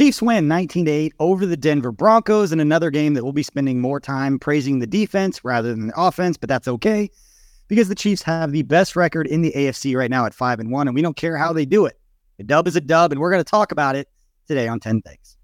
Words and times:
Chiefs 0.00 0.22
win 0.22 0.48
19 0.48 0.86
to 0.86 0.90
8 0.90 1.12
over 1.18 1.44
the 1.44 1.58
Denver 1.58 1.92
Broncos 1.92 2.52
in 2.52 2.60
another 2.60 2.88
game 2.88 3.12
that 3.12 3.22
we'll 3.22 3.34
be 3.34 3.42
spending 3.42 3.82
more 3.82 4.00
time 4.00 4.38
praising 4.38 4.78
the 4.78 4.86
defense 4.86 5.44
rather 5.44 5.74
than 5.74 5.88
the 5.88 5.92
offense, 5.94 6.38
but 6.38 6.48
that's 6.48 6.66
okay 6.68 7.10
because 7.68 7.90
the 7.90 7.94
Chiefs 7.94 8.22
have 8.22 8.50
the 8.50 8.62
best 8.62 8.96
record 8.96 9.26
in 9.26 9.42
the 9.42 9.52
AFC 9.52 9.94
right 9.94 10.08
now 10.08 10.24
at 10.24 10.32
5 10.32 10.58
and 10.58 10.70
1 10.70 10.88
and 10.88 10.94
we 10.94 11.02
don't 11.02 11.18
care 11.18 11.36
how 11.36 11.52
they 11.52 11.66
do 11.66 11.84
it. 11.84 12.00
A 12.38 12.44
dub 12.44 12.66
is 12.66 12.76
a 12.76 12.80
dub 12.80 13.12
and 13.12 13.20
we're 13.20 13.30
going 13.30 13.44
to 13.44 13.50
talk 13.50 13.72
about 13.72 13.94
it 13.94 14.08
today 14.48 14.68
on 14.68 14.80
10 14.80 15.02
things. 15.02 15.36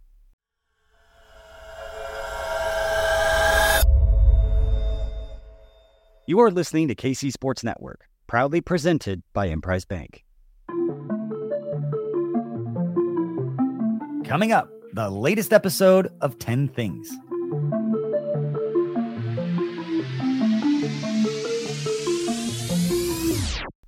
You 6.26 6.40
are 6.40 6.50
listening 6.50 6.88
to 6.88 6.94
KC 6.94 7.30
Sports 7.30 7.62
Network, 7.62 8.08
proudly 8.26 8.62
presented 8.62 9.22
by 9.34 9.48
Emprise 9.48 9.84
Bank. 9.84 10.25
Coming 14.26 14.50
up, 14.50 14.68
the 14.92 15.08
latest 15.08 15.52
episode 15.52 16.10
of 16.20 16.36
10 16.40 16.66
Things. 16.66 17.08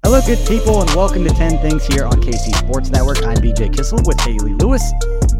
Hello, 0.05 0.20
good 0.24 0.38
people, 0.46 0.80
and 0.80 0.88
welcome 0.95 1.24
to 1.24 1.30
10 1.30 1.59
Things 1.59 1.84
here 1.88 2.05
on 2.05 2.23
KC 2.23 2.55
Sports 2.55 2.91
Network. 2.91 3.20
I'm 3.24 3.38
BJ 3.38 3.74
Kissel 3.74 3.98
with 4.06 4.20
Hayley 4.20 4.55
Lewis, 4.55 4.93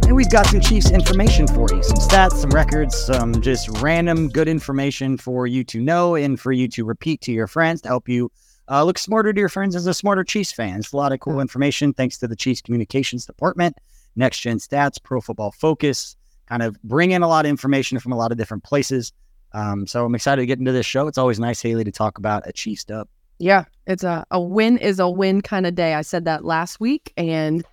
and 0.03 0.17
we've 0.17 0.31
got 0.31 0.47
some 0.47 0.61
Chiefs 0.61 0.91
information 0.91 1.47
for 1.47 1.69
you 1.73 1.81
some 1.85 1.99
stats, 1.99 2.33
some 2.33 2.51
records, 2.51 2.97
some 2.97 3.41
just 3.41 3.69
random 3.81 4.29
good 4.29 4.49
information 4.49 5.17
for 5.17 5.47
you 5.47 5.63
to 5.63 5.81
know 5.81 6.17
and 6.17 6.41
for 6.41 6.51
you 6.51 6.67
to 6.67 6.85
repeat 6.85 7.21
to 7.21 7.31
your 7.31 7.47
friends 7.47 7.81
to 7.83 7.89
help 7.89 8.09
you 8.09 8.33
uh, 8.69 8.83
look 8.83 8.99
smarter 8.99 9.33
to 9.33 9.39
your 9.39 9.49
friends 9.49 9.77
as 9.77 9.87
a 9.87 9.95
smarter 9.95 10.25
Chiefs 10.25 10.51
fan. 10.51 10.81
It's 10.81 10.93
a 10.93 10.97
lot 10.97 11.13
of 11.13 11.21
cool 11.21 11.39
information 11.39 11.93
thanks 11.93 12.19
to 12.19 12.27
the 12.27 12.35
Chiefs 12.35 12.63
Communications 12.63 13.27
Department 13.27 13.77
next 14.19 14.41
gen 14.41 14.59
stats, 14.59 15.03
pro 15.03 15.21
football 15.21 15.53
focus, 15.53 16.17
kind 16.47 16.63
of 16.63 16.81
bring 16.83 17.13
in 17.13 17.23
a 17.23 17.29
lot 17.29 17.45
of 17.45 17.51
information 17.51 17.99
from 17.99 18.13
a 18.13 18.17
lot 18.17 18.33
of 18.33 18.39
different 18.39 18.65
places. 18.65 19.13
Um, 19.53 19.87
so 19.87 20.05
I'm 20.05 20.15
excited 20.15 20.43
to 20.43 20.47
get 20.47 20.59
into 20.59 20.73
this 20.73 20.87
show. 20.87 21.07
It's 21.07 21.19
always 21.19 21.41
nice, 21.41 21.63
Hayley, 21.63 21.85
to 21.85 21.93
talk 21.93 22.19
about 22.19 22.47
a 22.47 22.53
Chiefs 22.53 22.85
dub. 22.85 23.09
Yeah, 23.39 23.65
it's 23.87 24.05
a, 24.05 24.27
a 24.31 24.41
win 24.41 24.79
is 24.79 24.99
a 24.99 25.09
win 25.09 25.41
kind 25.41 25.67
of 25.67 25.75
day. 25.75 25.95
I 25.95 26.03
said 26.03 26.25
that 26.25 26.45
last 26.45 26.81
week, 26.81 27.13
and 27.17 27.65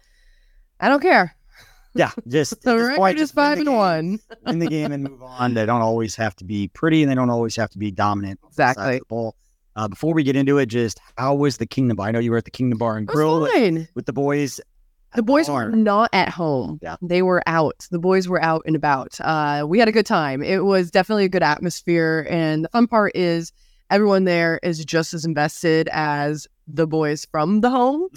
I 0.80 0.88
don't 0.88 1.02
care. 1.02 1.36
Yeah, 1.96 2.12
just 2.28 2.62
the 2.64 2.78
record 2.78 3.18
is 3.18 3.32
five 3.32 3.58
and 3.58 3.74
one 3.74 4.20
in 4.46 4.60
the 4.60 4.68
game 4.68 4.92
and 4.92 5.04
move 5.04 5.24
on. 5.24 5.54
They 5.54 5.66
don't 5.66 5.82
always 5.82 6.16
have 6.16 6.36
to 6.38 6.46
be 6.46 6.68
pretty, 6.70 7.02
and 7.02 7.10
they 7.10 7.16
don't 7.16 7.30
always 7.30 7.56
have 7.56 7.72
to 7.72 7.80
be 7.80 7.90
dominant. 7.92 8.40
Exactly. 8.48 9.02
Uh, 9.78 9.90
before 9.90 10.14
we 10.14 10.24
get 10.24 10.38
into 10.38 10.58
it, 10.58 10.68
just 10.68 11.02
how 11.18 11.36
was 11.36 11.58
the 11.58 11.66
Kingdom 11.66 11.98
Bar? 11.98 12.08
I 12.08 12.12
know 12.12 12.20
you 12.20 12.32
were 12.32 12.38
at 12.38 12.46
the 12.46 12.52
Kingdom 12.52 12.78
Bar 12.78 12.98
and 12.98 13.06
Grill 13.06 13.42
with 13.94 14.06
the 14.06 14.14
boys. 14.14 14.62
The 15.16 15.24
boys 15.24 15.50
were 15.50 15.70
not 15.70 16.10
at 16.14 16.30
home. 16.30 16.80
Yeah. 16.82 16.96
They 17.02 17.22
were 17.22 17.42
out. 17.48 17.88
The 17.92 18.00
boys 18.00 18.28
were 18.28 18.42
out 18.42 18.64
and 18.66 18.76
about. 18.76 19.20
Uh, 19.22 19.66
we 19.68 19.80
had 19.80 19.88
a 19.88 19.92
good 19.92 20.06
time. 20.06 20.44
It 20.44 20.66
was 20.66 20.92
definitely 20.92 21.26
a 21.26 21.30
good 21.30 21.44
atmosphere. 21.44 22.28
And 22.30 22.66
the 22.66 22.70
fun 22.70 22.88
part 22.88 23.14
is 23.16 23.52
everyone 23.90 24.26
there 24.26 24.60
is 24.64 24.84
just 24.84 25.14
as 25.14 25.26
invested 25.26 25.90
as 25.92 26.48
the 26.68 26.88
boys 26.88 27.26
from 27.26 27.62
the 27.62 27.70
home. 27.70 28.08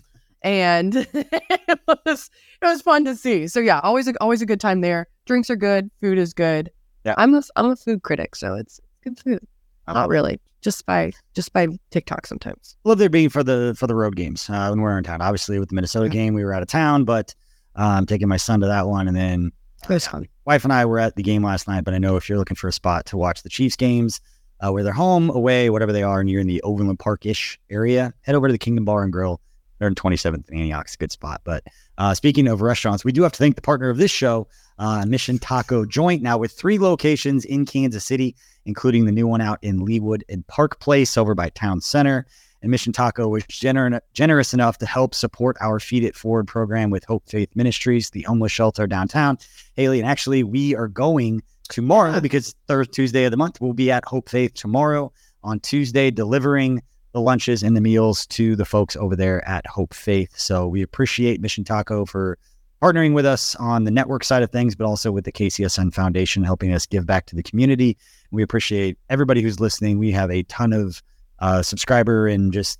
And 0.42 0.96
it 1.12 1.80
was 1.86 2.30
it 2.62 2.66
was 2.66 2.82
fun 2.82 3.04
to 3.04 3.16
see. 3.16 3.48
So 3.48 3.60
yeah, 3.60 3.80
always 3.82 4.06
a, 4.08 4.14
always 4.20 4.42
a 4.42 4.46
good 4.46 4.60
time 4.60 4.80
there. 4.80 5.06
Drinks 5.26 5.50
are 5.50 5.56
good, 5.56 5.90
food 6.00 6.18
is 6.18 6.32
good. 6.32 6.70
Yeah. 7.04 7.14
I'm 7.16 7.34
a 7.34 7.42
I'm 7.56 7.70
a 7.70 7.76
food 7.76 8.02
critic, 8.02 8.36
so 8.36 8.54
it's 8.54 8.80
good 9.02 9.18
food. 9.18 9.46
Not 9.94 10.08
really 10.08 10.40
just 10.60 10.84
by 10.86 11.12
just 11.34 11.52
by 11.52 11.68
TikTok 11.90 12.26
sometimes. 12.26 12.76
Love 12.84 12.98
there 12.98 13.08
being 13.08 13.28
for 13.28 13.42
the 13.42 13.74
for 13.78 13.86
the 13.86 13.94
road 13.94 14.16
games 14.16 14.48
uh, 14.50 14.68
when 14.68 14.80
we're 14.80 14.96
in 14.98 15.04
town. 15.04 15.20
Obviously, 15.20 15.58
with 15.58 15.68
the 15.68 15.74
Minnesota 15.74 16.06
yeah. 16.06 16.12
game, 16.12 16.34
we 16.34 16.44
were 16.44 16.52
out 16.52 16.62
of 16.62 16.68
town, 16.68 17.04
but 17.04 17.34
I'm 17.74 17.98
um, 17.98 18.06
taking 18.06 18.28
my 18.28 18.36
son 18.36 18.60
to 18.60 18.66
that 18.66 18.86
one, 18.86 19.08
and 19.08 19.16
then 19.16 19.52
uh. 19.88 20.20
Wife 20.44 20.64
and 20.64 20.72
I 20.72 20.84
were 20.86 20.98
at 20.98 21.14
the 21.14 21.22
game 21.22 21.42
last 21.42 21.68
night. 21.68 21.84
But 21.84 21.94
I 21.94 21.98
know 21.98 22.16
if 22.16 22.28
you're 22.28 22.38
looking 22.38 22.56
for 22.56 22.68
a 22.68 22.72
spot 22.72 23.06
to 23.06 23.16
watch 23.16 23.42
the 23.42 23.48
Chiefs 23.48 23.76
games, 23.76 24.20
uh, 24.60 24.72
where 24.72 24.82
they're 24.82 24.92
home, 24.92 25.30
away, 25.30 25.70
whatever 25.70 25.92
they 25.92 26.02
are, 26.02 26.20
and 26.20 26.28
you're 26.28 26.40
in 26.40 26.46
the 26.46 26.62
Overland 26.62 26.98
Park 26.98 27.26
ish 27.26 27.58
area, 27.70 28.12
head 28.22 28.34
over 28.34 28.48
to 28.48 28.52
the 28.52 28.58
Kingdom 28.58 28.84
Bar 28.84 29.04
and 29.04 29.12
Grill. 29.12 29.40
They're 29.78 29.88
in 29.88 29.94
27th 29.94 30.48
and 30.48 30.58
Antioch. 30.58 30.86
It's 30.86 30.94
a 30.94 30.98
good 30.98 31.12
spot. 31.12 31.42
But 31.44 31.64
uh, 31.98 32.14
speaking 32.14 32.48
of 32.48 32.62
restaurants, 32.62 33.04
we 33.04 33.12
do 33.12 33.22
have 33.22 33.32
to 33.32 33.38
thank 33.38 33.56
the 33.56 33.62
partner 33.62 33.90
of 33.90 33.98
this 33.98 34.10
show, 34.10 34.48
uh, 34.78 35.04
Mission 35.06 35.38
Taco 35.38 35.84
Joint, 35.84 36.22
now 36.22 36.38
with 36.38 36.52
three 36.52 36.78
locations 36.78 37.44
in 37.44 37.66
Kansas 37.66 38.04
City 38.04 38.34
including 38.68 39.06
the 39.06 39.12
new 39.12 39.26
one 39.26 39.40
out 39.40 39.58
in 39.62 39.80
Leawood 39.80 40.22
and 40.28 40.46
Park 40.46 40.78
Place 40.78 41.16
over 41.16 41.34
by 41.34 41.48
Town 41.48 41.80
Center. 41.80 42.26
And 42.60 42.70
Mission 42.70 42.92
Taco 42.92 43.26
was 43.28 43.42
gener- 43.44 44.00
generous 44.12 44.52
enough 44.52 44.78
to 44.78 44.86
help 44.86 45.14
support 45.14 45.56
our 45.60 45.80
Feed 45.80 46.04
It 46.04 46.14
Forward 46.14 46.46
program 46.46 46.90
with 46.90 47.04
Hope 47.04 47.26
Faith 47.26 47.48
Ministries, 47.54 48.10
the 48.10 48.22
homeless 48.22 48.52
shelter 48.52 48.86
downtown. 48.86 49.38
Hayley, 49.74 50.00
and 50.00 50.08
actually, 50.08 50.42
we 50.42 50.74
are 50.74 50.88
going 50.88 51.42
tomorrow 51.70 52.20
because 52.20 52.54
third 52.66 52.92
Tuesday 52.92 53.24
of 53.24 53.30
the 53.30 53.36
month, 53.36 53.60
we'll 53.60 53.72
be 53.72 53.90
at 53.90 54.04
Hope 54.04 54.28
Faith 54.28 54.54
tomorrow 54.54 55.12
on 55.42 55.60
Tuesday, 55.60 56.10
delivering 56.10 56.82
the 57.18 57.24
lunches 57.24 57.64
and 57.64 57.76
the 57.76 57.80
meals 57.80 58.26
to 58.28 58.54
the 58.54 58.64
folks 58.64 58.94
over 58.94 59.16
there 59.16 59.46
at 59.46 59.66
Hope 59.66 59.92
Faith. 59.92 60.38
So 60.38 60.68
we 60.68 60.82
appreciate 60.82 61.40
Mission 61.40 61.64
Taco 61.64 62.04
for 62.04 62.38
partnering 62.80 63.12
with 63.12 63.26
us 63.26 63.56
on 63.56 63.82
the 63.82 63.90
network 63.90 64.22
side 64.22 64.44
of 64.44 64.52
things, 64.52 64.76
but 64.76 64.86
also 64.86 65.10
with 65.10 65.24
the 65.24 65.32
KCSN 65.32 65.92
Foundation, 65.92 66.44
helping 66.44 66.72
us 66.72 66.86
give 66.86 67.06
back 67.06 67.26
to 67.26 67.34
the 67.34 67.42
community. 67.42 67.98
We 68.30 68.44
appreciate 68.44 68.98
everybody 69.10 69.42
who's 69.42 69.58
listening. 69.58 69.98
We 69.98 70.12
have 70.12 70.30
a 70.30 70.44
ton 70.44 70.72
of 70.72 71.02
uh, 71.40 71.62
subscriber 71.62 72.28
and 72.28 72.52
just 72.52 72.78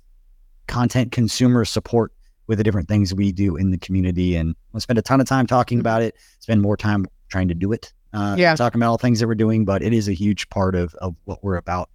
content 0.67 1.11
consumer 1.11 1.65
support 1.65 2.13
with 2.47 2.59
the 2.59 2.63
different 2.63 2.87
things 2.87 3.13
we 3.13 3.33
do 3.33 3.57
in 3.57 3.71
the 3.71 3.77
community. 3.77 4.37
And 4.37 4.55
we'll 4.71 4.79
spend 4.79 4.99
a 4.99 5.01
ton 5.01 5.19
of 5.19 5.27
time 5.27 5.47
talking 5.47 5.81
about 5.81 6.01
it, 6.01 6.15
spend 6.39 6.61
more 6.61 6.77
time 6.77 7.05
trying 7.27 7.49
to 7.49 7.53
do 7.55 7.73
it. 7.73 7.91
Uh, 8.13 8.35
yeah. 8.39 8.55
Talking 8.55 8.79
about 8.79 8.91
all 8.91 8.97
things 8.97 9.19
that 9.19 9.27
we're 9.27 9.35
doing, 9.35 9.65
but 9.65 9.83
it 9.83 9.91
is 9.91 10.07
a 10.07 10.13
huge 10.13 10.49
part 10.49 10.75
of, 10.75 10.95
of 10.95 11.13
what 11.25 11.43
we're 11.43 11.57
about 11.57 11.89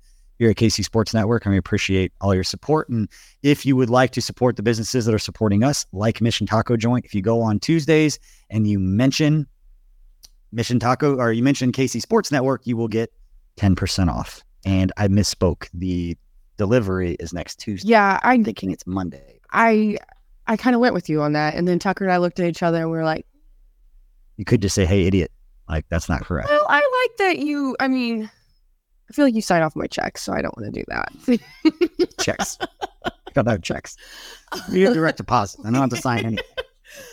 here 0.45 0.51
at 0.51 0.57
KC 0.57 0.85
Sports 0.85 1.15
Network, 1.15 1.47
and 1.47 1.53
we 1.53 1.59
appreciate 1.59 2.13
all 2.21 2.35
your 2.35 2.45
support. 2.45 2.89
And 2.91 3.09
if 3.43 3.65
you 3.65 3.77
would 3.77 3.89
like 3.89 4.11
to 4.11 4.21
support 4.21 4.57
the 4.57 4.63
businesses 4.63 5.07
that 5.07 5.15
are 5.15 5.19
supporting 5.19 5.65
us, 5.65 5.87
like 5.93 6.21
Mission 6.21 6.47
Taco 6.47 6.77
Joint, 6.77 7.07
if 7.07 7.15
you 7.15 7.23
go 7.23 7.41
on 7.41 7.59
Tuesdays 7.59 8.19
and 8.51 8.67
you 8.67 8.79
mention 8.79 9.47
Mission 10.53 10.79
Taco 10.79 11.17
or 11.17 11.33
you 11.33 11.43
mention 11.43 11.73
KC 11.73 12.01
Sports 12.01 12.31
Network, 12.31 12.67
you 12.67 12.77
will 12.77 12.89
get 12.89 13.11
10% 13.57 14.09
off. 14.09 14.43
And 14.67 14.93
I 14.99 15.09
misspoke. 15.09 15.69
The 15.73 16.17
delivery 16.59 17.17
is 17.21 17.33
next 17.33 17.59
Tuesday. 17.59 17.89
Yeah, 17.89 18.21
I'm 18.23 18.45
thinking 18.45 18.71
it's 18.71 18.87
Monday. 18.87 19.41
I 19.51 19.97
I 20.47 20.59
kind 20.59 20.75
of 20.75 20.81
went 20.81 20.93
with 20.93 21.09
you 21.09 21.23
on 21.23 21.33
that. 21.33 21.55
And 21.55 21.67
then 21.67 21.79
Tucker 21.79 22.05
and 22.05 22.13
I 22.13 22.19
looked 22.19 22.39
at 22.39 22.47
each 22.47 22.63
other 22.63 22.79
and 22.83 22.91
we 22.91 22.99
were 22.99 23.05
like, 23.05 23.27
You 24.37 24.45
could 24.45 24.61
just 24.61 24.75
say, 24.75 24.85
Hey, 24.85 25.07
idiot. 25.07 25.33
Like, 25.69 25.87
that's 25.89 26.11
not 26.11 26.23
correct. 26.23 26.51
Well, 26.51 26.67
I 26.69 26.77
like 26.77 27.17
that 27.19 27.39
you, 27.39 27.75
I 27.81 27.89
mean, 27.89 28.31
I 29.11 29.13
feel 29.13 29.25
like 29.25 29.35
you 29.35 29.43
sign 29.43 29.63
off 29.63 29.77
my 29.77 29.87
checks, 29.87 30.23
so 30.23 30.33
I 30.33 30.43
don't 30.43 30.57
want 30.57 30.73
to 30.73 30.81
do 30.81 30.85
that. 30.89 32.17
checks. 32.21 32.59
Got 33.35 33.47
no 33.47 33.59
checks. 33.59 33.97
We 34.71 34.83
have 34.83 34.95
direct 34.95 35.19
deposit. 35.19 35.61
I 35.61 35.71
don't 35.71 35.81
have 35.81 35.91
to 35.91 35.97
sign 35.97 36.25
anything. 36.25 36.45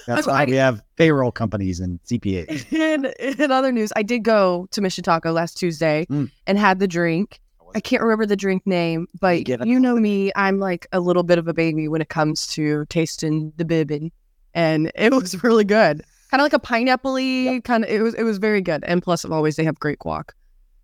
That's 0.06 0.28
why 0.28 0.46
we 0.46 0.56
have 0.56 0.84
payroll 0.96 1.31
companies 1.31 1.80
and 1.80 2.00
CPAs. 2.03 2.72
In, 2.72 3.06
in 3.19 3.51
other 3.51 3.72
news, 3.72 3.91
I 3.96 4.03
did 4.03 4.24
go 4.24 4.68
to 4.72 4.81
Mission 4.81 5.03
Taco 5.03 5.31
last 5.31 5.57
Tuesday 5.57 6.06
mm. 6.09 6.30
and 6.47 6.57
had 6.57 6.80
the 6.80 6.88
drink. 6.88 7.40
I 7.74 7.80
can't 7.80 8.01
remember 8.01 8.25
the 8.25 8.35
drink 8.35 8.68
name, 8.68 9.07
but 9.19 9.47
you 9.47 9.80
know 9.80 9.96
me, 9.96 10.31
I'm 10.35 10.59
like 10.59 10.88
a 10.91 11.00
little 11.00 11.24
bit 11.24 11.38
of 11.38 11.47
a 11.47 11.53
baby 11.53 11.88
when 11.88 12.01
it 12.01 12.09
comes 12.09 12.46
to 12.47 12.85
tasting 12.88 13.53
the 13.56 13.66
bibbin. 13.66 14.12
And 14.53 14.91
it 14.96 15.13
was 15.13 15.41
really 15.44 15.63
good. 15.63 16.03
Kind 16.30 16.41
of 16.41 16.46
like 16.46 16.53
a 16.53 16.59
pineapple 16.59 17.19
yep. 17.19 17.63
kind 17.66 17.84
of 17.84 17.90
it 17.90 18.01
was 18.01 18.13
it 18.13 18.24
was 18.24 18.38
very 18.38 18.62
good. 18.62 18.84
And 18.85 19.01
plus 19.01 19.25
always 19.25 19.56
they 19.56 19.63
have 19.63 19.80
great 19.80 20.00
guac. 20.00 20.30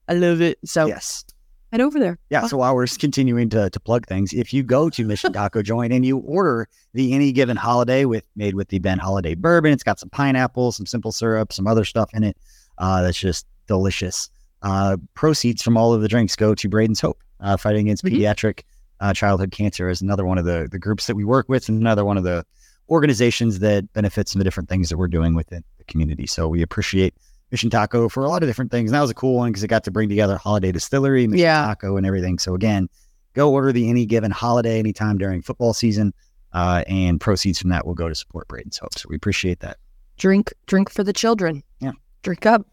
I 0.08 0.14
love 0.14 0.42
it. 0.42 0.60
So 0.66 0.88
yes. 0.88 1.26
Head 1.72 1.82
over 1.82 2.00
there. 2.00 2.18
Yeah. 2.30 2.48
So 2.48 2.58
while 2.58 2.74
we're 2.76 2.88
continuing 2.88 3.50
to, 3.50 3.70
to 3.70 3.80
plug 3.80 4.08
things, 4.08 4.32
if 4.32 4.54
you 4.54 4.64
go 4.64 4.90
to 4.90 5.06
Mission 5.08 5.34
Taco 5.34 5.62
Joint 5.62 5.92
and 5.92 6.06
you 6.06 6.20
order 6.20 6.70
the 6.94 7.14
any 7.14 7.34
given 7.34 7.58
holiday 7.58 8.06
with 8.06 8.24
made 8.36 8.56
with 8.56 8.70
the 8.70 8.80
Ben 8.80 9.00
Holladay 9.00 9.38
bourbon, 9.38 9.74
it's 9.74 9.84
got 9.84 10.00
some 10.00 10.10
pineapple, 10.10 10.72
some 10.72 10.86
simple 10.86 11.12
syrup, 11.12 11.52
some 11.52 11.68
other 11.68 11.84
stuff 11.84 12.10
in 12.14 12.24
it. 12.24 12.38
Uh, 12.78 13.02
that's 13.02 13.20
just 13.20 13.46
delicious. 13.68 14.30
Uh, 14.62 14.98
proceeds 15.14 15.62
from 15.62 15.76
all 15.78 15.94
of 15.94 16.02
the 16.02 16.08
drinks 16.08 16.36
go 16.36 16.56
to 16.56 16.70
Braden's 16.70 17.02
Hope, 17.02 17.22
uh, 17.42 17.58
fighting 17.58 17.88
against 17.88 18.04
mm-hmm. 18.04 18.16
pediatric 18.16 18.64
uh, 19.00 19.14
childhood 19.14 19.52
cancer 19.52 19.90
is 19.90 20.02
another 20.02 20.26
one 20.26 20.38
of 20.38 20.46
the, 20.46 20.68
the 20.72 20.80
groups 20.80 21.08
that 21.08 21.16
we 21.16 21.24
work 21.24 21.48
with 21.50 21.70
and 21.70 21.80
another 21.80 22.04
one 22.04 22.18
of 22.18 22.24
the 22.24 22.46
organizations 22.90 23.60
that 23.60 23.92
benefits 23.94 24.32
from 24.32 24.40
the 24.40 24.46
different 24.46 24.70
things 24.70 24.90
that 24.90 24.98
we're 24.98 25.08
doing 25.08 25.36
within 25.36 25.64
the 25.78 25.84
community. 25.84 26.26
So 26.26 26.48
we 26.48 26.62
appreciate 26.62 27.14
Mission 27.52 27.70
Taco 27.70 28.10
for 28.10 28.24
a 28.24 28.30
lot 28.30 28.44
of 28.44 28.50
different 28.50 28.72
things. 28.72 28.92
And 28.92 28.96
that 28.96 29.02
was 29.02 29.10
a 29.10 29.16
cool 29.16 29.36
one 29.36 29.52
because 29.52 29.64
it 29.64 29.68
got 29.68 29.84
to 29.86 29.92
bring 29.92 30.10
together 30.10 30.38
Holladay 30.38 30.74
Distillery, 30.74 31.28
Mission 31.28 31.44
yeah. 31.44 31.66
Taco, 31.66 31.98
and 31.98 32.06
everything. 32.06 32.40
So 32.40 32.56
again, 32.56 32.90
go 33.34 33.52
order 33.52 33.72
the 33.72 33.90
any 33.90 34.06
given 34.06 34.32
holiday 34.32 34.80
anytime 34.80 35.18
during 35.18 35.42
football 35.42 35.74
season, 35.74 36.14
uh, 36.54 36.84
and 36.88 37.20
proceeds 37.22 37.60
from 37.60 37.70
that 37.70 37.86
will 37.86 37.94
go 37.94 38.10
to 38.10 38.16
support 38.16 38.48
Braden's 38.48 38.78
Hope. 38.78 38.98
So 38.98 39.08
we 39.10 39.16
appreciate 39.16 39.60
that. 39.62 39.78
Drink, 40.18 40.54
drink 40.66 40.90
for 40.90 41.04
the 41.04 41.14
children. 41.14 41.64
Yeah, 41.80 41.92
drink 42.24 42.46
up. 42.46 42.66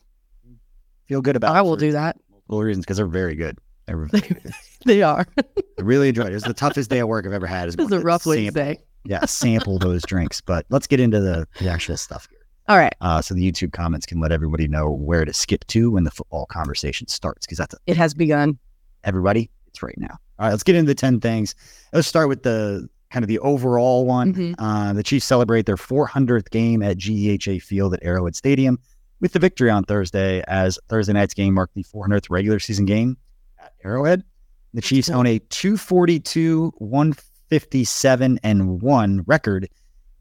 Feel 1.07 1.21
good 1.21 1.37
about. 1.37 1.55
I 1.55 1.63
will 1.63 1.77
do 1.77 1.93
that. 1.93 2.17
Multiple 2.31 2.63
reasons 2.63 2.87
because 2.87 2.97
they're 2.97 3.07
very 3.07 3.35
good. 3.35 3.59
They're 3.87 4.09
they 4.87 5.03
are. 5.03 5.27
I 5.39 5.83
really 5.83 6.09
enjoyed 6.09 6.29
it. 6.29 6.33
It 6.33 6.35
was 6.35 6.45
the 6.45 6.55
toughest 6.55 6.89
day 6.89 7.01
of 7.01 7.09
work 7.09 7.27
I've 7.27 7.33
ever 7.33 7.47
had. 7.47 7.69
It 7.69 7.77
was 7.77 7.93
a 7.93 8.01
rough 8.01 8.25
day. 8.25 8.79
Yeah, 9.05 9.27
sample 9.27 9.79
those 9.79 10.03
drinks. 10.03 10.41
But 10.41 10.65
let's 10.71 10.87
get 10.87 11.01
into 11.01 11.21
the, 11.21 11.47
the 11.61 11.69
actual 11.69 11.99
stuff 11.99 12.27
here. 12.31 12.39
All 12.67 12.79
right. 12.79 12.95
Uh, 13.01 13.21
so 13.21 13.35
the 13.35 13.51
YouTube 13.51 13.73
comments 13.73 14.07
can 14.07 14.21
let 14.21 14.33
everybody 14.33 14.67
know 14.67 14.91
where 14.91 15.25
to 15.25 15.35
skip 15.35 15.67
to 15.67 15.91
when 15.91 16.05
the 16.05 16.11
football 16.11 16.47
conversation 16.47 17.07
starts 17.09 17.47
because 17.47 17.59
that's 17.59 17.75
a, 17.75 17.79
it 17.87 17.97
has 17.97 18.15
begun. 18.15 18.59
Everybody, 19.05 19.51
it's 19.67 19.83
right 19.83 19.99
now. 19.99 20.19
All 20.39 20.47
right, 20.47 20.51
let's 20.51 20.63
get 20.63 20.75
into 20.75 20.89
the 20.89 20.95
ten 20.95 21.21
things. 21.21 21.55
Let's 21.93 22.09
start 22.09 22.29
with 22.29 22.43
the 22.43 22.89
kind 23.11 23.23
of 23.23 23.29
the 23.29 23.39
overall 23.41 24.07
one. 24.07 24.35
Mm-hmm. 24.35 24.65
Uh, 24.65 24.93
the 24.95 25.03
Chiefs 25.03 25.27
celebrate 25.27 25.67
their 25.67 25.77
400th 25.77 26.51
game 26.51 26.83
at 26.83 26.97
GEHA 26.97 27.63
Field 27.63 27.95
at 27.95 28.01
Arrowhead 28.03 28.35
Stadium 28.35 28.79
with 29.21 29.33
the 29.33 29.39
victory 29.39 29.71
on 29.71 29.85
Thursday, 29.85 30.43
as 30.49 30.79
Thursday 30.89 31.13
night's 31.13 31.35
game 31.35 31.55
marked 31.55 31.75
the 31.75 31.85
400th 31.85 32.29
regular 32.31 32.59
season 32.59 32.87
game 32.87 33.17
at 33.63 33.73
Arrowhead. 33.85 34.25
The 34.73 34.81
Chiefs 34.81 35.11
own 35.11 35.27
a 35.27 35.39
242, 35.39 36.73
157, 36.79 38.41
and 38.43 38.83
1 38.83 39.25
record 39.27 39.69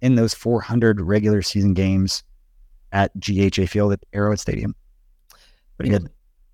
in 0.02 0.16
those 0.16 0.34
400 0.34 1.02
regular 1.02 1.42
season 1.42 1.74
games 1.74 2.22
at 2.94 3.16
GEHA 3.18 3.68
Field 3.68 3.92
at 3.92 4.06
Arrowhead 4.14 4.40
Stadium. 4.40 4.76
Pretty 5.78 5.90
good. 5.90 6.10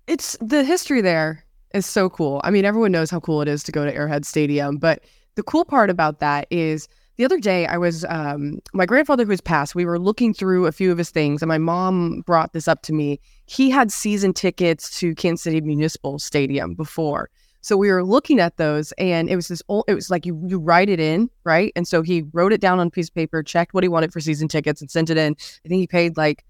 It's 0.08 0.36
the 0.40 0.64
history 0.64 1.00
there 1.00 1.44
is 1.72 1.86
so 1.86 2.10
cool. 2.10 2.40
I 2.42 2.50
mean, 2.50 2.64
everyone 2.64 2.90
knows 2.90 3.10
how 3.10 3.20
cool 3.20 3.42
it 3.42 3.48
is 3.48 3.62
to 3.64 3.72
go 3.72 3.84
to 3.84 3.94
Arrowhead 3.94 4.24
Stadium, 4.24 4.78
but 4.78 5.04
the 5.36 5.44
cool 5.44 5.64
part 5.64 5.90
about 5.90 6.18
that 6.18 6.48
is 6.50 6.88
the 7.16 7.24
other 7.24 7.38
day 7.38 7.66
I 7.66 7.76
was 7.76 8.04
um, 8.08 8.58
my 8.72 8.86
grandfather 8.86 9.24
who 9.24 9.30
has 9.30 9.40
passed. 9.40 9.74
We 9.74 9.84
were 9.84 9.98
looking 9.98 10.34
through 10.34 10.66
a 10.66 10.72
few 10.72 10.90
of 10.90 10.98
his 10.98 11.10
things, 11.10 11.42
and 11.42 11.48
my 11.48 11.58
mom 11.58 12.22
brought 12.22 12.54
this 12.54 12.66
up 12.66 12.82
to 12.82 12.92
me. 12.92 13.20
He 13.46 13.70
had 13.70 13.92
season 13.92 14.32
tickets 14.32 14.98
to 14.98 15.14
Kansas 15.14 15.44
City 15.44 15.60
Municipal 15.60 16.18
Stadium 16.18 16.74
before, 16.74 17.30
so 17.62 17.76
we 17.76 17.90
were 17.90 18.04
looking 18.04 18.40
at 18.40 18.56
those, 18.56 18.92
and 18.92 19.28
it 19.28 19.36
was 19.36 19.48
this 19.48 19.62
old. 19.68 19.84
It 19.86 19.94
was 19.94 20.10
like 20.10 20.24
you 20.24 20.42
you 20.46 20.58
write 20.58 20.88
it 20.88 21.00
in, 21.00 21.28
right? 21.44 21.72
And 21.76 21.86
so 21.86 22.02
he 22.02 22.24
wrote 22.32 22.52
it 22.52 22.60
down 22.60 22.80
on 22.80 22.86
a 22.86 22.90
piece 22.90 23.08
of 23.08 23.14
paper, 23.14 23.42
checked 23.42 23.74
what 23.74 23.84
he 23.84 23.88
wanted 23.88 24.12
for 24.12 24.20
season 24.20 24.48
tickets, 24.48 24.80
and 24.80 24.90
sent 24.90 25.10
it 25.10 25.18
in. 25.18 25.36
I 25.64 25.68
think 25.68 25.80
he 25.80 25.86
paid 25.86 26.16
like 26.16 26.44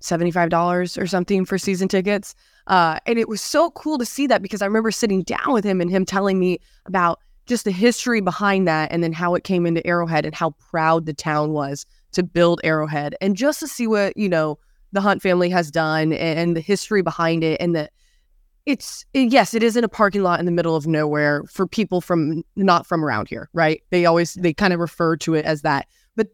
seventy 0.00 0.30
five 0.30 0.50
dollars 0.50 0.98
or 0.98 1.06
something 1.06 1.44
for 1.44 1.58
season 1.58 1.88
tickets. 1.88 2.34
Uh, 2.66 2.98
and 3.06 3.18
it 3.18 3.28
was 3.28 3.40
so 3.40 3.70
cool 3.72 3.98
to 3.98 4.04
see 4.04 4.26
that 4.26 4.42
because 4.42 4.62
I 4.62 4.66
remember 4.66 4.90
sitting 4.90 5.22
down 5.22 5.52
with 5.52 5.64
him 5.64 5.80
and 5.80 5.90
him 5.90 6.04
telling 6.04 6.38
me 6.38 6.58
about 6.86 7.20
just 7.46 7.64
the 7.64 7.72
history 7.72 8.20
behind 8.20 8.68
that 8.68 8.90
and 8.92 9.02
then 9.02 9.12
how 9.12 9.34
it 9.34 9.44
came 9.44 9.66
into 9.66 9.84
Arrowhead 9.86 10.24
and 10.24 10.34
how 10.34 10.50
proud 10.50 11.06
the 11.06 11.12
town 11.12 11.52
was 11.52 11.84
to 12.12 12.22
build 12.22 12.60
Arrowhead 12.64 13.14
and 13.20 13.36
just 13.36 13.60
to 13.60 13.68
see 13.68 13.86
what, 13.86 14.16
you 14.16 14.28
know, 14.28 14.58
the 14.92 15.00
Hunt 15.00 15.22
family 15.22 15.48
has 15.50 15.70
done 15.70 16.12
and, 16.12 16.38
and 16.38 16.56
the 16.56 16.60
history 16.60 17.02
behind 17.02 17.42
it 17.44 17.60
and 17.60 17.74
the 17.74 17.90
it's 18.70 19.04
yes, 19.12 19.54
it 19.54 19.62
is 19.62 19.76
in 19.76 19.84
a 19.84 19.88
parking 19.88 20.22
lot 20.22 20.40
in 20.40 20.46
the 20.46 20.52
middle 20.52 20.76
of 20.76 20.86
nowhere 20.86 21.44
for 21.44 21.66
people 21.66 22.00
from 22.00 22.42
not 22.56 22.86
from 22.86 23.04
around 23.04 23.28
here, 23.28 23.48
right? 23.52 23.82
They 23.90 24.06
always 24.06 24.34
they 24.34 24.54
kind 24.54 24.72
of 24.72 24.80
refer 24.80 25.16
to 25.18 25.34
it 25.34 25.44
as 25.44 25.62
that. 25.62 25.86
But 26.16 26.28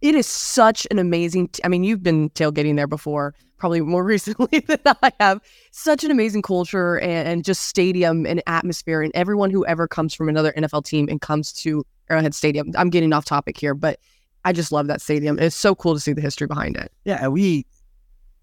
it 0.00 0.14
is 0.14 0.26
such 0.26 0.86
an 0.90 0.98
amazing 0.98 1.48
t- 1.48 1.62
I 1.64 1.68
mean, 1.68 1.84
you've 1.84 2.02
been 2.02 2.30
tailgating 2.30 2.76
there 2.76 2.86
before 2.86 3.34
probably 3.58 3.80
more 3.80 4.04
recently 4.14 4.60
than 4.60 4.80
I 5.02 5.12
have. 5.20 5.40
Such 5.70 6.04
an 6.04 6.10
amazing 6.10 6.42
culture 6.42 6.98
and, 6.98 7.28
and, 7.28 7.44
just 7.44 7.62
stadium 7.62 8.26
and 8.26 8.42
atmosphere, 8.46 9.02
and 9.02 9.12
everyone 9.14 9.50
who 9.50 9.64
ever 9.66 9.88
comes 9.88 10.14
from 10.14 10.28
another 10.28 10.52
NFL 10.52 10.84
team 10.84 11.08
and 11.08 11.20
comes 11.20 11.52
to 11.54 11.84
Arrowhead 12.10 12.34
Stadium. 12.34 12.72
I'm 12.76 12.90
getting 12.90 13.12
off 13.12 13.24
topic 13.24 13.56
here, 13.56 13.74
but 13.74 13.98
I 14.44 14.52
just 14.52 14.72
love 14.72 14.86
that 14.88 15.00
stadium. 15.00 15.38
It's 15.38 15.56
so 15.56 15.74
cool 15.74 15.94
to 15.94 16.00
see 16.00 16.12
the 16.12 16.20
history 16.20 16.46
behind 16.46 16.76
it. 16.76 16.92
Yeah, 17.04 17.28
we 17.28 17.66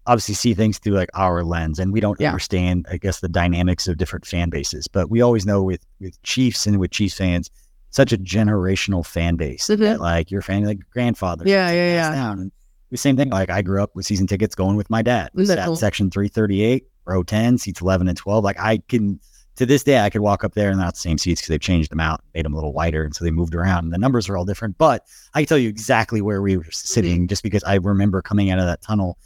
obviously 0.06 0.34
see 0.34 0.54
things 0.54 0.78
through 0.78 0.94
like 0.94 1.10
our 1.14 1.44
lens, 1.44 1.78
and 1.78 1.92
we 1.92 2.00
don't 2.00 2.20
yeah. 2.20 2.28
understand, 2.28 2.86
I 2.90 2.96
guess, 2.96 3.20
the 3.20 3.28
dynamics 3.28 3.88
of 3.88 3.96
different 3.96 4.26
fan 4.26 4.50
bases. 4.50 4.88
But 4.88 5.10
we 5.10 5.20
always 5.20 5.46
know 5.46 5.62
with 5.62 5.84
with 6.00 6.20
Chiefs 6.22 6.66
and 6.66 6.78
with 6.78 6.90
Chiefs 6.90 7.16
fans, 7.16 7.50
such 7.90 8.12
a 8.12 8.18
generational 8.18 9.04
fan 9.04 9.36
base. 9.36 9.68
Mm-hmm. 9.68 9.82
That, 9.82 10.00
like 10.00 10.30
your 10.30 10.42
family, 10.42 10.68
like 10.68 10.80
grandfather. 10.90 11.44
Yeah, 11.46 11.70
yeah, 11.70 11.94
yeah. 11.94 12.10
Down. 12.10 12.40
And 12.40 12.52
the 12.90 12.98
same 12.98 13.16
thing. 13.16 13.30
Like 13.30 13.50
I 13.50 13.62
grew 13.62 13.82
up 13.82 13.94
with 13.94 14.06
season 14.06 14.26
tickets 14.26 14.54
going 14.54 14.76
with 14.76 14.90
my 14.90 15.02
dad. 15.02 15.30
Sat 15.44 15.76
section 15.76 16.10
338, 16.10 16.86
row 17.06 17.22
10, 17.22 17.58
seats 17.58 17.80
11 17.80 18.08
and 18.08 18.16
12. 18.16 18.44
Like 18.44 18.58
I 18.58 18.78
can, 18.88 19.20
to 19.56 19.66
this 19.66 19.82
day, 19.84 20.00
I 20.00 20.10
could 20.10 20.20
walk 20.20 20.44
up 20.44 20.54
there 20.54 20.70
and 20.70 20.78
not 20.78 20.94
the 20.94 21.00
same 21.00 21.18
seats 21.18 21.40
because 21.40 21.48
they've 21.48 21.60
changed 21.60 21.90
them 21.90 22.00
out, 22.00 22.20
made 22.34 22.44
them 22.44 22.52
a 22.52 22.56
little 22.56 22.72
wider. 22.72 23.04
And 23.04 23.14
so 23.14 23.24
they 23.24 23.30
moved 23.30 23.54
around 23.54 23.84
and 23.84 23.92
the 23.92 23.98
numbers 23.98 24.28
are 24.28 24.36
all 24.36 24.44
different. 24.44 24.78
But 24.78 25.06
I 25.34 25.40
can 25.40 25.46
tell 25.46 25.58
you 25.58 25.68
exactly 25.68 26.20
where 26.20 26.42
we 26.42 26.56
were 26.56 26.70
sitting 26.70 27.22
mm-hmm. 27.22 27.26
just 27.26 27.42
because 27.42 27.64
I 27.64 27.76
remember 27.76 28.22
coming 28.22 28.50
out 28.50 28.58
of 28.58 28.66
that 28.66 28.82
tunnel 28.82 29.18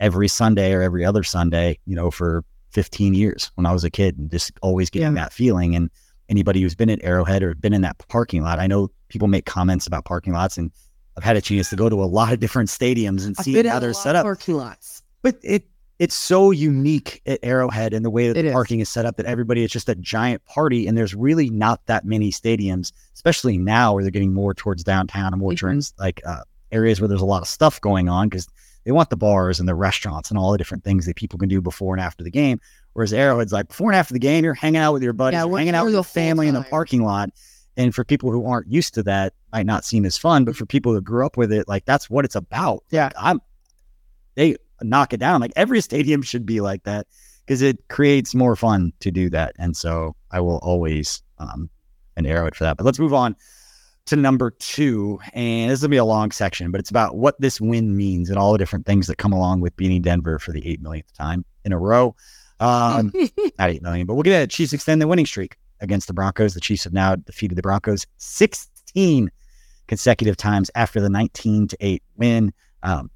every 0.00 0.28
Sunday 0.28 0.72
or 0.72 0.82
every 0.82 1.04
other 1.04 1.22
Sunday, 1.22 1.78
you 1.86 1.94
know, 1.94 2.10
for 2.10 2.44
15 2.70 3.14
years 3.14 3.50
when 3.54 3.66
I 3.66 3.72
was 3.72 3.84
a 3.84 3.90
kid 3.90 4.18
and 4.18 4.30
just 4.30 4.52
always 4.62 4.90
getting 4.90 5.16
yeah. 5.16 5.22
that 5.22 5.32
feeling. 5.32 5.74
And 5.74 5.90
anybody 6.28 6.60
who's 6.60 6.74
been 6.74 6.90
at 6.90 7.02
Arrowhead 7.02 7.42
or 7.42 7.54
been 7.54 7.72
in 7.72 7.82
that 7.82 7.98
parking 8.08 8.42
lot, 8.42 8.58
I 8.58 8.66
know 8.66 8.90
people 9.08 9.28
make 9.28 9.46
comments 9.46 9.86
about 9.86 10.04
parking 10.04 10.32
lots 10.32 10.58
and 10.58 10.70
I've 11.16 11.24
had 11.24 11.36
a 11.36 11.40
chance 11.40 11.70
to 11.70 11.76
go 11.76 11.88
to 11.88 12.02
a 12.02 12.04
lot 12.04 12.32
of 12.32 12.40
different 12.40 12.68
stadiums 12.68 13.24
and 13.24 13.36
see 13.36 13.62
how 13.66 13.78
they're 13.78 13.94
set 13.94 14.16
up. 14.16 14.24
Parking 14.24 14.56
lots, 14.56 15.02
but 15.22 15.38
it 15.42 15.66
it's 15.98 16.14
so 16.14 16.50
unique 16.50 17.22
at 17.24 17.40
Arrowhead 17.42 17.94
and 17.94 18.04
the 18.04 18.10
way 18.10 18.28
that 18.28 18.36
it 18.36 18.42
the 18.42 18.52
parking 18.52 18.80
is. 18.80 18.88
is 18.88 18.92
set 18.92 19.06
up 19.06 19.16
that 19.16 19.24
everybody 19.24 19.64
is 19.64 19.70
just 19.70 19.88
a 19.88 19.94
giant 19.94 20.44
party, 20.44 20.86
and 20.86 20.96
there's 20.96 21.14
really 21.14 21.48
not 21.48 21.80
that 21.86 22.04
many 22.04 22.30
stadiums, 22.30 22.92
especially 23.14 23.56
now 23.56 23.94
where 23.94 24.04
they're 24.04 24.10
getting 24.10 24.34
more 24.34 24.52
towards 24.52 24.84
downtown 24.84 25.32
and 25.32 25.40
more 25.40 25.52
mm-hmm. 25.52 25.66
towards 25.68 25.94
like 25.98 26.20
uh, 26.26 26.42
areas 26.70 27.00
where 27.00 27.08
there's 27.08 27.22
a 27.22 27.26
lot 27.26 27.40
of 27.40 27.48
stuff 27.48 27.80
going 27.80 28.10
on 28.10 28.28
because 28.28 28.46
they 28.86 28.92
want 28.92 29.10
the 29.10 29.16
bars 29.16 29.58
and 29.58 29.68
the 29.68 29.74
restaurants 29.74 30.30
and 30.30 30.38
all 30.38 30.52
the 30.52 30.58
different 30.58 30.84
things 30.84 31.06
that 31.06 31.16
people 31.16 31.40
can 31.40 31.48
do 31.48 31.60
before 31.60 31.92
and 31.92 32.00
after 32.00 32.22
the 32.22 32.30
game. 32.30 32.60
Whereas 32.92 33.12
Arrowhead's 33.12 33.52
like 33.52 33.66
before 33.66 33.90
and 33.90 33.98
after 33.98 34.14
the 34.14 34.20
game, 34.20 34.44
you're 34.44 34.54
hanging 34.54 34.80
out 34.80 34.92
with 34.92 35.02
your 35.02 35.12
buddies, 35.12 35.38
yeah, 35.38 35.56
hanging 35.56 35.74
out 35.74 35.84
with 35.84 35.92
your 35.92 36.04
family 36.04 36.46
in 36.46 36.54
the 36.54 36.62
parking 36.62 37.02
lot. 37.02 37.30
And 37.76 37.92
for 37.92 38.04
people 38.04 38.30
who 38.30 38.46
aren't 38.46 38.68
used 38.68 38.94
to 38.94 39.02
that, 39.02 39.34
might 39.52 39.66
not 39.66 39.84
seem 39.84 40.04
as 40.06 40.16
fun. 40.16 40.44
But 40.44 40.56
for 40.56 40.66
people 40.66 40.94
who 40.94 41.00
grew 41.00 41.26
up 41.26 41.36
with 41.36 41.52
it, 41.52 41.66
like 41.66 41.84
that's 41.84 42.08
what 42.08 42.24
it's 42.24 42.36
about. 42.36 42.84
Yeah, 42.90 43.10
I'm. 43.20 43.40
They 44.36 44.56
knock 44.80 45.12
it 45.12 45.18
down. 45.18 45.40
Like 45.40 45.52
every 45.56 45.80
stadium 45.80 46.22
should 46.22 46.46
be 46.46 46.60
like 46.60 46.84
that 46.84 47.08
because 47.44 47.62
it 47.62 47.88
creates 47.88 48.36
more 48.36 48.54
fun 48.54 48.92
to 49.00 49.10
do 49.10 49.28
that. 49.30 49.56
And 49.58 49.76
so 49.76 50.14
I 50.30 50.40
will 50.40 50.58
always 50.58 51.22
um, 51.38 51.68
an 52.16 52.24
arrow 52.24 52.46
it 52.46 52.54
for 52.54 52.64
that. 52.64 52.76
But 52.76 52.84
let's 52.84 53.00
move 53.00 53.12
on 53.14 53.34
to 54.06 54.16
number 54.16 54.50
two. 54.50 55.18
And 55.32 55.70
this 55.70 55.82
will 55.82 55.88
be 55.88 55.96
a 55.96 56.04
long 56.04 56.30
section, 56.30 56.70
but 56.70 56.80
it's 56.80 56.90
about 56.90 57.16
what 57.16 57.40
this 57.40 57.60
win 57.60 57.96
means 57.96 58.30
and 58.30 58.38
all 58.38 58.52
the 58.52 58.58
different 58.58 58.86
things 58.86 59.06
that 59.06 59.18
come 59.18 59.32
along 59.32 59.60
with 59.60 59.76
beating 59.76 60.02
Denver 60.02 60.38
for 60.38 60.52
the 60.52 60.66
eight 60.66 60.80
millionth 60.80 61.12
time 61.12 61.44
in 61.64 61.72
a 61.72 61.78
row. 61.78 62.14
Um, 62.60 63.12
not 63.58 63.70
eight 63.70 63.82
million, 63.82 64.06
but 64.06 64.14
we'll 64.14 64.22
get 64.22 64.42
it. 64.42 64.50
Chiefs 64.50 64.72
extend 64.72 65.02
the 65.02 65.08
winning 65.08 65.26
streak 65.26 65.56
against 65.80 66.06
the 66.06 66.14
Broncos. 66.14 66.54
The 66.54 66.60
Chiefs 66.60 66.84
have 66.84 66.92
now 66.92 67.16
defeated 67.16 67.56
the 67.56 67.62
Broncos 67.62 68.06
16 68.16 69.30
consecutive 69.88 70.36
times 70.36 70.70
after 70.74 71.00
the 71.00 71.10
19 71.10 71.68
to 71.68 71.76
8 71.80 72.02
win. 72.16 72.52
Um, 72.82 73.10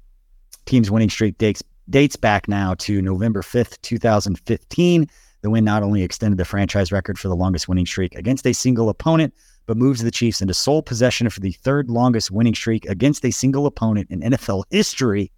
team's 0.65 0.91
winning 0.91 1.09
streak 1.09 1.37
dates, 1.37 1.63
dates 1.89 2.15
back 2.15 2.47
now 2.47 2.75
to 2.75 3.01
November 3.01 3.41
5th, 3.41 3.81
2015. 3.81 5.09
The 5.41 5.49
win 5.49 5.63
not 5.63 5.81
only 5.81 6.03
extended 6.03 6.37
the 6.37 6.45
franchise 6.45 6.91
record 6.91 7.17
for 7.17 7.27
the 7.27 7.35
longest 7.35 7.67
winning 7.67 7.85
streak 7.85 8.15
against 8.15 8.45
a 8.45 8.53
single 8.53 8.89
opponent, 8.89 9.33
but 9.71 9.77
moves 9.77 10.03
the 10.03 10.11
Chiefs 10.11 10.41
into 10.41 10.53
sole 10.53 10.81
possession 10.81 11.29
for 11.29 11.39
the 11.39 11.53
third 11.53 11.89
longest 11.89 12.29
winning 12.29 12.53
streak 12.53 12.85
against 12.89 13.23
a 13.23 13.31
single 13.31 13.65
opponent 13.65 14.11
in 14.11 14.19
NFL 14.19 14.65
history. 14.69 15.31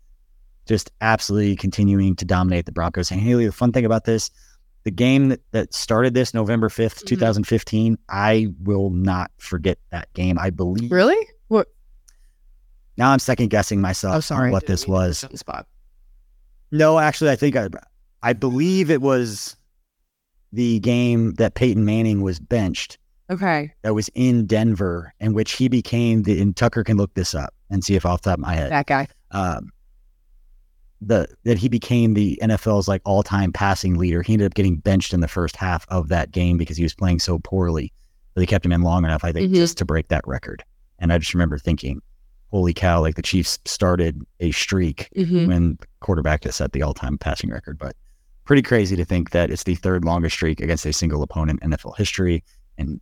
Just 0.66 0.90
absolutely 1.02 1.56
continuing 1.56 2.16
to 2.16 2.26
dominate 2.26 2.66
the 2.66 2.72
Broncos. 2.72 3.12
And 3.12 3.22
Hayley, 3.22 3.46
the 3.46 3.52
fun 3.52 3.72
thing 3.72 3.86
about 3.86 4.06
this, 4.06 4.32
the 4.86 4.90
game 4.90 5.30
that, 5.30 5.42
that 5.52 5.72
started 5.72 6.16
this 6.16 6.34
November 6.34 6.70
5th, 6.70 6.96
mm-hmm. 6.96 7.10
2015, 7.10 7.96
I 8.10 8.48
will 8.64 8.90
not 8.90 9.30
forget 9.38 9.78
that 9.92 10.12
game. 10.14 10.40
I 10.40 10.50
believe. 10.50 10.92
Really? 10.92 11.28
What? 11.50 11.68
Now 12.98 13.12
I'm 13.12 13.20
second 13.20 13.52
guessing 13.52 13.82
myself 13.82 14.16
oh, 14.16 14.20
sorry. 14.20 14.50
what 14.50 14.66
this 14.66 14.88
was. 14.88 15.28
Spot. 15.36 15.68
No, 16.72 16.98
actually, 16.98 17.30
I 17.30 17.36
think 17.36 17.56
I, 17.56 17.70
I 18.24 18.34
believe 18.34 18.90
it 18.90 19.04
was 19.04 19.56
the 20.52 20.80
game 20.80 21.36
that 21.36 21.54
Peyton 21.54 21.86
Manning 21.86 22.24
was 22.24 22.40
benched. 22.40 22.98
Okay. 23.30 23.74
That 23.84 23.94
was 23.94 24.10
in 24.16 24.46
Denver, 24.46 25.14
in 25.20 25.34
which 25.34 25.54
he 25.54 25.68
became 25.68 26.24
the. 26.24 26.42
And 26.42 26.56
Tucker 26.56 26.84
can 26.84 26.98
look 26.98 27.14
this 27.14 27.34
up 27.34 27.54
and 27.70 27.84
see 27.84 27.96
if 27.96 28.06
off 28.06 28.22
the 28.22 28.32
top 28.32 28.40
of 28.40 28.42
my 28.42 28.56
head. 28.56 28.72
That 28.72 28.86
guy. 28.86 29.08
Um, 29.32 29.72
the 31.02 31.28
that 31.44 31.58
he 31.58 31.70
became 31.70 32.14
the 32.14 32.40
NFL's 32.42 32.88
like 32.88 33.02
all 33.06 33.24
time 33.24 33.52
passing 33.52 33.98
leader. 33.98 34.22
He 34.22 34.34
ended 34.34 34.48
up 34.48 34.54
getting 34.54 34.78
benched 34.78 35.14
in 35.14 35.22
the 35.22 35.28
first 35.28 35.56
half 35.56 35.86
of 35.90 36.10
that 36.10 36.32
game 36.32 36.58
because 36.58 36.78
he 36.78 36.84
was 36.84 36.94
playing 36.94 37.20
so 37.20 37.40
poorly. 37.40 37.92
But 38.34 38.42
they 38.42 38.46
kept 38.46 38.66
him 38.66 38.72
in 38.72 38.82
long 38.82 39.06
enough, 39.06 39.24
I 39.24 39.32
think, 39.32 39.48
mm-hmm. 39.48 39.56
just 39.56 39.78
to 39.78 39.86
break 39.86 40.08
that 40.08 40.26
record. 40.26 40.64
And 41.00 41.14
I 41.14 41.18
just 41.18 41.34
remember 41.34 41.58
thinking, 41.58 42.02
holy 42.50 42.74
cow, 42.74 43.02
like 43.02 43.16
the 43.16 43.22
Chiefs 43.22 43.60
started 43.66 44.22
a 44.40 44.52
streak 44.52 45.10
mm-hmm. 45.16 45.48
when 45.48 45.78
quarterback 46.00 46.42
to 46.42 46.52
set 46.52 46.72
the 46.72 46.82
all 46.82 46.94
time 46.94 47.18
passing 47.18 47.50
record. 47.50 47.78
But 47.78 47.96
pretty 48.46 48.62
crazy 48.62 48.96
to 48.96 49.06
think 49.06 49.32
that 49.32 49.50
it's 49.50 49.64
the 49.64 49.76
third 49.76 50.04
longest 50.06 50.36
streak 50.36 50.62
against 50.62 50.86
a 50.86 50.94
single 50.94 51.24
opponent 51.24 51.62
in 51.62 51.72
NFL 51.72 51.98
history. 51.98 52.44
And 52.78 53.00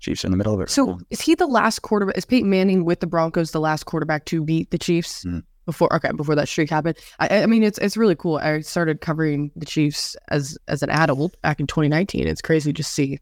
Chiefs 0.00 0.24
are 0.24 0.28
in 0.28 0.32
the 0.32 0.36
middle 0.36 0.54
of 0.54 0.60
it. 0.60 0.70
So 0.70 0.98
is 1.10 1.20
he 1.20 1.34
the 1.34 1.46
last 1.46 1.80
quarterback? 1.80 2.16
Is 2.16 2.24
Peyton 2.24 2.50
Manning 2.50 2.84
with 2.84 3.00
the 3.00 3.06
Broncos 3.06 3.52
the 3.52 3.60
last 3.60 3.84
quarterback 3.84 4.24
to 4.26 4.42
beat 4.42 4.70
the 4.70 4.78
Chiefs? 4.78 5.24
Mm 5.24 5.44
before 5.66 5.94
okay 5.94 6.10
before 6.16 6.34
that 6.34 6.48
streak 6.48 6.70
happened 6.70 6.96
I, 7.20 7.42
I 7.42 7.46
mean 7.46 7.62
it's 7.62 7.78
it's 7.78 7.96
really 7.96 8.16
cool 8.16 8.38
i 8.38 8.60
started 8.60 9.02
covering 9.02 9.52
the 9.54 9.66
chiefs 9.66 10.16
as 10.28 10.58
as 10.68 10.82
an 10.82 10.88
adult 10.88 11.40
back 11.42 11.60
in 11.60 11.66
2019 11.66 12.26
it's 12.26 12.40
crazy 12.40 12.72
to 12.72 12.82
see 12.82 13.18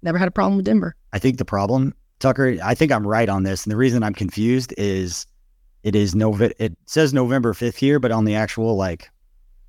never 0.00 0.16
had 0.16 0.28
a 0.28 0.30
problem 0.30 0.56
with 0.56 0.64
denver 0.64 0.94
i 1.12 1.18
think 1.18 1.36
the 1.36 1.44
problem 1.44 1.92
tucker 2.20 2.56
i 2.62 2.74
think 2.74 2.92
i'm 2.92 3.06
right 3.06 3.28
on 3.28 3.42
this 3.42 3.64
and 3.64 3.72
the 3.72 3.76
reason 3.76 4.04
i'm 4.04 4.14
confused 4.14 4.72
is 4.78 5.26
It 5.82 5.94
is 5.94 6.14
Nov. 6.14 6.40
It 6.42 6.76
says 6.86 7.14
November 7.14 7.54
fifth 7.54 7.76
here, 7.76 7.98
but 7.98 8.12
on 8.12 8.24
the 8.24 8.34
actual 8.34 8.76
like 8.76 9.10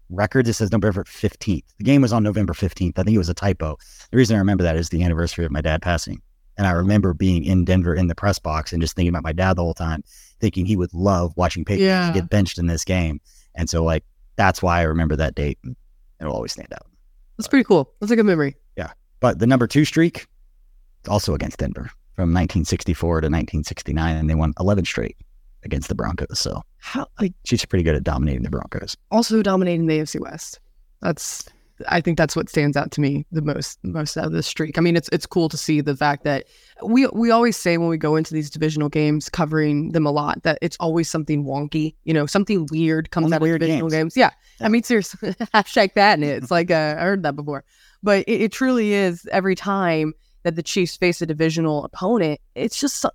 records, 0.09 0.49
it 0.49 0.53
says 0.53 0.71
November 0.71 1.05
fifteenth. 1.05 1.65
The 1.77 1.85
game 1.85 2.01
was 2.01 2.11
on 2.11 2.23
November 2.23 2.53
fifteenth. 2.53 2.99
I 2.99 3.03
think 3.03 3.15
it 3.15 3.17
was 3.17 3.29
a 3.29 3.33
typo. 3.33 3.77
The 4.11 4.17
reason 4.17 4.35
I 4.35 4.39
remember 4.39 4.63
that 4.63 4.75
is 4.75 4.89
the 4.89 5.03
anniversary 5.03 5.45
of 5.45 5.51
my 5.51 5.61
dad 5.61 5.81
passing, 5.81 6.21
and 6.61 6.67
I 6.67 6.73
remember 6.73 7.15
being 7.15 7.43
in 7.43 7.65
Denver 7.65 7.95
in 7.95 8.05
the 8.05 8.13
press 8.13 8.37
box 8.37 8.71
and 8.71 8.79
just 8.79 8.95
thinking 8.95 9.09
about 9.09 9.23
my 9.23 9.31
dad 9.33 9.55
the 9.55 9.63
whole 9.63 9.73
time, 9.73 10.03
thinking 10.39 10.63
he 10.67 10.75
would 10.75 10.93
love 10.93 11.33
watching 11.35 11.65
Peyton 11.65 11.83
Yeah. 11.87 12.13
get 12.13 12.29
benched 12.29 12.59
in 12.59 12.67
this 12.67 12.85
game, 12.85 13.19
and 13.55 13.67
so 13.67 13.83
like 13.83 14.03
that's 14.35 14.61
why 14.61 14.77
I 14.77 14.83
remember 14.83 15.15
that 15.15 15.33
date. 15.33 15.57
It'll 16.19 16.33
always 16.33 16.51
stand 16.51 16.71
out. 16.71 16.85
That's 17.37 17.47
pretty 17.47 17.63
cool. 17.63 17.91
That's 17.99 18.11
a 18.11 18.15
good 18.15 18.27
memory. 18.27 18.55
Yeah. 18.77 18.91
But 19.21 19.39
the 19.39 19.47
number 19.47 19.65
two 19.65 19.85
streak, 19.85 20.27
also 21.07 21.33
against 21.33 21.57
Denver 21.57 21.89
from 22.13 22.29
1964 22.29 23.21
to 23.21 23.25
1969, 23.25 24.15
and 24.17 24.29
they 24.29 24.35
won 24.35 24.53
11 24.59 24.85
straight 24.85 25.17
against 25.63 25.89
the 25.89 25.95
Broncos. 25.95 26.39
So 26.39 26.61
How 26.77 27.07
like 27.19 27.33
she's 27.43 27.65
pretty 27.65 27.81
good 27.83 27.95
at 27.95 28.03
dominating 28.03 28.43
the 28.43 28.51
Broncos. 28.51 28.95
also 29.09 29.41
dominating 29.41 29.87
the 29.87 29.97
AFC 29.99 30.19
West. 30.19 30.59
That's 31.01 31.49
I 31.89 32.01
think 32.01 32.17
that's 32.17 32.35
what 32.35 32.49
stands 32.49 32.75
out 32.77 32.91
to 32.91 33.01
me 33.01 33.25
the 33.31 33.41
most 33.41 33.79
most 33.83 34.17
out 34.17 34.25
of 34.25 34.31
this 34.31 34.47
streak. 34.47 34.77
I 34.77 34.81
mean, 34.81 34.95
it's 34.95 35.09
it's 35.11 35.25
cool 35.25 35.49
to 35.49 35.57
see 35.57 35.81
the 35.81 35.95
fact 35.95 36.23
that 36.23 36.45
we 36.83 37.07
we 37.07 37.31
always 37.31 37.57
say 37.57 37.77
when 37.77 37.89
we 37.89 37.97
go 37.97 38.15
into 38.15 38.33
these 38.33 38.49
divisional 38.49 38.89
games, 38.89 39.29
covering 39.29 39.91
them 39.91 40.05
a 40.05 40.11
lot, 40.11 40.43
that 40.43 40.57
it's 40.61 40.77
always 40.79 41.09
something 41.09 41.43
wonky, 41.45 41.95
you 42.03 42.13
know, 42.13 42.25
something 42.25 42.67
weird 42.71 43.11
comes 43.11 43.25
Only 43.25 43.35
out 43.35 43.41
weird 43.41 43.61
of 43.61 43.67
divisional 43.67 43.89
games. 43.89 44.15
games. 44.15 44.17
Yeah. 44.17 44.31
Yeah. 44.59 44.65
I 44.65 44.69
mean, 44.69 44.83
seriously, 44.83 45.29
hashtag 45.53 45.93
that 45.93 46.15
and 46.15 46.23
It's 46.23 46.51
like 46.51 46.71
uh, 46.71 46.95
I 46.97 47.01
heard 47.01 47.23
that 47.23 47.35
before, 47.35 47.63
but 48.03 48.23
it, 48.27 48.41
it 48.41 48.51
truly 48.51 48.93
is 48.93 49.27
every 49.31 49.55
time 49.55 50.13
that 50.43 50.55
the 50.55 50.63
Chiefs 50.63 50.97
face 50.97 51.21
a 51.21 51.25
divisional 51.25 51.83
opponent. 51.85 52.39
It's 52.55 52.79
just 52.79 53.05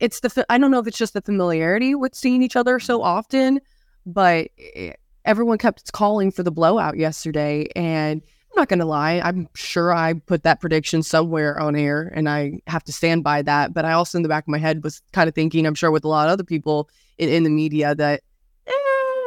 it's 0.00 0.20
the 0.20 0.46
I 0.48 0.58
don't 0.58 0.70
know 0.70 0.78
if 0.78 0.86
it's 0.86 0.98
just 0.98 1.14
the 1.14 1.22
familiarity 1.22 1.94
with 1.94 2.14
seeing 2.14 2.42
each 2.42 2.56
other 2.56 2.78
so 2.78 3.02
often, 3.02 3.60
but 4.06 4.48
eh, 4.74 4.92
everyone 5.28 5.58
kept 5.58 5.92
calling 5.92 6.32
for 6.32 6.42
the 6.42 6.50
blowout 6.50 6.96
yesterday. 6.96 7.68
And 7.76 8.22
I'm 8.22 8.56
not 8.56 8.68
going 8.68 8.78
to 8.78 8.86
lie, 8.86 9.20
I'm 9.22 9.46
sure 9.54 9.92
I 9.92 10.14
put 10.14 10.42
that 10.44 10.58
prediction 10.60 11.02
somewhere 11.02 11.60
on 11.60 11.76
air 11.76 12.10
and 12.14 12.28
I 12.28 12.60
have 12.66 12.82
to 12.84 12.92
stand 12.92 13.22
by 13.22 13.42
that. 13.42 13.74
But 13.74 13.84
I 13.84 13.92
also, 13.92 14.16
in 14.18 14.22
the 14.22 14.28
back 14.28 14.44
of 14.44 14.48
my 14.48 14.58
head, 14.58 14.82
was 14.82 15.02
kind 15.12 15.28
of 15.28 15.34
thinking, 15.34 15.66
I'm 15.66 15.74
sure 15.74 15.90
with 15.90 16.04
a 16.04 16.08
lot 16.08 16.28
of 16.28 16.32
other 16.32 16.44
people 16.44 16.88
in, 17.18 17.28
in 17.28 17.44
the 17.44 17.50
media, 17.50 17.94
that 17.94 18.22
eh, 18.66 18.72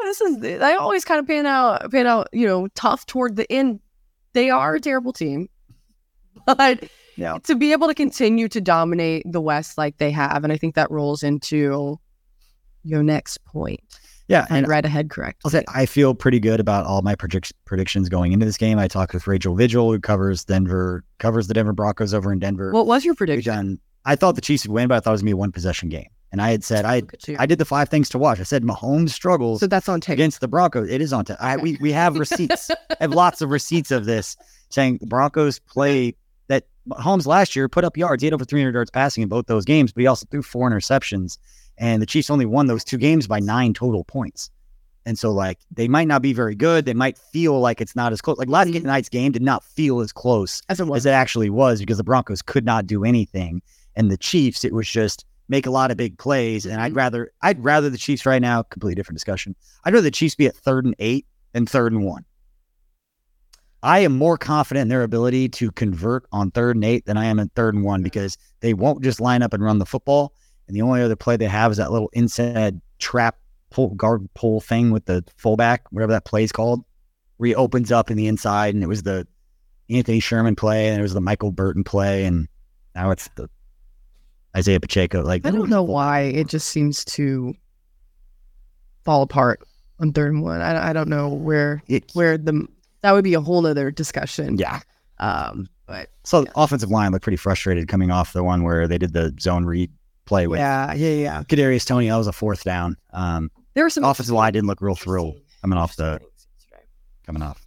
this 0.06 0.22
is, 0.22 0.40
they 0.40 0.74
always 0.74 1.06
kind 1.06 1.20
of 1.20 1.28
pan 1.28 1.46
out, 1.46 1.92
pan 1.92 2.08
out, 2.08 2.30
you 2.34 2.48
know, 2.48 2.68
tough 2.70 3.06
toward 3.06 3.36
the 3.36 3.50
end. 3.52 3.80
They 4.34 4.50
are 4.50 4.76
a 4.76 4.80
terrible 4.82 5.14
team. 5.14 5.48
But 6.46 6.86
Yeah. 7.18 7.38
to 7.44 7.56
be 7.56 7.74
able 7.74 7.88
to 7.88 7.94
continue 7.94 8.48
to 8.48 8.60
dominate 8.60 9.24
the 9.32 9.42
West 9.42 9.78
like 9.78 9.98
they 9.98 10.10
have, 10.12 10.44
and 10.44 10.52
I 10.52 10.58
think 10.58 10.74
that 10.76 10.90
rolls 10.90 11.22
into 11.22 12.00
your 12.84 13.04
next 13.04 13.44
point. 13.46 13.82
Yeah. 14.32 14.48
And 14.50 14.68
read 14.68 14.86
ahead 14.86 15.10
correct. 15.10 15.42
I'll 15.46 15.52
say 15.52 15.64
I 15.74 15.86
feel 15.86 16.16
pretty 16.16 16.40
good 16.40 16.60
about 16.60 16.86
all 16.86 17.02
my 17.02 17.16
predict- 17.16 17.54
predictions 17.66 18.10
going 18.10 18.32
into 18.32 18.46
this 18.46 18.58
game. 18.58 18.80
I 18.80 18.88
talked 18.88 19.14
with 19.14 19.28
Rachel 19.28 19.56
Vigil, 19.56 19.92
who 19.92 20.00
covers 20.00 20.46
Denver, 20.46 21.04
covers 21.20 21.48
the 21.48 21.54
Denver 21.54 21.74
Broncos 21.74 22.14
over 22.14 22.32
in 22.32 22.40
Denver. 22.40 22.72
What 22.72 22.88
was 22.88 23.04
your 23.06 23.14
prediction? 23.16 23.54
done- 23.54 23.80
I 24.06 24.16
thought 24.16 24.34
the 24.36 24.42
Chiefs 24.42 24.66
would 24.66 24.74
win, 24.74 24.88
but 24.88 24.96
I 24.96 25.00
thought 25.02 25.12
it 25.12 25.14
was 25.14 25.22
going 25.22 25.28
to 25.28 25.36
be 25.36 25.38
a 25.38 25.38
one 25.38 25.52
possession 25.52 25.90
game. 25.90 26.08
And 26.32 26.42
I 26.42 26.50
had 26.52 26.64
said, 26.64 26.86
I, 26.86 27.02
Look 27.02 27.14
at 27.14 27.28
you. 27.28 27.36
I 27.38 27.46
did 27.46 27.60
the 27.60 27.66
five 27.66 27.90
things 27.90 28.10
to 28.10 28.18
watch. 28.18 28.40
I 28.40 28.44
said 28.44 28.64
Mahomes 28.64 29.10
struggles 29.10 29.60
so 29.60 29.68
that's 29.68 29.90
on 29.90 30.00
tape. 30.02 30.14
against 30.14 30.40
the 30.40 30.48
Broncos. 30.48 30.90
It 30.90 31.02
is 31.02 31.12
on. 31.14 31.26
T- 31.26 31.34
I, 31.40 31.58
we 31.58 31.78
we 31.82 31.92
have 31.92 32.16
receipts. 32.18 32.72
I 32.72 32.76
have 33.02 33.12
lots 33.12 33.42
of 33.42 33.50
receipts 33.52 33.92
of 33.92 34.06
this 34.06 34.38
saying 34.70 35.00
the 35.02 35.08
Broncos 35.08 35.60
play 35.60 36.16
that 36.48 36.64
Holmes 36.94 37.28
last 37.28 37.54
year 37.56 37.68
put 37.68 37.84
up 37.84 37.98
yards. 37.98 38.24
He 38.24 38.28
had 38.28 38.34
over 38.34 38.46
300 38.46 38.74
yards 38.74 38.90
passing 38.90 39.24
in 39.24 39.30
both 39.30 39.48
those 39.48 39.66
games, 39.66 39.92
but 39.92 40.02
he 40.02 40.08
also 40.08 40.26
threw 40.32 40.42
four 40.42 40.72
interceptions. 40.72 41.38
And 41.82 42.00
the 42.00 42.06
Chiefs 42.06 42.30
only 42.30 42.46
won 42.46 42.68
those 42.68 42.84
two 42.84 42.98
games 42.98 43.28
by 43.28 43.40
nine 43.40 43.74
total 43.74 44.04
points. 44.06 44.52
And 45.04 45.18
so, 45.18 45.32
like, 45.32 45.58
they 45.72 45.88
might 45.88 46.08
not 46.08 46.22
be 46.22 46.32
very 46.32 46.54
good. 46.54 46.86
They 46.86 46.94
might 46.94 47.18
feel 47.18 47.60
like 47.60 47.82
it's 47.82 47.96
not 47.96 48.14
as 48.14 48.22
close. 48.22 48.38
Like 48.38 48.50
last 48.50 48.70
mm-hmm. 48.70 48.86
night's 48.86 49.10
game 49.10 49.32
did 49.32 49.42
not 49.42 49.64
feel 49.64 50.00
as 50.00 50.12
close 50.12 50.62
As 50.70 50.80
it 50.80 50.88
as 50.92 51.08
it 51.08 51.12
actually 51.12 51.50
was 51.50 51.80
because 51.80 51.98
the 51.98 52.04
Broncos 52.04 52.44
could 52.44 52.66
not 52.66 52.86
do 52.86 53.04
anything, 53.04 53.64
and 53.96 54.12
the 54.12 54.18
Chiefs 54.18 54.64
it 54.64 54.74
was 54.74 54.88
just 54.88 55.26
make 55.50 55.66
a 55.66 55.72
lot 55.72 55.90
of 55.90 55.98
big 55.98 56.20
plays. 56.20 56.68
And 56.68 56.80
I'd 56.80 56.90
mm-hmm. 56.90 56.98
rather 57.00 57.32
I'd 57.42 57.64
rather 57.64 57.90
the 57.90 57.98
Chiefs 57.98 58.28
right 58.28 58.42
now. 58.42 58.62
Completely 58.62 58.94
different 58.94 59.18
discussion. 59.18 59.56
I'd 59.84 59.94
rather 59.94 60.04
the 60.04 60.12
Chiefs 60.12 60.36
be 60.36 60.46
at 60.46 60.56
third 60.56 60.86
and 60.86 60.96
eight 61.00 61.26
and 61.56 61.68
third 61.68 61.94
and 61.94 62.06
one. 62.06 62.24
I 63.82 64.00
am 64.00 64.16
more 64.16 64.38
confident 64.38 64.84
in 64.84 64.90
their 64.90 65.02
ability 65.02 65.50
to 65.50 65.72
convert 65.72 66.26
on 66.32 66.52
third 66.52 66.76
and 66.76 66.86
eight 66.86 67.06
than 67.06 67.18
I 67.18 67.26
am 67.26 67.40
in 67.40 67.50
third 67.50 67.74
and 67.74 67.84
one 67.84 68.02
mm-hmm. 68.02 68.04
because 68.04 68.38
they 68.60 68.76
won't 68.76 69.04
just 69.04 69.20
line 69.20 69.42
up 69.42 69.54
and 69.54 69.64
run 69.64 69.80
the 69.80 69.86
football. 69.88 70.34
And 70.72 70.76
the 70.78 70.84
only 70.84 71.02
other 71.02 71.18
play 71.18 71.36
they 71.36 71.48
have 71.48 71.70
is 71.72 71.78
that 71.78 71.92
little 71.92 72.10
inside 72.14 72.80
trap 72.98 73.38
pull 73.72 73.90
guard 73.90 74.26
pull 74.36 74.62
thing 74.62 74.92
with 74.92 75.04
the 75.04 75.22
fullback, 75.36 75.84
whatever 75.92 76.14
that 76.14 76.24
play 76.24 76.46
is 76.46 76.54
called, 76.54 76.86
reopens 77.40 77.92
up 77.92 78.10
in 78.10 78.16
the 78.16 78.28
inside, 78.28 78.74
and 78.74 78.82
it 78.82 78.88
was 78.88 79.04
the 79.04 79.28
Anthony 79.90 80.22
Sherman 80.22 80.56
play, 80.56 80.88
and 80.88 80.98
it 80.98 81.02
was 81.02 81.14
the 81.14 81.20
Michael 81.20 81.52
Burton 81.52 81.84
play, 81.84 82.24
and 82.24 82.48
now 82.96 83.12
it's 83.12 83.28
the 83.36 83.50
Isaiah 84.56 84.80
Pacheco. 84.80 85.24
Like 85.24 85.46
I 85.46 85.52
don't 85.52 85.70
know 85.70 85.84
why 85.84 86.22
it 86.22 86.48
just 86.48 86.70
seems 86.70 87.04
to 87.06 87.54
fall 89.04 89.24
apart 89.24 89.60
on 90.00 90.14
third 90.14 90.32
and 90.32 90.42
one. 90.42 90.62
I, 90.62 90.92
I 90.92 90.94
don't 90.94 91.10
know 91.10 91.28
where 91.28 91.84
It, 91.90 92.12
where 92.14 92.38
the 92.38 92.66
that 93.02 93.12
would 93.12 93.26
be 93.26 93.34
a 93.34 93.42
whole 93.42 93.66
other 93.68 93.92
discussion. 93.92 94.58
yeah. 94.58 94.80
Um, 95.20 95.68
but 95.86 96.10
So 96.24 96.44
the 96.46 96.52
offensive 96.56 96.90
line 96.90 97.12
looked 97.12 97.24
pretty 97.24 97.36
frustrated 97.38 97.88
coming 97.88 98.10
off 98.12 98.32
the 98.32 98.44
one 98.44 98.64
where 98.64 98.88
they 98.88 98.98
did 98.98 99.12
the 99.14 99.36
zone 99.40 99.66
read 99.66 99.92
play 100.26 100.48
with 100.48 100.60
yeah, 100.60 100.94
yeah, 100.94 101.16
yeah. 101.16 101.44
Kadarius 101.44 101.86
Toney. 101.86 102.10
That 102.10 102.18
was 102.18 102.28
a 102.28 102.34
fourth 102.34 102.64
down. 102.64 102.98
Um, 103.14 103.52
There 103.74 103.84
were 103.84 103.90
some 103.90 104.04
offensive 104.04 104.34
line 104.34 104.54
didn't 104.54 104.68
look 104.68 104.82
real 104.82 104.96
thrilled 104.96 105.40
coming 105.62 105.78
off 105.78 105.96
the 105.96 106.20
coming 107.26 107.42
off. 107.42 107.66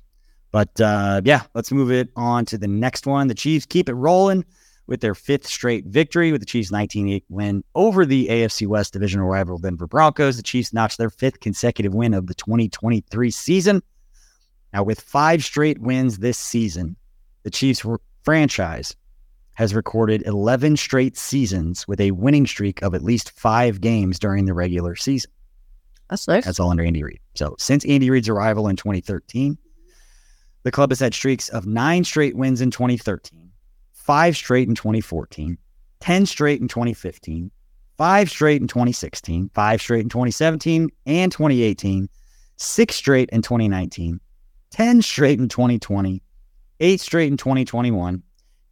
But 0.50 0.80
uh, 0.80 1.20
yeah, 1.24 1.42
let's 1.54 1.72
move 1.72 1.90
it 1.90 2.10
on 2.16 2.44
to 2.46 2.58
the 2.58 2.68
next 2.68 3.06
one. 3.06 3.26
The 3.28 3.34
Chiefs 3.34 3.66
keep 3.66 3.88
it 3.88 3.94
rolling 3.94 4.44
with 4.86 5.00
their 5.00 5.14
fifth 5.14 5.46
straight 5.46 5.86
victory 5.86 6.30
with 6.30 6.40
the 6.42 6.46
Chiefs 6.46 6.70
19-8 6.70 7.22
win 7.28 7.64
over 7.74 8.04
the 8.04 8.28
AFC 8.28 8.66
West 8.66 8.92
divisional 8.92 9.26
rival 9.26 9.58
Denver 9.58 9.86
Broncos. 9.86 10.36
The 10.36 10.42
Chiefs 10.42 10.72
notched 10.72 10.98
their 10.98 11.10
fifth 11.10 11.40
consecutive 11.40 11.94
win 11.94 12.14
of 12.14 12.26
the 12.26 12.34
2023 12.34 13.30
season. 13.30 13.82
Now, 14.72 14.82
with 14.82 15.00
five 15.00 15.42
straight 15.42 15.80
wins 15.80 16.18
this 16.18 16.38
season, 16.38 16.96
the 17.44 17.50
Chiefs 17.50 17.84
franchise 18.22 18.94
has 19.54 19.74
recorded 19.74 20.22
11 20.26 20.76
straight 20.76 21.16
seasons 21.16 21.86
with 21.86 22.00
a 22.00 22.10
winning 22.10 22.46
streak 22.46 22.82
of 22.82 22.94
at 22.94 23.02
least 23.02 23.30
five 23.30 23.80
games 23.80 24.18
during 24.18 24.44
the 24.44 24.54
regular 24.54 24.96
season. 24.96 25.30
That's 26.10 26.28
nice. 26.28 26.44
That's 26.44 26.60
all 26.60 26.70
under 26.70 26.84
Andy 26.84 27.02
Reid. 27.02 27.20
So 27.34 27.56
since 27.58 27.84
Andy 27.86 28.10
Reid's 28.10 28.28
arrival 28.28 28.68
in 28.68 28.76
2013, 28.76 29.56
the 30.64 30.70
club 30.70 30.90
has 30.90 31.00
had 31.00 31.14
streaks 31.14 31.48
of 31.50 31.66
nine 31.66 32.04
straight 32.04 32.36
wins 32.36 32.60
in 32.60 32.70
2013, 32.70 33.50
five 33.92 34.36
straight 34.36 34.68
in 34.68 34.74
2014, 34.74 35.58
10 36.00 36.26
straight 36.26 36.60
in 36.60 36.68
2015, 36.68 37.50
five 37.96 38.30
straight 38.30 38.60
in 38.60 38.68
2016, 38.68 39.50
five 39.54 39.80
straight 39.80 40.00
in 40.00 40.08
2017 40.08 40.90
and 41.06 41.32
2018, 41.32 42.08
six 42.56 42.96
straight 42.96 43.28
in 43.30 43.42
2019, 43.42 44.20
10 44.70 45.02
straight 45.02 45.38
in 45.38 45.48
2020, 45.48 46.22
eight 46.80 47.00
straight 47.00 47.30
in 47.30 47.36
2021, 47.36 48.22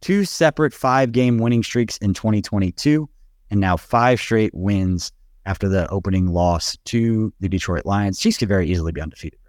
two 0.03 0.25
separate 0.25 0.73
five 0.73 1.13
game 1.13 1.37
winning 1.37 1.63
streaks 1.63 1.97
in 1.97 2.13
2022, 2.13 3.09
and 3.49 3.59
now 3.59 3.77
five 3.77 4.19
straight 4.19 4.53
wins 4.53 5.11
after 5.45 5.69
the 5.69 5.89
opening 5.89 6.27
loss 6.27 6.77
to 6.85 7.33
the 7.39 7.47
Detroit 7.49 7.85
Lions. 7.85 8.19
Chiefs 8.19 8.37
could 8.37 8.49
very 8.49 8.67
easily 8.67 8.91
be 8.91 9.01
undefeated. 9.01 9.39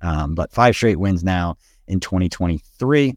Um, 0.00 0.34
but 0.34 0.52
five 0.52 0.76
straight 0.76 0.98
wins 0.98 1.24
now 1.24 1.56
in 1.88 2.00
2023. 2.00 3.16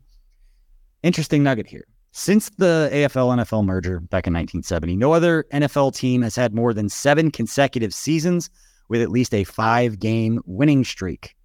Interesting 1.03 1.44
nugget 1.44 1.68
here. 1.68 1.86
Since 2.12 2.50
the 2.58 2.89
AFL 2.92 3.38
NFL 3.38 3.65
merger 3.65 4.00
back 4.00 4.27
in 4.27 4.34
1970, 4.34 4.96
no 4.96 5.13
other 5.13 5.46
NFL 5.53 5.96
team 5.96 6.24
has 6.24 6.36
had 6.36 6.53
more 6.53 6.74
than 6.74 6.89
seven 6.89 7.32
consecutive 7.32 7.94
seasons 7.94 8.50
with 8.89 9.01
at 9.01 9.10
least 9.10 9.34
a 9.34 9.44
five 9.44 10.00
game 10.00 10.39
winning 10.46 10.84
streak 10.84 11.36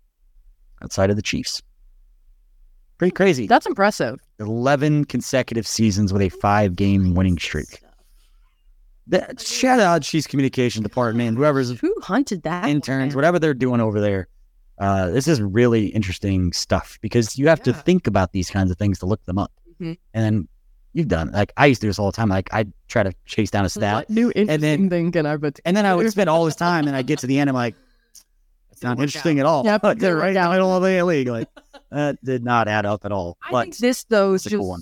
outside 0.82 1.10
of 1.10 1.16
the 1.16 1.22
Chiefs. 1.22 1.62
Pretty 2.96 3.12
crazy. 3.12 3.46
That's 3.46 3.66
impressive. 3.66 4.18
11 4.40 5.04
consecutive 5.06 5.66
seasons 5.66 6.12
with 6.12 6.22
a 6.22 6.28
five 6.28 6.76
game 6.76 7.14
winning 7.14 7.38
streak. 7.38 7.80
That, 9.08 9.40
shout 9.40 9.80
out 9.80 10.02
Chiefs 10.02 10.26
communication 10.26 10.82
department, 10.82 11.38
whoever's 11.38 11.70
Who 11.80 11.94
hunted 12.02 12.42
that? 12.42 12.68
interns, 12.68 13.14
one? 13.14 13.18
whatever 13.18 13.38
they're 13.38 13.54
doing 13.54 13.80
over 13.80 14.00
there. 14.00 14.28
Uh, 14.78 15.08
this 15.10 15.26
is 15.26 15.40
really 15.40 15.86
interesting 15.86 16.52
stuff 16.52 16.98
because 17.00 17.38
you 17.38 17.48
have 17.48 17.62
to 17.62 17.72
think 17.72 18.06
about 18.06 18.32
these 18.32 18.50
kinds 18.50 18.70
of 18.70 18.76
things 18.76 18.98
to 19.00 19.06
look 19.06 19.24
them 19.24 19.38
up. 19.38 19.50
Mhm. 19.80 19.96
And 20.14 20.24
then 20.24 20.48
you've 20.92 21.08
done 21.08 21.30
like 21.32 21.52
I 21.56 21.66
used 21.66 21.80
to 21.80 21.86
do 21.86 21.88
this 21.90 21.98
all 21.98 22.10
the 22.10 22.16
time. 22.16 22.28
Like 22.28 22.52
I 22.52 22.66
try 22.88 23.02
to 23.02 23.12
chase 23.24 23.50
down 23.50 23.64
a 23.64 23.68
stat, 23.70 23.94
What 23.94 24.10
new 24.10 24.30
interesting 24.36 24.60
then- 24.60 24.90
thing 24.90 25.12
can 25.12 25.26
I 25.26 25.36
put? 25.36 25.58
and 25.64 25.76
then 25.76 25.86
I 25.86 25.94
would 25.94 26.10
spend 26.10 26.28
all 26.30 26.44
this 26.44 26.54
time, 26.56 26.86
and 26.86 26.94
I 26.94 27.02
get 27.02 27.18
to 27.20 27.26
the 27.26 27.38
end, 27.38 27.48
I'm 27.50 27.56
like, 27.56 27.74
it's 28.78 28.84
not 28.84 28.90
Didn't 28.90 28.98
work 28.98 29.04
interesting 29.08 29.40
at 29.40 29.46
all. 29.46 29.64
Yep, 29.64 29.82
like, 29.82 29.98
they're 29.98 30.10
didn't 30.10 30.16
work 30.16 30.22
right 30.22 30.28
in 30.28 30.34
the 30.34 30.40
out. 30.40 30.52
middle 30.52 30.76
of 30.76 30.82
the 30.84 31.02
league. 31.02 31.28
Like 31.28 31.48
that 31.90 32.24
did 32.24 32.44
not 32.44 32.68
add 32.68 32.86
up 32.86 33.04
at 33.04 33.10
all. 33.10 33.36
I 33.42 33.50
But 33.50 33.62
think 33.62 33.76
this 33.78 34.04
though 34.04 34.36
just 34.38 34.54
cool 34.54 34.78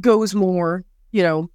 goes 0.00 0.34
more, 0.34 0.84
you 1.12 1.22
know, 1.22 1.50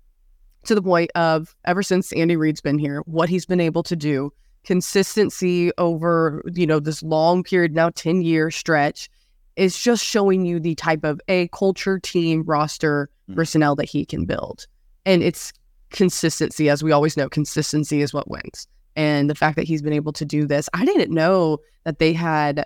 to 0.65 0.73
the 0.73 0.81
point 0.81 1.11
of 1.13 1.55
ever 1.65 1.83
since 1.83 2.11
Andy 2.13 2.35
Reid's 2.35 2.61
been 2.61 2.79
here, 2.79 3.01
what 3.05 3.29
he's 3.29 3.45
been 3.45 3.59
able 3.59 3.83
to 3.83 3.95
do 3.95 4.33
consistency 4.63 5.71
over, 5.77 6.43
you 6.53 6.65
know, 6.65 6.79
this 6.79 7.03
long 7.03 7.43
period, 7.43 7.73
now 7.73 7.89
10 7.91 8.21
year 8.21 8.49
stretch 8.49 9.09
is 9.55 9.79
just 9.79 10.03
showing 10.03 10.45
you 10.45 10.59
the 10.59 10.75
type 10.75 11.03
of 11.03 11.21
a 11.27 11.47
culture, 11.49 11.99
team, 11.99 12.43
roster, 12.43 13.09
mm. 13.29 13.35
personnel 13.35 13.75
that 13.75 13.85
he 13.85 14.03
can 14.03 14.25
build. 14.25 14.65
And 15.05 15.21
it's 15.21 15.53
consistency, 15.91 16.69
as 16.69 16.83
we 16.83 16.91
always 16.91 17.15
know, 17.15 17.29
consistency 17.29 18.01
is 18.01 18.13
what 18.13 18.29
wins. 18.29 18.67
And 18.97 19.29
the 19.29 19.35
fact 19.35 19.55
that 19.55 19.67
he's 19.67 19.83
been 19.83 19.93
able 19.93 20.11
to 20.13 20.25
do 20.25 20.47
this, 20.47 20.67
I 20.73 20.83
didn't 20.83 21.13
know 21.13 21.59
that 21.85 21.99
they 21.99 22.13
had 22.13 22.65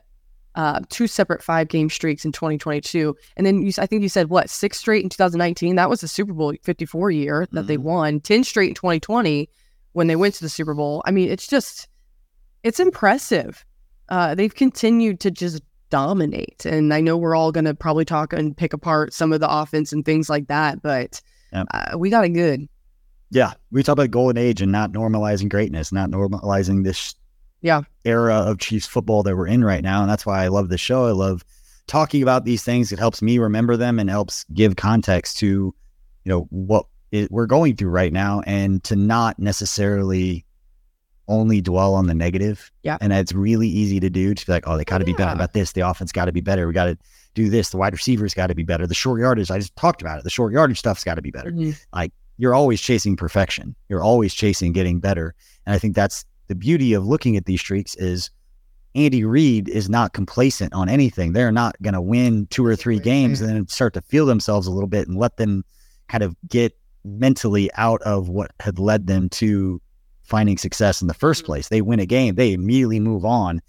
uh, 0.55 0.79
two 0.89 1.05
separate 1.05 1.43
five 1.43 1.67
game 1.67 1.89
streaks 1.89 2.23
in 2.23 2.31
2022. 2.31 3.15
And 3.35 3.45
then 3.45 3.61
you, 3.61 3.73
I 3.77 3.85
think 3.85 4.01
you 4.01 4.09
said 4.09 4.29
what, 4.29 4.49
six 4.49 4.77
straight 4.77 5.03
in 5.03 5.09
2019? 5.09 5.75
That 5.75 5.89
was 5.89 5.99
the 6.01 6.07
Super 6.07 6.31
Bowl 6.31 6.53
54 6.63 7.11
year 7.11 7.47
that 7.51 7.59
mm-hmm. 7.59 7.67
they 7.67 7.77
won, 7.77 8.21
10 8.21 8.45
straight 8.45 8.69
in 8.69 8.75
2020 8.75 9.49
when 9.91 10.07
they 10.07 10.15
went 10.15 10.33
to 10.35 10.41
the 10.41 10.49
Super 10.49 10.73
Bowl. 10.73 11.03
I 11.05 11.11
mean, 11.11 11.29
it's 11.29 11.47
just, 11.47 11.89
it's 12.63 12.79
impressive. 12.79 13.65
Uh, 14.07 14.33
they've 14.33 14.55
continued 14.55 15.19
to 15.19 15.31
just 15.31 15.61
dominate. 15.89 16.65
And 16.65 16.93
I 16.93 17.01
know 17.01 17.17
we're 17.17 17.35
all 17.35 17.51
going 17.51 17.65
to 17.65 17.75
probably 17.75 18.05
talk 18.05 18.31
and 18.31 18.55
pick 18.55 18.71
apart 18.71 19.13
some 19.13 19.33
of 19.33 19.41
the 19.41 19.51
offense 19.51 19.91
and 19.91 20.05
things 20.05 20.29
like 20.29 20.47
that, 20.47 20.81
but 20.81 21.21
yep. 21.51 21.67
uh, 21.73 21.97
we 21.97 22.09
got 22.09 22.23
it 22.23 22.29
good. 22.29 22.69
Yeah. 23.31 23.53
We 23.71 23.81
talk 23.81 23.93
about 23.93 24.11
golden 24.11 24.37
age 24.37 24.61
and 24.61 24.71
not 24.71 24.91
normalizing 24.91 25.49
greatness, 25.49 25.91
not 25.91 26.09
normalizing 26.09 26.83
this 26.83 27.15
yeah 27.61 27.81
era 28.05 28.35
of 28.35 28.57
Chiefs 28.57 28.87
football 28.87 29.23
that 29.23 29.35
we're 29.35 29.47
in 29.47 29.63
right 29.63 29.83
now. 29.83 30.01
And 30.01 30.09
that's 30.09 30.25
why 30.25 30.43
I 30.43 30.49
love 30.49 30.69
the 30.69 30.77
show. 30.77 31.07
I 31.07 31.11
love 31.11 31.43
talking 31.87 32.21
about 32.21 32.45
these 32.45 32.63
things. 32.63 32.91
It 32.91 32.99
helps 32.99 33.21
me 33.21 33.37
remember 33.39 33.77
them 33.77 33.99
and 33.99 34.09
helps 34.09 34.45
give 34.53 34.75
context 34.75 35.37
to, 35.39 35.47
you 35.47 36.29
know, 36.29 36.47
what 36.49 36.85
it, 37.11 37.31
we're 37.31 37.45
going 37.45 37.75
through 37.75 37.89
right 37.89 38.13
now 38.13 38.41
and 38.45 38.83
to 38.83 38.95
not 38.95 39.39
necessarily 39.39 40.45
only 41.27 41.61
dwell 41.61 41.93
on 41.93 42.07
the 42.07 42.13
negative. 42.13 42.71
Yeah. 42.83 42.97
And 42.99 43.13
it's 43.13 43.33
really 43.33 43.67
easy 43.67 43.99
to 43.99 44.09
do 44.09 44.33
to 44.33 44.45
be 44.45 44.51
like, 44.51 44.67
oh, 44.67 44.77
they 44.77 44.83
got 44.83 44.97
to 44.97 45.05
be 45.05 45.13
better 45.13 45.33
about 45.33 45.53
this. 45.53 45.71
The 45.71 45.81
offense 45.81 46.11
got 46.11 46.25
to 46.25 46.31
be 46.31 46.41
better. 46.41 46.67
We 46.67 46.73
got 46.73 46.85
to 46.85 46.97
do 47.35 47.49
this. 47.49 47.69
The 47.69 47.77
wide 47.77 47.93
receivers 47.93 48.33
got 48.33 48.47
to 48.47 48.55
be 48.55 48.63
better. 48.63 48.85
The 48.85 48.93
short 48.93 49.21
yardage, 49.21 49.49
I 49.49 49.57
just 49.57 49.75
talked 49.75 50.01
about 50.01 50.19
it. 50.19 50.23
The 50.23 50.29
short 50.29 50.51
yardage 50.51 50.79
stuff's 50.79 51.03
got 51.03 51.15
to 51.15 51.21
be 51.21 51.31
better. 51.31 51.51
Mm-hmm. 51.51 51.71
Like 51.93 52.11
you're 52.37 52.55
always 52.55 52.81
chasing 52.81 53.15
perfection. 53.15 53.75
You're 53.89 54.03
always 54.03 54.33
chasing 54.33 54.73
getting 54.73 54.99
better. 54.99 55.35
And 55.65 55.75
I 55.75 55.79
think 55.79 55.95
that's 55.95 56.25
the 56.47 56.55
beauty 56.55 56.93
of 56.93 57.05
looking 57.05 57.37
at 57.37 57.45
these 57.45 57.61
streaks 57.61 57.95
is 57.95 58.29
Andy 58.95 59.23
Reid 59.23 59.69
is 59.69 59.89
not 59.89 60.13
complacent 60.13 60.73
on 60.73 60.89
anything. 60.89 61.33
They're 61.33 61.51
not 61.51 61.81
going 61.81 61.93
to 61.93 62.01
win 62.01 62.47
two 62.47 62.65
or 62.65 62.75
three 62.75 62.99
games 62.99 63.41
and 63.41 63.49
then 63.49 63.67
start 63.67 63.93
to 63.93 64.01
feel 64.01 64.25
themselves 64.25 64.67
a 64.67 64.71
little 64.71 64.89
bit 64.89 65.07
and 65.07 65.17
let 65.17 65.37
them 65.37 65.63
kind 66.07 66.23
of 66.23 66.35
get 66.49 66.77
mentally 67.05 67.69
out 67.75 68.01
of 68.01 68.27
what 68.27 68.51
had 68.59 68.79
led 68.79 69.07
them 69.07 69.29
to 69.29 69.81
finding 70.23 70.57
success 70.57 71.01
in 71.01 71.07
the 71.07 71.13
first 71.13 71.41
mm-hmm. 71.41 71.47
place. 71.47 71.69
They 71.69 71.81
win 71.81 71.99
a 71.99 72.05
game, 72.05 72.35
they 72.35 72.53
immediately 72.53 72.99
move 72.99 73.23
on 73.23 73.61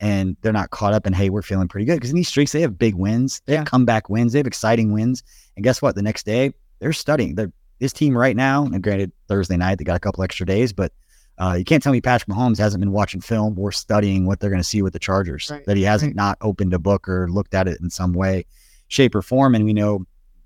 and 0.00 0.36
they're 0.42 0.52
not 0.52 0.70
caught 0.70 0.92
up 0.92 1.06
in, 1.06 1.12
hey, 1.12 1.30
we're 1.30 1.42
feeling 1.42 1.68
pretty 1.68 1.86
good. 1.86 1.94
Because 1.94 2.10
in 2.10 2.16
these 2.16 2.28
streaks, 2.28 2.52
they 2.52 2.60
have 2.60 2.78
big 2.78 2.94
wins, 2.94 3.40
they 3.46 3.56
have 3.56 3.66
comeback 3.66 4.10
wins, 4.10 4.32
they 4.32 4.38
have 4.38 4.46
exciting 4.46 4.92
wins. 4.92 5.22
And 5.56 5.64
guess 5.64 5.80
what? 5.80 5.94
The 5.94 6.02
next 6.02 6.26
day, 6.26 6.52
they're 6.80 6.92
studying. 6.92 7.34
They're, 7.34 7.52
this 7.78 7.92
team 7.92 8.16
right 8.16 8.36
now, 8.36 8.64
and 8.64 8.82
granted, 8.82 9.12
Thursday 9.28 9.56
night, 9.56 9.78
they 9.78 9.84
got 9.84 9.96
a 9.96 10.00
couple 10.00 10.22
extra 10.22 10.46
days, 10.46 10.72
but 10.72 10.92
uh, 11.38 11.54
you 11.58 11.64
can't 11.64 11.82
tell 11.82 11.92
me 11.92 12.00
Patrick 12.00 12.34
Mahomes 12.34 12.58
hasn't 12.58 12.80
been 12.80 12.92
watching 12.92 13.20
film 13.20 13.58
or 13.58 13.70
studying 13.70 14.26
what 14.26 14.40
they're 14.40 14.50
going 14.50 14.62
to 14.62 14.68
see 14.68 14.82
with 14.82 14.92
the 14.92 14.98
Chargers, 14.98 15.50
right. 15.50 15.64
that 15.66 15.76
he 15.76 15.82
hasn't 15.82 16.10
right. 16.10 16.16
not 16.16 16.38
opened 16.40 16.72
a 16.72 16.78
book 16.78 17.08
or 17.08 17.28
looked 17.28 17.54
at 17.54 17.68
it 17.68 17.78
in 17.80 17.90
some 17.90 18.12
way, 18.12 18.46
shape, 18.88 19.14
or 19.14 19.22
form. 19.22 19.54
And 19.54 19.64
we 19.64 19.74
know, 19.74 19.98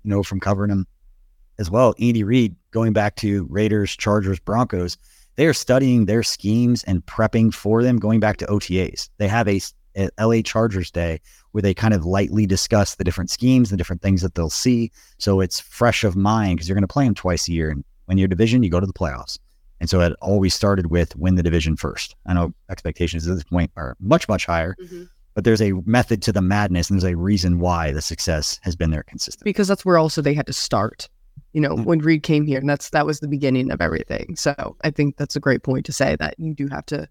you 0.03 0.09
know, 0.09 0.23
from 0.23 0.39
covering 0.39 0.71
him 0.71 0.85
as 1.59 1.71
well, 1.71 1.93
Andy 1.99 2.23
Reid, 2.23 2.55
going 2.71 2.91
back 2.91 3.15
to 3.17 3.47
Raiders, 3.49 3.95
Chargers, 3.95 4.39
Broncos, 4.39 4.97
they 5.37 5.45
are 5.45 5.53
studying 5.53 6.05
their 6.05 6.23
schemes 6.23 6.83
and 6.83 7.05
prepping 7.05 7.53
for 7.53 7.83
them 7.83 7.97
going 7.97 8.19
back 8.19 8.37
to 8.37 8.45
OTAs. 8.47 9.09
They 9.17 9.29
have 9.29 9.47
a, 9.47 9.61
a 9.95 10.09
LA 10.19 10.41
Chargers 10.41 10.91
day 10.91 11.19
where 11.51 11.61
they 11.61 11.73
kind 11.73 11.93
of 11.93 12.05
lightly 12.05 12.45
discuss 12.45 12.95
the 12.95 13.03
different 13.03 13.29
schemes, 13.29 13.69
the 13.69 13.77
different 13.77 14.01
things 14.01 14.21
that 14.21 14.35
they'll 14.35 14.49
see. 14.49 14.91
So 15.17 15.41
it's 15.41 15.59
fresh 15.59 16.03
of 16.03 16.15
mind 16.15 16.57
because 16.57 16.69
you're 16.69 16.75
going 16.75 16.87
to 16.87 16.87
play 16.87 17.05
them 17.05 17.15
twice 17.15 17.47
a 17.47 17.51
year. 17.51 17.69
And 17.69 17.83
when 18.05 18.17
you're 18.17 18.27
division, 18.27 18.63
you 18.63 18.69
go 18.69 18.79
to 18.79 18.87
the 18.87 18.93
playoffs. 18.93 19.37
And 19.79 19.89
so 19.89 19.99
it 20.01 20.13
always 20.21 20.53
started 20.53 20.87
with 20.87 21.15
win 21.15 21.35
the 21.35 21.43
division 21.43 21.75
first. 21.75 22.15
I 22.27 22.33
know 22.33 22.53
expectations 22.69 23.27
at 23.27 23.33
this 23.33 23.43
point 23.43 23.71
are 23.75 23.97
much, 23.99 24.29
much 24.29 24.45
higher, 24.45 24.75
mm-hmm. 24.79 25.03
but 25.33 25.43
there's 25.43 25.61
a 25.61 25.73
method 25.85 26.21
to 26.23 26.31
the 26.31 26.41
madness 26.41 26.89
and 26.89 27.01
there's 27.01 27.11
a 27.11 27.17
reason 27.17 27.59
why 27.59 27.91
the 27.91 28.01
success 28.01 28.59
has 28.61 28.75
been 28.75 28.91
there 28.91 29.03
consistent. 29.03 29.43
Because 29.43 29.67
that's 29.67 29.83
where 29.83 29.97
also 29.97 30.21
they 30.21 30.35
had 30.35 30.45
to 30.45 30.53
start, 30.53 31.09
you 31.53 31.61
know, 31.61 31.71
mm-hmm. 31.71 31.83
when 31.85 31.99
Reid 31.99 32.21
came 32.21 32.45
here 32.45 32.59
and 32.59 32.69
that's, 32.69 32.91
that 32.91 33.07
was 33.07 33.21
the 33.21 33.27
beginning 33.27 33.71
of 33.71 33.81
everything. 33.81 34.35
So 34.35 34.77
I 34.83 34.91
think 34.91 35.17
that's 35.17 35.35
a 35.35 35.39
great 35.39 35.63
point 35.63 35.85
to 35.87 35.93
say 35.93 36.15
that 36.17 36.35
you 36.37 36.53
do 36.53 36.67
have 36.67 36.85
to, 36.87 37.09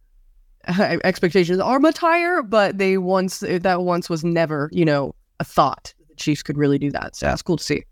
expectations 1.04 1.58
are 1.60 1.78
much 1.78 1.98
higher, 1.98 2.42
but 2.42 2.78
they 2.78 2.98
once, 2.98 3.40
that 3.40 3.82
once 3.82 4.08
was 4.10 4.24
never, 4.24 4.68
you 4.72 4.84
know, 4.84 5.14
a 5.38 5.44
thought 5.44 5.94
the 6.08 6.14
Chiefs 6.16 6.42
could 6.42 6.58
really 6.58 6.78
do 6.78 6.90
that. 6.90 7.16
So 7.16 7.26
yeah. 7.26 7.32
it's 7.32 7.42
cool 7.42 7.56
to 7.56 7.64
see. 7.64 7.84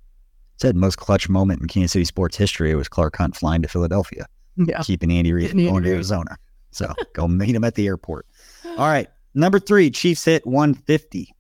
Said 0.57 0.77
most 0.77 0.97
clutch 0.97 1.29
moment 1.29 1.61
in 1.61 1.69
Kansas 1.69 1.93
City 1.93 2.05
sports 2.05 2.37
history 2.37 2.75
was 2.75 2.89
Clark 2.89 3.17
Hunt 3.17 3.37
flying 3.37 3.63
to 3.63 3.69
Philadelphia 3.69 4.27
yeah. 4.67 4.83
keeping 4.83 5.13
Andy 5.13 5.33
Reid 5.33 5.53
going 5.53 5.85
to 5.85 5.91
Arizona. 5.91 6.37
So 6.71 6.93
go 7.13 7.29
meet 7.29 7.55
him 7.55 7.65
at 7.65 7.75
the 7.75 7.87
airport. 7.87 8.27
All 8.65 8.89
right. 8.89 9.09
Number 9.35 9.59
three, 9.59 9.91
Chiefs 9.91 10.25
hit 10.25 10.47
150. 10.47 11.35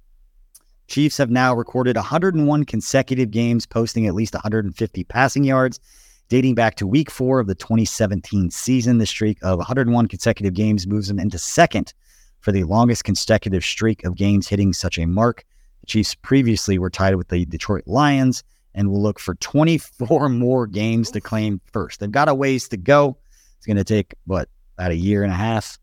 Chiefs 0.87 1.19
have 1.19 1.31
now 1.31 1.55
recorded 1.55 1.97
101 1.97 2.64
consecutive 2.64 3.31
games, 3.31 3.67
posting 3.67 4.07
at 4.07 4.14
least 4.14 4.35
150 4.35 5.05
passing 5.05 5.45
yards, 5.45 5.81
dating 6.29 6.55
back 6.55 6.77
to 6.77 6.87
week 6.87 7.11
four 7.11 7.41
of 7.41 7.47
the 7.47 7.55
2017 7.55 8.51
season. 8.51 8.99
The 8.99 9.07
streak 9.07 9.38
of 9.43 9.59
101 9.59 10.09
consecutive 10.09 10.55
games 10.55 10.87
moves 10.87 11.09
them 11.09 11.19
into 11.19 11.38
second 11.38 11.95
for 12.41 12.53
the 12.53 12.64
longest 12.64 13.05
consecutive 13.05 13.64
streak 13.64 14.05
of 14.05 14.14
games 14.14 14.49
hitting 14.49 14.73
such 14.73 14.99
a 14.99 15.07
mark. 15.07 15.45
The 15.81 15.87
Chiefs 15.87 16.14
previously 16.14 16.79
were 16.79 16.91
tied 16.91 17.17
with 17.17 17.29
the 17.29 17.45
Detroit 17.47 17.85
Lions 17.87 18.45
and 18.75 18.91
will 18.91 19.03
look 19.03 19.19
for 19.19 19.35
24 19.37 20.29
more 20.29 20.67
games 20.67 21.11
to 21.12 21.21
claim 21.21 21.61
first. 21.73 22.01
They've 22.01 22.11
got 22.11 22.29
a 22.29 22.35
ways 22.35 22.69
to 22.69 22.77
go. 22.77 23.17
It's 23.57 23.67
going 23.67 23.77
to 23.77 23.85
take, 23.85 24.14
what, 24.27 24.49
about 24.77 24.93
a 24.93 24.97
year 24.97 25.25
and 25.25 25.33
a 25.33 25.37
half? 25.37 25.79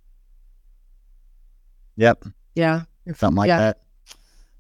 Yep. 1.98 2.26
Yeah. 2.56 2.84
Something 3.16 3.36
like 3.36 3.48
yeah. 3.48 3.60
that 3.60 3.82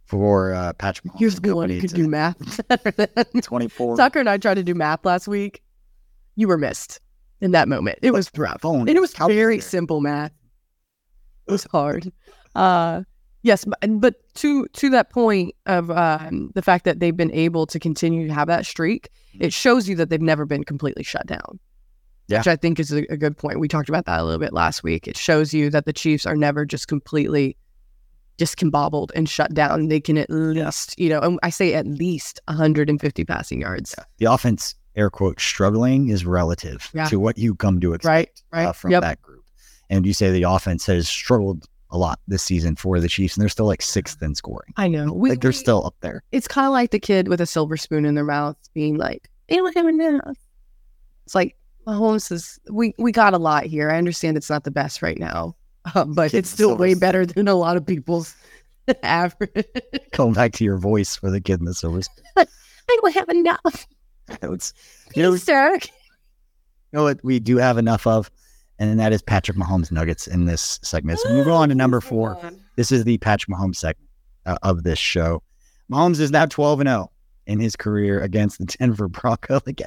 for 0.05 0.53
uh, 0.53 0.73
Patrick 0.73 1.11
Mahomes. 1.11 1.19
Here's 1.19 1.39
the 1.39 1.55
one 1.55 1.69
who 1.69 1.79
could 1.79 1.93
do 1.93 2.07
math 2.07 2.37
24. 3.41 3.97
Tucker 3.97 4.19
and 4.19 4.29
I 4.29 4.37
tried 4.37 4.55
to 4.55 4.63
do 4.63 4.75
math 4.75 5.05
last 5.05 5.27
week. 5.27 5.61
You 6.35 6.47
were 6.47 6.57
missed 6.57 6.99
in 7.41 7.51
that 7.51 7.67
moment. 7.67 7.99
It 8.01 8.11
was 8.11 8.29
rough. 8.35 8.63
And 8.63 8.89
it 8.89 9.01
was 9.01 9.13
very 9.13 9.59
simple 9.59 10.01
math. 10.01 10.31
It 11.47 11.51
was 11.51 11.65
hard. 11.65 12.11
Uh, 12.55 13.03
Yes, 13.45 13.63
but, 13.63 13.77
but 14.01 14.15
to 14.37 14.65
to 14.69 14.89
that 14.89 15.11
point 15.11 15.53
of 15.67 15.91
um, 15.91 16.49
the 16.55 16.63
fact 16.63 16.83
that 16.85 16.99
they've 16.99 17.15
been 17.15 17.31
able 17.31 17.67
to 17.67 17.79
continue 17.79 18.27
to 18.27 18.33
have 18.33 18.47
that 18.47 18.65
streak, 18.65 19.07
it 19.39 19.53
shows 19.53 19.87
you 19.87 19.95
that 19.97 20.09
they've 20.09 20.19
never 20.19 20.47
been 20.47 20.63
completely 20.63 21.03
shut 21.03 21.27
down. 21.27 21.59
Yeah. 22.27 22.39
Which 22.39 22.47
I 22.47 22.55
think 22.55 22.79
is 22.79 22.91
a, 22.91 23.05
a 23.11 23.17
good 23.17 23.37
point. 23.37 23.59
We 23.59 23.67
talked 23.67 23.87
about 23.87 24.07
that 24.07 24.19
a 24.19 24.23
little 24.23 24.39
bit 24.39 24.51
last 24.51 24.81
week. 24.81 25.07
It 25.07 25.15
shows 25.15 25.53
you 25.53 25.69
that 25.69 25.85
the 25.85 25.93
Chiefs 25.93 26.25
are 26.25 26.35
never 26.35 26.65
just 26.65 26.87
completely 26.87 27.55
discombobbled 28.39 29.11
and 29.13 29.29
shut 29.29 29.53
down. 29.53 29.89
They 29.89 29.99
can 29.99 30.17
at 30.17 30.31
least, 30.31 30.97
you 30.97 31.09
know, 31.09 31.19
and 31.19 31.39
I 31.43 31.51
say 31.51 31.75
at 31.75 31.85
least 31.85 32.41
150 32.47 33.25
passing 33.25 33.61
yards. 33.61 33.93
The 34.17 34.25
offense, 34.25 34.73
air 34.95 35.09
quote, 35.09 35.39
struggling 35.39 36.09
is 36.09 36.25
relative 36.25 36.89
yeah. 36.93 37.07
to 37.09 37.19
what 37.19 37.37
you 37.37 37.55
come 37.55 37.79
to 37.81 37.93
expect 37.93 38.43
right, 38.51 38.59
right. 38.59 38.69
Uh, 38.69 38.73
from 38.73 38.91
yep. 38.91 39.01
that 39.01 39.21
group. 39.21 39.43
And 39.89 40.05
you 40.05 40.13
say 40.13 40.31
the 40.31 40.43
offense 40.43 40.85
has 40.87 41.07
struggled 41.07 41.67
a 41.91 41.97
lot 41.97 42.19
this 42.27 42.43
season 42.43 42.75
for 42.75 42.99
the 42.99 43.07
Chiefs, 43.07 43.35
and 43.35 43.41
they're 43.41 43.49
still 43.49 43.67
like 43.67 43.81
sixth 43.81 44.21
in 44.21 44.35
scoring. 44.35 44.73
I 44.77 44.87
know. 44.87 45.11
We, 45.13 45.29
like 45.29 45.41
they're 45.41 45.49
we, 45.49 45.55
still 45.55 45.85
up 45.85 45.95
there. 46.01 46.23
It's 46.31 46.47
kind 46.47 46.67
of 46.67 46.73
like 46.73 46.91
the 46.91 46.99
kid 46.99 47.27
with 47.27 47.41
a 47.41 47.45
silver 47.45 47.77
spoon 47.77 48.05
in 48.05 48.15
their 48.15 48.25
mouth 48.25 48.57
being 48.73 48.97
like, 48.97 49.29
they 49.47 49.57
don't 49.57 49.75
have 49.75 49.87
enough. 49.87 50.37
It's 51.25 51.35
like, 51.35 51.55
Mahomes 51.87 52.31
is, 52.31 52.59
we, 52.71 52.93
we 52.97 53.11
got 53.11 53.33
a 53.33 53.37
lot 53.37 53.65
here. 53.65 53.91
I 53.91 53.97
understand 53.97 54.37
it's 54.37 54.49
not 54.49 54.63
the 54.63 54.71
best 54.71 55.01
right 55.01 55.19
now, 55.19 55.55
um, 55.95 56.13
but 56.13 56.33
it's 56.33 56.49
still 56.49 56.75
way 56.75 56.95
better 56.95 57.25
than 57.25 57.47
a 57.47 57.55
lot 57.55 57.77
of 57.77 57.85
people's 57.85 58.35
average. 59.03 59.65
Going 60.11 60.33
back 60.33 60.53
to 60.53 60.63
your 60.63 60.77
voice 60.77 61.15
for 61.15 61.29
the 61.29 61.41
kid 61.41 61.59
in 61.59 61.65
the 61.65 61.73
silver 61.73 62.01
spoon. 62.01 62.25
I 62.37 62.99
don't 63.01 63.15
have 63.15 63.29
enough. 63.29 63.87
It's, 64.41 64.73
you 65.15 65.23
know. 65.23 65.31
You 66.91 66.99
know 66.99 67.03
what 67.03 67.23
we 67.23 67.39
do 67.39 67.57
have 67.57 67.77
enough 67.77 68.07
of? 68.07 68.31
and 68.79 68.99
that 68.99 69.13
is 69.13 69.21
Patrick 69.21 69.57
Mahomes 69.57 69.91
nuggets 69.91 70.27
in 70.27 70.45
this 70.45 70.79
segment. 70.83 71.19
So 71.19 71.29
we 71.29 71.37
move 71.37 71.47
on 71.47 71.69
to 71.69 71.75
number 71.75 72.01
four. 72.01 72.37
This 72.75 72.91
is 72.91 73.03
the 73.05 73.17
Patrick 73.19 73.55
Mahomes 73.55 73.77
segment 73.77 74.09
uh, 74.45 74.57
of 74.63 74.83
this 74.83 74.99
show. 74.99 75.41
Mahomes 75.91 76.19
is 76.19 76.31
now 76.31 76.45
12 76.45 76.81
and 76.81 76.89
0 76.89 77.11
in 77.47 77.59
his 77.59 77.75
career 77.75 78.21
against 78.21 78.59
the 78.59 78.65
Denver 78.65 79.07
Broncos. 79.07 79.61
Like, 79.65 79.81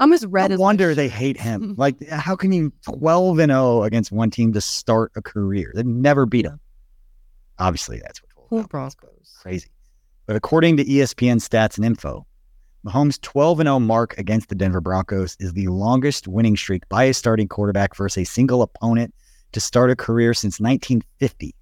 I'm 0.00 0.12
as 0.12 0.26
red 0.26 0.50
no 0.50 0.54
as 0.54 0.60
wonder 0.60 0.94
they 0.94 1.08
hate 1.08 1.38
him. 1.38 1.74
Like, 1.78 2.06
how 2.08 2.36
can 2.36 2.52
you 2.52 2.72
12 2.82 3.38
and 3.38 3.50
0 3.50 3.82
against 3.82 4.12
one 4.12 4.30
team 4.30 4.52
to 4.52 4.60
start 4.60 5.12
a 5.16 5.22
career? 5.22 5.72
They've 5.74 5.86
never 5.86 6.26
beat 6.26 6.46
him. 6.46 6.60
Obviously, 7.58 8.00
that's 8.00 8.20
what 8.48 8.68
Broncos. 8.68 9.38
Crazy. 9.40 9.68
But 10.26 10.36
according 10.36 10.76
to 10.78 10.84
ESPN 10.84 11.36
stats 11.36 11.76
and 11.76 11.84
info, 11.84 12.26
Mahomes' 12.84 13.20
12 13.20 13.58
0 13.58 13.80
mark 13.80 14.16
against 14.18 14.48
the 14.50 14.54
Denver 14.54 14.80
Broncos 14.80 15.36
is 15.40 15.54
the 15.54 15.68
longest 15.68 16.28
winning 16.28 16.56
streak 16.56 16.86
by 16.88 17.04
a 17.04 17.14
starting 17.14 17.48
quarterback 17.48 17.96
versus 17.96 18.18
a 18.18 18.24
single 18.24 18.60
opponent 18.60 19.14
to 19.52 19.60
start 19.60 19.90
a 19.90 19.96
career 19.96 20.34
since 20.34 20.60
1950. 20.60 21.54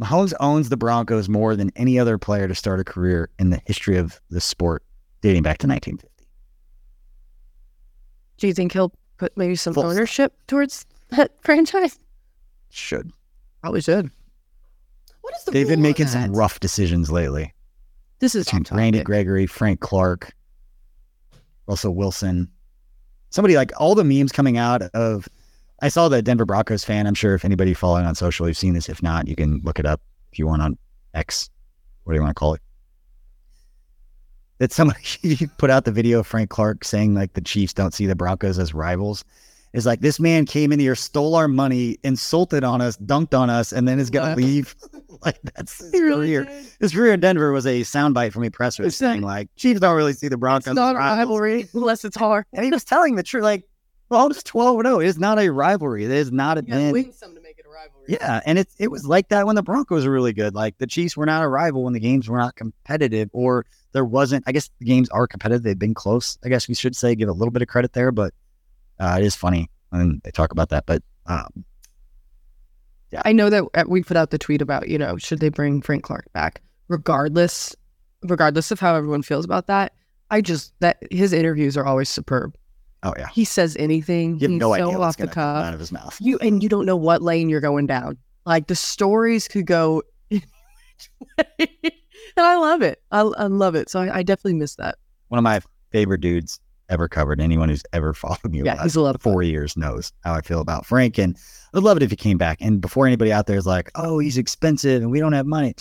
Mahomes 0.00 0.34
owns 0.40 0.68
the 0.68 0.76
Broncos 0.76 1.28
more 1.28 1.56
than 1.56 1.72
any 1.74 1.98
other 1.98 2.18
player 2.18 2.46
to 2.46 2.54
start 2.54 2.78
a 2.78 2.84
career 2.84 3.30
in 3.38 3.50
the 3.50 3.60
history 3.66 3.96
of 3.96 4.20
the 4.30 4.40
sport 4.40 4.84
dating 5.20 5.42
back 5.42 5.58
to 5.58 5.66
1950. 5.66 6.28
Do 8.36 8.46
you 8.46 8.54
think 8.54 8.72
he'll 8.72 8.92
put 9.16 9.36
maybe 9.36 9.56
some 9.56 9.72
Full 9.74 9.86
ownership 9.86 10.32
stop. 10.32 10.46
towards 10.46 10.86
that 11.08 11.32
franchise? 11.40 11.98
Should. 12.70 13.10
Probably 13.62 13.80
should. 13.80 14.10
What 15.22 15.34
is 15.34 15.44
the 15.44 15.50
They've 15.50 15.66
been 15.66 15.82
making 15.82 16.06
some 16.08 16.34
rough 16.34 16.60
decisions 16.60 17.10
lately. 17.10 17.52
This 18.18 18.34
is 18.34 18.50
Randy 18.70 19.02
Gregory, 19.02 19.46
Frank 19.46 19.80
Clark, 19.80 20.32
Russell 21.66 21.94
Wilson. 21.94 22.50
Somebody 23.28 23.56
like 23.56 23.72
all 23.78 23.94
the 23.94 24.04
memes 24.04 24.32
coming 24.32 24.56
out 24.56 24.82
of 24.94 25.28
I 25.82 25.88
saw 25.88 26.08
the 26.08 26.22
Denver 26.22 26.46
Broncos 26.46 26.82
fan. 26.82 27.06
I'm 27.06 27.14
sure 27.14 27.34
if 27.34 27.44
anybody 27.44 27.74
following 27.74 28.06
on 28.06 28.14
social, 28.14 28.48
you've 28.48 28.56
seen 28.56 28.72
this. 28.72 28.88
If 28.88 29.02
not, 29.02 29.28
you 29.28 29.36
can 29.36 29.60
look 29.64 29.78
it 29.78 29.84
up 29.84 30.00
if 30.32 30.38
you 30.38 30.46
want 30.46 30.62
on 30.62 30.78
X. 31.12 31.50
What 32.04 32.14
do 32.14 32.16
you 32.16 32.22
want 32.22 32.34
to 32.34 32.38
call 32.38 32.54
it? 32.54 32.62
That 34.58 34.72
somebody 34.72 35.00
put 35.58 35.68
out 35.68 35.84
the 35.84 35.92
video 35.92 36.20
of 36.20 36.26
Frank 36.26 36.48
Clark 36.48 36.84
saying 36.84 37.14
like 37.14 37.34
the 37.34 37.42
Chiefs 37.42 37.74
don't 37.74 37.92
see 37.92 38.06
the 38.06 38.16
Broncos 38.16 38.58
as 38.58 38.72
rivals. 38.72 39.24
Is 39.76 39.86
like 39.86 40.00
this 40.00 40.18
man 40.18 40.46
came 40.46 40.72
in 40.72 40.80
here, 40.80 40.94
stole 40.94 41.34
our 41.34 41.48
money, 41.48 41.98
insulted 42.02 42.64
on 42.64 42.80
us, 42.80 42.96
dunked 42.96 43.38
on 43.38 43.50
us, 43.50 43.72
and 43.72 43.86
then 43.86 43.98
is 43.98 44.10
gonna 44.10 44.34
leave. 44.34 44.74
like 45.24 45.38
that's 45.54 45.78
his 45.78 45.92
really 45.92 46.28
career. 46.28 46.44
Did. 46.44 46.66
His 46.80 46.92
career 46.92 47.12
in 47.12 47.20
Denver 47.20 47.52
was 47.52 47.66
a 47.66 47.82
soundbite 47.82 48.32
from 48.32 48.44
a 48.44 48.50
presser 48.50 48.88
saying 48.90 49.22
like 49.22 49.48
Chiefs 49.56 49.80
don't 49.80 49.96
really 49.96 50.14
see 50.14 50.28
the 50.28 50.36
Broncos. 50.36 50.68
It's 50.68 50.76
not 50.76 50.96
a 50.96 50.98
rivalry 50.98 51.68
unless 51.74 52.04
it's 52.04 52.16
hard. 52.16 52.46
And 52.52 52.64
he 52.64 52.70
was 52.70 52.84
telling 52.84 53.16
the 53.16 53.22
truth. 53.22 53.44
Like 53.44 53.64
well, 54.08 54.28
it's 54.28 54.42
12 54.44 54.78
and 54.78 54.86
0. 54.86 55.00
It 55.00 55.06
is 55.06 55.18
not 55.18 55.38
a 55.38 55.50
rivalry. 55.50 56.04
It 56.04 56.10
is 56.10 56.30
not 56.30 56.58
a 56.58 56.64
you 56.64 56.92
win 56.92 57.12
some 57.12 57.34
to 57.34 57.40
make 57.40 57.58
it 57.58 57.66
a 57.66 57.70
rivalry. 57.70 58.04
Yeah. 58.08 58.40
And 58.46 58.58
it, 58.58 58.68
it 58.78 58.90
was 58.90 59.04
like 59.04 59.28
that 59.30 59.46
when 59.46 59.56
the 59.56 59.62
Broncos 59.62 60.06
were 60.06 60.12
really 60.12 60.32
good. 60.32 60.54
Like 60.54 60.78
the 60.78 60.86
Chiefs 60.86 61.16
were 61.16 61.26
not 61.26 61.42
a 61.42 61.48
rival 61.48 61.82
when 61.82 61.92
the 61.92 62.00
games 62.00 62.28
were 62.28 62.38
not 62.38 62.54
competitive, 62.54 63.28
or 63.32 63.66
there 63.92 64.04
wasn't. 64.04 64.44
I 64.46 64.52
guess 64.52 64.70
the 64.78 64.86
games 64.86 65.08
are 65.10 65.26
competitive. 65.26 65.64
They've 65.64 65.78
been 65.78 65.94
close. 65.94 66.38
I 66.44 66.48
guess 66.48 66.68
we 66.68 66.74
should 66.74 66.94
say, 66.94 67.14
give 67.14 67.28
a 67.28 67.32
little 67.32 67.50
bit 67.50 67.62
of 67.62 67.68
credit 67.68 67.94
there, 67.94 68.12
but 68.12 68.32
uh, 68.98 69.16
it 69.18 69.24
is 69.24 69.34
funny 69.34 69.70
when 69.90 70.20
they 70.24 70.30
talk 70.30 70.52
about 70.52 70.70
that. 70.70 70.86
But 70.86 71.02
um, 71.26 71.64
yeah. 73.10 73.22
I 73.24 73.32
know 73.32 73.50
that 73.50 73.64
uh, 73.74 73.84
we 73.86 74.02
put 74.02 74.16
out 74.16 74.30
the 74.30 74.38
tweet 74.38 74.62
about, 74.62 74.88
you 74.88 74.98
know, 74.98 75.16
should 75.16 75.40
they 75.40 75.48
bring 75.48 75.82
Frank 75.82 76.02
Clark 76.04 76.32
back, 76.32 76.62
regardless, 76.88 77.74
regardless 78.22 78.70
of 78.70 78.80
how 78.80 78.94
everyone 78.94 79.22
feels 79.22 79.44
about 79.44 79.66
that. 79.66 79.92
I 80.30 80.40
just, 80.40 80.72
that 80.80 80.98
his 81.10 81.32
interviews 81.32 81.76
are 81.76 81.86
always 81.86 82.08
superb. 82.08 82.56
Oh 83.02 83.14
yeah. 83.16 83.28
He 83.28 83.44
says 83.44 83.76
anything. 83.78 84.40
You 84.40 84.48
have 84.48 84.58
no 84.58 84.68
so 84.70 84.88
idea 84.88 84.98
off 84.98 85.16
the 85.16 85.28
cuff. 85.28 85.64
out 85.64 85.74
of 85.74 85.80
his 85.80 85.92
mouth. 85.92 86.16
You 86.20 86.38
and 86.38 86.62
you 86.62 86.68
don't 86.68 86.86
know 86.86 86.96
what 86.96 87.22
lane 87.22 87.48
you're 87.48 87.60
going 87.60 87.86
down. 87.86 88.18
Like 88.44 88.66
the 88.66 88.74
stories 88.74 89.46
could 89.46 89.66
go 89.66 90.02
and 90.30 90.42
I 92.36 92.56
love 92.56 92.82
it. 92.82 93.00
I, 93.12 93.20
I 93.20 93.46
love 93.46 93.74
it. 93.74 93.90
So 93.90 94.00
I, 94.00 94.18
I, 94.18 94.22
definitely 94.22 94.54
miss 94.54 94.76
that. 94.76 94.96
One 95.28 95.38
of 95.38 95.44
my 95.44 95.60
favorite 95.92 96.20
dudes 96.20 96.58
ever 96.88 97.08
covered. 97.08 97.40
Anyone 97.40 97.68
who's 97.68 97.82
ever 97.92 98.14
followed 98.14 98.50
me 98.50 98.62
yeah, 98.62 98.82
he's 98.82 98.96
four 99.20 99.42
years 99.42 99.76
knows 99.76 100.12
how 100.24 100.34
I 100.34 100.40
feel 100.40 100.60
about 100.60 100.86
Frank. 100.86 101.18
And 101.18 101.36
I'd 101.74 101.82
love 101.82 101.96
it 101.96 102.02
if 102.02 102.10
he 102.10 102.16
came 102.16 102.38
back. 102.38 102.58
And 102.60 102.80
before 102.80 103.06
anybody 103.06 103.32
out 103.32 103.46
there 103.46 103.58
is 103.58 103.66
like, 103.66 103.90
oh, 103.94 104.18
he's 104.18 104.38
expensive 104.38 105.02
and 105.02 105.10
we 105.10 105.20
don't 105.20 105.32
have 105.32 105.46
money. 105.46 105.74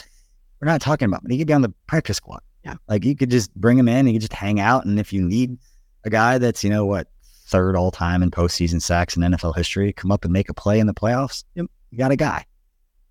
We're 0.62 0.68
not 0.68 0.82
talking 0.82 1.08
about 1.08 1.24
money. 1.24 1.36
He 1.36 1.40
could 1.40 1.48
be 1.48 1.54
on 1.54 1.62
the 1.62 1.74
practice 1.88 2.18
squad. 2.18 2.42
Yeah. 2.64 2.76
Like 2.88 3.06
you 3.06 3.16
could 3.16 3.30
just 3.30 3.54
bring 3.56 3.78
him 3.78 3.88
in. 3.88 4.08
He 4.08 4.14
could 4.14 4.22
just 4.22 4.34
hang 4.34 4.60
out. 4.60 4.86
And 4.86 5.00
if 5.00 5.14
you 5.14 5.22
need 5.22 5.58
a 6.04 6.10
guy 6.10 6.38
that's, 6.38 6.64
you 6.64 6.70
know, 6.70 6.86
what, 6.86 7.08
third 7.48 7.76
all 7.76 7.92
time 7.92 8.24
in 8.24 8.32
postseason 8.32 8.82
sacks 8.82 9.16
in 9.16 9.22
NFL 9.22 9.56
history, 9.56 9.94
come 9.94 10.12
up 10.12 10.24
and 10.24 10.34
make 10.34 10.50
a 10.50 10.54
play 10.54 10.80
in 10.80 10.88
the 10.88 10.94
playoffs, 10.94 11.44
yep. 11.54 11.68
you 11.92 11.98
got 11.98 12.12
a 12.12 12.16
guy. 12.16 12.46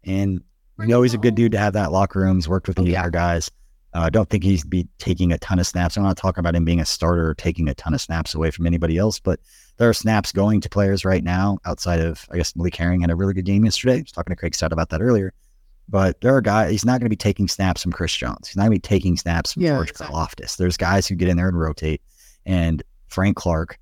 And 0.05 0.43
you 0.79 0.87
know 0.89 1.03
he's 1.03 1.15
a 1.15 1.19
good 1.19 1.35
dude 1.35 1.53
to 1.53 1.59
have 1.59 1.75
that 1.75 1.93
locker 1.93 2.21
room. 2.21 2.37
He's 2.37 2.49
worked 2.49 2.67
with 2.67 2.77
the 2.77 2.83
oh, 2.83 2.87
younger 2.87 3.11
guys. 3.11 3.51
Uh, 3.95 4.01
I 4.01 4.07
uh, 4.07 4.11
don't 4.11 4.29
think 4.29 4.43
he'd 4.43 4.69
be 4.69 4.89
taking 4.99 5.33
a 5.33 5.39
ton 5.39 5.59
of 5.59 5.67
snaps. 5.67 5.97
I'm 5.97 6.03
not 6.03 6.17
talking 6.17 6.41
about 6.41 6.57
him 6.57 6.65
being 6.65 6.81
a 6.81 6.85
starter 6.85 7.29
or 7.29 7.35
taking 7.35 7.69
a 7.69 7.75
ton 7.75 7.95
of 7.95 8.01
snaps 8.01 8.35
away 8.35 8.51
from 8.51 8.67
anybody 8.67 8.99
else, 8.99 9.21
but 9.21 9.39
there 9.77 9.89
are 9.89 9.95
snaps 9.95 10.33
going 10.33 10.61
to 10.61 10.69
players 10.69 11.05
right 11.05 11.23
now 11.23 11.59
outside 11.65 12.01
of, 12.01 12.27
I 12.31 12.37
guess, 12.37 12.57
Malik 12.57 12.75
Herring 12.75 13.03
had 13.03 13.11
a 13.11 13.17
really 13.17 13.35
good 13.35 13.45
game 13.45 13.65
yesterday. 13.65 13.99
I 13.99 14.01
was 14.01 14.13
talking 14.13 14.33
to 14.33 14.37
Craig 14.37 14.55
Stout 14.55 14.73
about 14.73 14.91
that 14.91 15.01
earlier. 15.01 15.33
But 15.89 16.21
there 16.23 16.35
are 16.35 16.41
guys, 16.41 16.71
he's 16.71 16.85
not 16.85 17.01
going 17.01 17.07
to 17.07 17.11
be 17.11 17.17
taking 17.17 17.47
snaps 17.47 17.83
from 17.83 17.93
Chris 17.93 18.15
Jones. 18.15 18.49
He's 18.49 18.57
not 18.57 18.65
going 18.65 18.73
to 18.73 18.77
be 18.77 18.89
taking 18.89 19.17
snaps 19.17 19.53
from 19.53 19.63
yeah, 19.63 19.75
George 19.75 19.91
exactly. 19.91 20.47
There's 20.57 20.77
guys 20.77 21.07
who 21.07 21.15
get 21.15 21.29
in 21.29 21.37
there 21.37 21.49
and 21.49 21.59
rotate. 21.59 22.01
And 22.47 22.83
Frank 23.09 23.37
Clark 23.37 23.79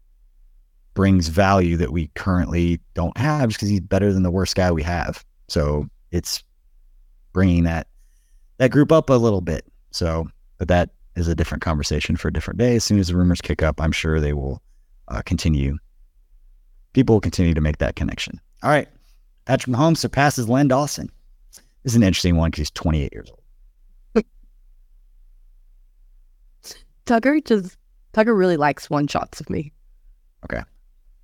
brings 0.94 1.28
value 1.28 1.76
that 1.78 1.92
we 1.92 2.08
currently 2.14 2.80
don't 2.94 3.16
have 3.16 3.48
just 3.48 3.60
because 3.60 3.70
he's 3.70 3.80
better 3.80 4.12
than 4.12 4.24
the 4.24 4.30
worst 4.30 4.56
guy 4.56 4.70
we 4.70 4.82
have. 4.82 5.24
So 5.48 5.88
it's 6.10 6.42
bringing 7.32 7.64
that 7.64 7.86
that 8.58 8.70
group 8.70 8.92
up 8.92 9.08
a 9.10 9.14
little 9.14 9.40
bit. 9.40 9.64
So, 9.92 10.28
but 10.58 10.68
that 10.68 10.90
is 11.16 11.28
a 11.28 11.34
different 11.34 11.62
conversation 11.62 12.16
for 12.16 12.28
a 12.28 12.32
different 12.32 12.58
day. 12.58 12.76
As 12.76 12.84
soon 12.84 12.98
as 12.98 13.08
the 13.08 13.16
rumors 13.16 13.40
kick 13.40 13.62
up, 13.62 13.80
I'm 13.80 13.92
sure 13.92 14.20
they 14.20 14.32
will 14.32 14.60
uh, 15.08 15.22
continue. 15.22 15.78
People 16.92 17.14
will 17.16 17.20
continue 17.20 17.54
to 17.54 17.60
make 17.60 17.78
that 17.78 17.96
connection. 17.96 18.40
All 18.62 18.70
right, 18.70 18.88
Patrick 19.44 19.74
Mahomes 19.74 19.98
surpasses 19.98 20.48
Len 20.48 20.68
Dawson. 20.68 21.10
This 21.82 21.92
is 21.92 21.96
an 21.96 22.02
interesting 22.02 22.36
one 22.36 22.50
because 22.50 22.62
he's 22.62 22.70
28 22.72 23.12
years 23.12 23.30
old. 23.30 23.38
Tucker 27.04 27.40
just 27.40 27.76
Tucker 28.12 28.34
really 28.34 28.56
likes 28.56 28.88
one 28.88 29.06
shots 29.06 29.40
of 29.40 29.50
me. 29.50 29.72
Okay. 30.44 30.62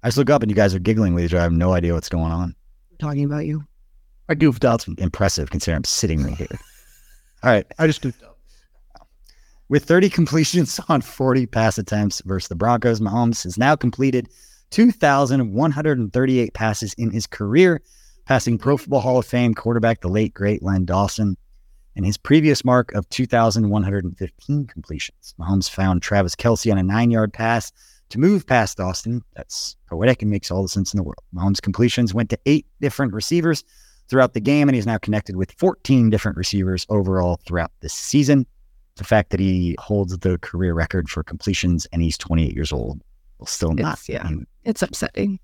I 0.02 0.08
just 0.08 0.18
look 0.18 0.30
up 0.30 0.42
and 0.42 0.50
you 0.50 0.54
guys 0.56 0.74
are 0.74 0.78
giggling 0.78 1.14
with 1.14 1.24
each 1.24 1.32
other. 1.32 1.40
I 1.40 1.42
have 1.44 1.52
no 1.52 1.72
idea 1.72 1.94
what's 1.94 2.08
going 2.08 2.32
on. 2.32 2.54
talking 2.98 3.24
about 3.24 3.46
you. 3.46 3.64
I 4.28 4.34
goofed 4.34 4.64
out. 4.64 4.86
Impressive 4.98 5.50
considering 5.50 5.78
I'm 5.78 5.84
sitting 5.84 6.22
right 6.22 6.36
here. 6.36 6.48
All 7.42 7.50
right. 7.50 7.66
I 7.78 7.86
just 7.86 8.02
goofed 8.02 8.22
up. 8.22 8.37
With 9.68 9.84
30 9.84 10.08
completions 10.08 10.80
on 10.88 11.02
40 11.02 11.46
pass 11.46 11.78
attempts 11.78 12.22
versus 12.24 12.48
the 12.48 12.54
Broncos, 12.54 13.00
Mahomes 13.00 13.44
has 13.44 13.58
now 13.58 13.76
completed 13.76 14.28
2,138 14.70 16.54
passes 16.54 16.94
in 16.94 17.10
his 17.10 17.26
career, 17.26 17.82
passing 18.24 18.58
Pro 18.58 18.76
Football 18.76 19.00
Hall 19.00 19.18
of 19.18 19.26
Fame 19.26 19.54
quarterback, 19.54 20.00
the 20.00 20.08
late, 20.08 20.32
great 20.34 20.62
Len 20.62 20.84
Dawson, 20.84 21.36
and 21.96 22.06
his 22.06 22.16
previous 22.16 22.64
mark 22.64 22.92
of 22.94 23.08
2,115 23.10 24.66
completions. 24.66 25.34
Mahomes 25.38 25.68
found 25.68 26.00
Travis 26.00 26.34
Kelce 26.34 26.70
on 26.70 26.78
a 26.78 26.82
nine 26.82 27.10
yard 27.10 27.32
pass 27.32 27.72
to 28.10 28.18
move 28.18 28.46
past 28.46 28.78
Dawson, 28.78 29.22
that's 29.34 29.76
poetic 29.86 30.22
and 30.22 30.30
makes 30.30 30.50
all 30.50 30.62
the 30.62 30.68
sense 30.68 30.94
in 30.94 30.96
the 30.98 31.02
world. 31.02 31.22
Mahomes' 31.34 31.60
completions 31.60 32.14
went 32.14 32.30
to 32.30 32.38
eight 32.46 32.66
different 32.80 33.12
receivers 33.12 33.64
throughout 34.08 34.32
the 34.32 34.40
game, 34.40 34.68
and 34.68 34.74
he's 34.74 34.86
now 34.86 34.96
connected 34.96 35.36
with 35.36 35.52
14 35.52 36.08
different 36.08 36.38
receivers 36.38 36.86
overall 36.88 37.38
throughout 37.44 37.72
this 37.80 37.92
season. 37.92 38.46
The 38.98 39.04
fact 39.04 39.30
that 39.30 39.38
he 39.38 39.76
holds 39.78 40.18
the 40.18 40.38
career 40.38 40.74
record 40.74 41.08
for 41.08 41.22
completions 41.22 41.86
and 41.92 42.02
he's 42.02 42.18
28 42.18 42.52
years 42.52 42.72
old 42.72 43.00
will 43.38 43.46
still 43.46 43.72
not. 43.72 43.94
It's, 43.94 44.08
yeah, 44.08 44.28
it's 44.64 44.82
upsetting. 44.82 45.38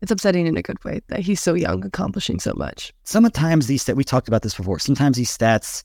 It's 0.00 0.12
upsetting 0.12 0.46
in 0.46 0.56
a 0.56 0.62
good 0.62 0.82
way 0.84 1.00
that 1.08 1.18
he's 1.18 1.40
so 1.40 1.54
young, 1.54 1.84
accomplishing 1.84 2.38
so 2.38 2.54
much. 2.54 2.92
Sometimes 3.02 3.66
these 3.66 3.84
stats, 3.84 3.96
we 3.96 4.04
talked 4.04 4.28
about 4.28 4.42
this 4.42 4.54
before. 4.54 4.78
Sometimes 4.78 5.16
these 5.16 5.36
stats, 5.36 5.82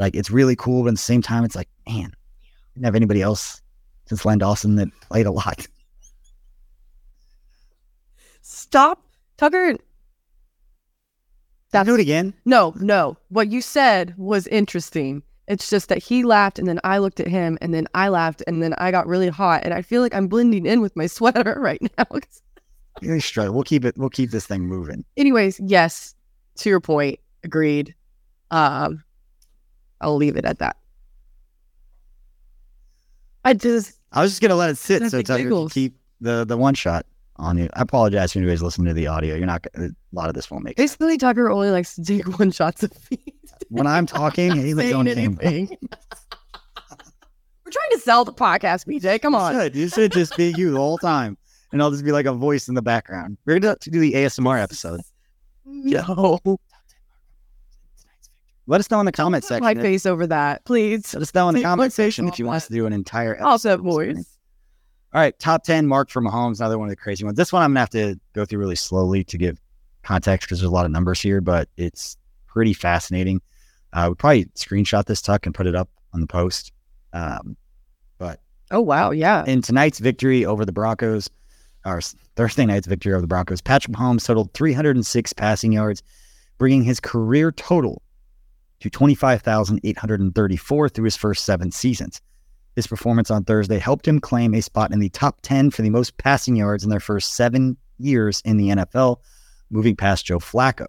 like 0.00 0.16
it's 0.16 0.32
really 0.32 0.56
cool, 0.56 0.82
but 0.82 0.88
at 0.88 0.94
the 0.94 0.98
same 0.98 1.22
time, 1.22 1.44
it's 1.44 1.54
like, 1.54 1.68
man, 1.86 2.12
didn't 2.74 2.86
have 2.86 2.96
anybody 2.96 3.22
else 3.22 3.62
since 4.06 4.24
Len 4.24 4.38
Dawson 4.38 4.74
that 4.76 4.88
played 5.02 5.26
a 5.26 5.30
lot. 5.30 5.64
Stop, 8.40 9.06
Tucker. 9.36 9.76
That's, 11.70 11.86
do 11.86 11.94
it 11.94 12.00
again. 12.00 12.34
No, 12.44 12.74
no. 12.80 13.16
What 13.28 13.48
you 13.48 13.60
said 13.60 14.14
was 14.16 14.48
interesting. 14.48 15.22
It's 15.48 15.70
just 15.70 15.88
that 15.88 15.98
he 15.98 16.24
laughed 16.24 16.58
and 16.58 16.68
then 16.68 16.78
I 16.84 16.98
looked 16.98 17.20
at 17.20 17.26
him 17.26 17.56
and 17.62 17.72
then 17.72 17.86
I 17.94 18.10
laughed 18.10 18.42
and 18.46 18.62
then 18.62 18.74
I 18.74 18.90
got 18.90 19.06
really 19.06 19.28
hot 19.28 19.62
and 19.64 19.72
I 19.72 19.80
feel 19.80 20.02
like 20.02 20.14
I'm 20.14 20.28
blending 20.28 20.66
in 20.66 20.82
with 20.82 20.94
my 20.94 21.06
sweater 21.08 21.56
right 21.58 21.80
now. 21.98 22.04
Struggle. 23.20 23.54
We'll 23.54 23.64
keep 23.64 23.84
it. 23.84 23.96
We'll 23.96 24.10
keep 24.10 24.30
this 24.30 24.46
thing 24.46 24.66
moving. 24.66 25.04
Anyways, 25.16 25.58
yes. 25.60 26.14
To 26.58 26.68
your 26.68 26.80
point, 26.80 27.20
agreed. 27.44 27.94
Um, 28.50 29.04
I'll 30.00 30.16
leave 30.16 30.36
it 30.36 30.44
at 30.44 30.58
that. 30.58 30.76
I 33.44 33.54
just 33.54 33.98
I 34.12 34.20
was 34.20 34.32
just 34.32 34.42
gonna 34.42 34.56
let 34.56 34.70
it 34.70 34.78
sit 34.78 35.08
so 35.10 35.18
it's 35.18 35.30
can 35.30 35.68
keep 35.68 35.96
the 36.20 36.44
the 36.44 36.56
one 36.56 36.74
shot 36.74 37.06
on 37.38 37.58
you. 37.58 37.68
I 37.74 37.82
apologize 37.82 38.32
to 38.32 38.38
anybody's 38.38 38.62
listening 38.62 38.88
to 38.88 38.94
the 38.94 39.06
audio. 39.06 39.36
You're 39.36 39.46
not 39.46 39.66
a 39.76 39.90
lot 40.12 40.28
of 40.28 40.34
this 40.34 40.50
won't 40.50 40.64
make. 40.64 40.76
Basically, 40.76 41.12
sense. 41.12 41.22
Tucker 41.22 41.50
only 41.50 41.70
likes 41.70 41.94
to 41.96 42.04
take 42.04 42.38
one 42.38 42.50
shots 42.50 42.82
of 42.82 42.92
feet. 42.92 43.34
when 43.68 43.86
I'm 43.86 44.06
talking, 44.18 44.56
he's 44.56 44.74
like 44.74 44.90
don't 44.90 45.08
anything. 45.08 45.76
We're 47.64 47.72
trying 47.72 47.90
to 47.92 47.98
sell 48.00 48.24
the 48.24 48.32
podcast, 48.32 48.86
BJ. 48.86 49.20
Come 49.20 49.34
on. 49.34 49.54
You 49.54 49.60
should, 49.60 49.76
you 49.76 49.88
should 49.88 50.12
just 50.12 50.36
be 50.36 50.54
you 50.56 50.70
the 50.70 50.78
whole 50.78 50.96
time, 50.96 51.36
and 51.70 51.82
I'll 51.82 51.90
just 51.90 52.04
be 52.04 52.12
like 52.12 52.26
a 52.26 52.32
voice 52.32 52.68
in 52.68 52.74
the 52.74 52.82
background. 52.82 53.36
We're 53.44 53.58
gonna 53.58 53.76
do 53.82 54.00
the 54.00 54.14
ASMR 54.14 54.62
episode. 54.62 55.00
No. 55.66 56.58
Let 58.66 58.80
us 58.80 58.90
know 58.90 59.00
in 59.00 59.06
the 59.06 59.12
comment 59.12 59.44
section. 59.44 59.64
My 59.64 59.74
face 59.74 60.04
over 60.06 60.26
that, 60.26 60.64
please. 60.64 61.14
Let 61.14 61.22
us 61.22 61.34
know 61.34 61.48
in 61.48 61.54
the 61.54 61.62
comment 61.62 61.92
section 61.92 62.28
if 62.28 62.38
you 62.38 62.46
want 62.46 62.56
us 62.56 62.66
to 62.68 62.72
do 62.72 62.86
an 62.86 62.92
entire 62.92 63.34
episode. 63.34 63.46
Also, 63.46 63.76
voice. 63.78 64.37
All 65.14 65.20
right, 65.20 65.38
top 65.38 65.64
10 65.64 65.86
mark 65.86 66.10
for 66.10 66.20
Mahomes, 66.20 66.60
another 66.60 66.78
one 66.78 66.88
of 66.88 66.90
the 66.90 66.96
crazy 66.96 67.24
ones. 67.24 67.36
This 67.36 67.50
one 67.50 67.62
I'm 67.62 67.70
going 67.70 67.76
to 67.76 67.80
have 67.80 68.14
to 68.14 68.20
go 68.34 68.44
through 68.44 68.58
really 68.58 68.76
slowly 68.76 69.24
to 69.24 69.38
give 69.38 69.58
context 70.02 70.46
because 70.46 70.60
there's 70.60 70.70
a 70.70 70.74
lot 70.74 70.84
of 70.84 70.90
numbers 70.90 71.20
here, 71.20 71.40
but 71.40 71.68
it's 71.78 72.18
pretty 72.46 72.74
fascinating. 72.74 73.40
Uh, 73.94 74.06
we 74.10 74.14
probably 74.16 74.44
screenshot 74.54 75.06
this 75.06 75.22
tuck 75.22 75.46
and 75.46 75.54
put 75.54 75.66
it 75.66 75.74
up 75.74 75.88
on 76.12 76.20
the 76.20 76.26
post. 76.26 76.72
Um, 77.14 77.56
but 78.18 78.40
oh 78.70 78.82
wow, 78.82 79.10
yeah! 79.10 79.44
In 79.46 79.62
tonight's 79.62 79.98
victory 79.98 80.44
over 80.44 80.66
the 80.66 80.72
Broncos, 80.72 81.30
or 81.86 82.02
Thursday 82.36 82.66
night's 82.66 82.86
victory 82.86 83.14
over 83.14 83.22
the 83.22 83.26
Broncos, 83.26 83.62
Patrick 83.62 83.96
Mahomes 83.96 84.26
totaled 84.26 84.52
306 84.52 85.32
passing 85.32 85.72
yards, 85.72 86.02
bringing 86.58 86.82
his 86.82 87.00
career 87.00 87.50
total 87.52 88.02
to 88.80 88.90
25,834 88.90 90.88
through 90.90 91.04
his 91.04 91.16
first 91.16 91.46
seven 91.46 91.72
seasons. 91.72 92.20
His 92.78 92.86
performance 92.86 93.28
on 93.28 93.42
Thursday 93.42 93.80
helped 93.80 94.06
him 94.06 94.20
claim 94.20 94.54
a 94.54 94.62
spot 94.62 94.92
in 94.92 95.00
the 95.00 95.08
top 95.08 95.40
10 95.42 95.72
for 95.72 95.82
the 95.82 95.90
most 95.90 96.16
passing 96.16 96.54
yards 96.54 96.84
in 96.84 96.90
their 96.90 97.00
first 97.00 97.34
seven 97.34 97.76
years 97.98 98.40
in 98.44 98.56
the 98.56 98.68
NFL, 98.68 99.16
moving 99.68 99.96
past 99.96 100.26
Joe 100.26 100.38
Flacco, 100.38 100.86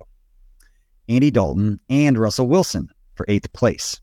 Andy 1.08 1.32
Dalton, 1.32 1.80
and 1.90 2.16
Russell 2.16 2.48
Wilson 2.48 2.90
for 3.16 3.26
eighth 3.28 3.52
place. 3.54 4.00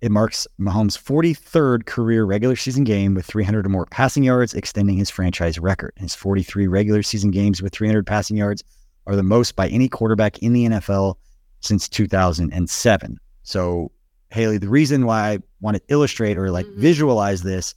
It 0.00 0.10
marks 0.10 0.48
Mahomes' 0.60 1.00
43rd 1.00 1.86
career 1.86 2.24
regular 2.24 2.56
season 2.56 2.82
game 2.82 3.14
with 3.14 3.24
300 3.24 3.64
or 3.64 3.68
more 3.68 3.86
passing 3.86 4.24
yards, 4.24 4.52
extending 4.52 4.96
his 4.96 5.10
franchise 5.10 5.60
record. 5.60 5.92
His 5.94 6.16
43 6.16 6.66
regular 6.66 7.04
season 7.04 7.30
games 7.30 7.62
with 7.62 7.72
300 7.72 8.04
passing 8.04 8.36
yards 8.36 8.64
are 9.06 9.14
the 9.14 9.22
most 9.22 9.54
by 9.54 9.68
any 9.68 9.88
quarterback 9.88 10.40
in 10.40 10.54
the 10.54 10.64
NFL 10.64 11.18
since 11.60 11.88
2007. 11.88 13.20
So, 13.44 13.92
Hayley, 14.30 14.58
the 14.58 14.68
reason 14.68 15.06
why 15.06 15.32
I 15.32 15.38
want 15.60 15.76
to 15.76 15.82
illustrate 15.88 16.36
or 16.36 16.50
like 16.50 16.66
mm-hmm. 16.66 16.80
visualize 16.80 17.42
this 17.42 17.74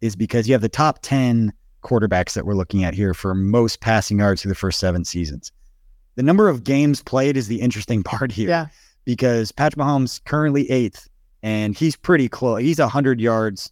is 0.00 0.16
because 0.16 0.46
you 0.46 0.54
have 0.54 0.62
the 0.62 0.68
top 0.68 0.98
10 1.02 1.52
quarterbacks 1.82 2.34
that 2.34 2.46
we're 2.46 2.54
looking 2.54 2.84
at 2.84 2.94
here 2.94 3.14
for 3.14 3.34
most 3.34 3.80
passing 3.80 4.18
yards 4.18 4.42
through 4.42 4.50
the 4.50 4.56
first 4.56 4.80
seven 4.80 5.04
seasons. 5.04 5.52
The 6.16 6.22
number 6.22 6.48
of 6.48 6.64
games 6.64 7.02
played 7.02 7.36
is 7.36 7.48
the 7.48 7.60
interesting 7.60 8.02
part 8.10 8.32
here. 8.32 8.48
Yeah. 8.48 8.66
Because 9.04 9.52
Patrick 9.52 9.84
Mahomes 9.84 10.24
currently 10.24 10.70
eighth, 10.70 11.06
and 11.42 11.76
he's 11.76 11.94
pretty 11.94 12.26
close. 12.28 12.62
He's 12.62 12.78
100 12.78 13.20
yards, 13.20 13.70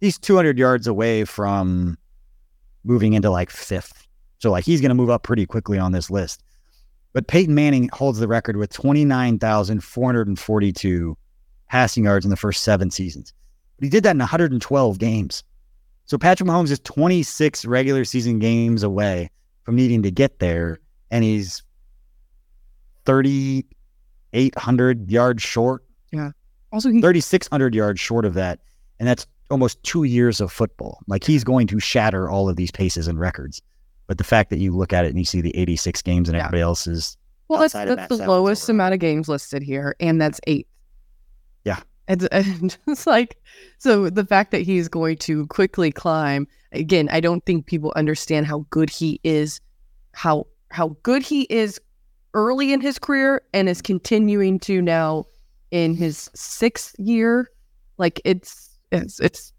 he's 0.00 0.18
200 0.18 0.58
yards 0.58 0.88
away 0.88 1.24
from 1.24 1.96
moving 2.82 3.12
into 3.12 3.30
like 3.30 3.50
fifth. 3.50 4.08
So, 4.38 4.50
like, 4.50 4.64
he's 4.64 4.80
going 4.80 4.90
to 4.90 4.94
move 4.94 5.10
up 5.10 5.22
pretty 5.22 5.46
quickly 5.46 5.78
on 5.78 5.92
this 5.92 6.10
list. 6.10 6.42
But 7.12 7.28
Peyton 7.28 7.54
Manning 7.54 7.88
holds 7.92 8.18
the 8.18 8.26
record 8.28 8.56
with 8.56 8.72
29,442 8.72 11.16
passing 11.68 12.04
yards 12.04 12.24
in 12.24 12.30
the 12.30 12.36
first 12.36 12.62
seven 12.62 12.90
seasons. 12.90 13.32
But 13.76 13.84
he 13.84 13.90
did 13.90 14.04
that 14.04 14.12
in 14.12 14.18
112 14.18 14.98
games. 14.98 15.44
So 16.06 16.16
Patrick 16.16 16.48
Mahomes 16.48 16.70
is 16.70 16.78
26 16.80 17.64
regular 17.64 18.04
season 18.04 18.38
games 18.38 18.82
away 18.82 19.30
from 19.64 19.74
needing 19.74 20.02
to 20.04 20.10
get 20.10 20.38
there, 20.38 20.78
and 21.10 21.24
he's 21.24 21.62
3,800 23.06 25.10
yards 25.10 25.42
short. 25.42 25.84
Yeah. 26.12 26.30
Also, 26.72 26.90
he- 26.90 27.00
3,600 27.00 27.74
yards 27.74 28.00
short 28.00 28.24
of 28.24 28.34
that. 28.34 28.60
And 28.98 29.08
that's 29.08 29.26
almost 29.50 29.82
two 29.82 30.04
years 30.04 30.40
of 30.40 30.52
football. 30.52 31.00
Like 31.06 31.24
he's 31.24 31.44
going 31.44 31.66
to 31.68 31.80
shatter 31.80 32.30
all 32.30 32.48
of 32.48 32.56
these 32.56 32.70
paces 32.70 33.08
and 33.08 33.18
records. 33.18 33.62
But 34.06 34.18
the 34.18 34.24
fact 34.24 34.50
that 34.50 34.58
you 34.58 34.76
look 34.76 34.92
at 34.92 35.04
it 35.04 35.08
and 35.08 35.18
you 35.18 35.24
see 35.24 35.40
the 35.40 35.56
86 35.56 36.02
games 36.02 36.28
and 36.28 36.36
yeah. 36.36 36.44
everybody 36.44 36.62
else's. 36.62 37.16
well, 37.48 37.60
that's, 37.60 37.72
that's 37.72 38.08
the 38.08 38.26
lowest 38.26 38.68
amount 38.68 38.94
of 38.94 39.00
games 39.00 39.28
listed 39.28 39.62
here, 39.62 39.96
and 39.98 40.20
that's 40.20 40.40
eight. 40.46 40.68
It's, 42.08 42.24
and 42.26 42.76
it's 42.86 43.06
like 43.06 43.36
so 43.78 44.10
the 44.10 44.24
fact 44.24 44.50
that 44.52 44.62
he's 44.62 44.88
going 44.88 45.18
to 45.18 45.46
quickly 45.48 45.90
climb 45.90 46.46
again. 46.72 47.08
I 47.10 47.20
don't 47.20 47.44
think 47.44 47.66
people 47.66 47.92
understand 47.96 48.46
how 48.46 48.66
good 48.70 48.90
he 48.90 49.20
is, 49.24 49.60
how 50.12 50.46
how 50.70 50.96
good 51.02 51.22
he 51.22 51.42
is 51.42 51.80
early 52.34 52.72
in 52.72 52.80
his 52.80 52.98
career, 52.98 53.42
and 53.52 53.68
is 53.68 53.82
continuing 53.82 54.58
to 54.60 54.82
now 54.82 55.24
in 55.70 55.94
his 55.94 56.30
sixth 56.34 56.94
year. 56.98 57.50
Like 57.98 58.20
it's 58.24 58.78
it's 58.92 59.20
it's 59.20 59.52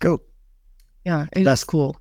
go. 0.00 0.20
Yeah, 1.04 1.26
it's 1.32 1.44
that's 1.44 1.64
cool 1.64 1.96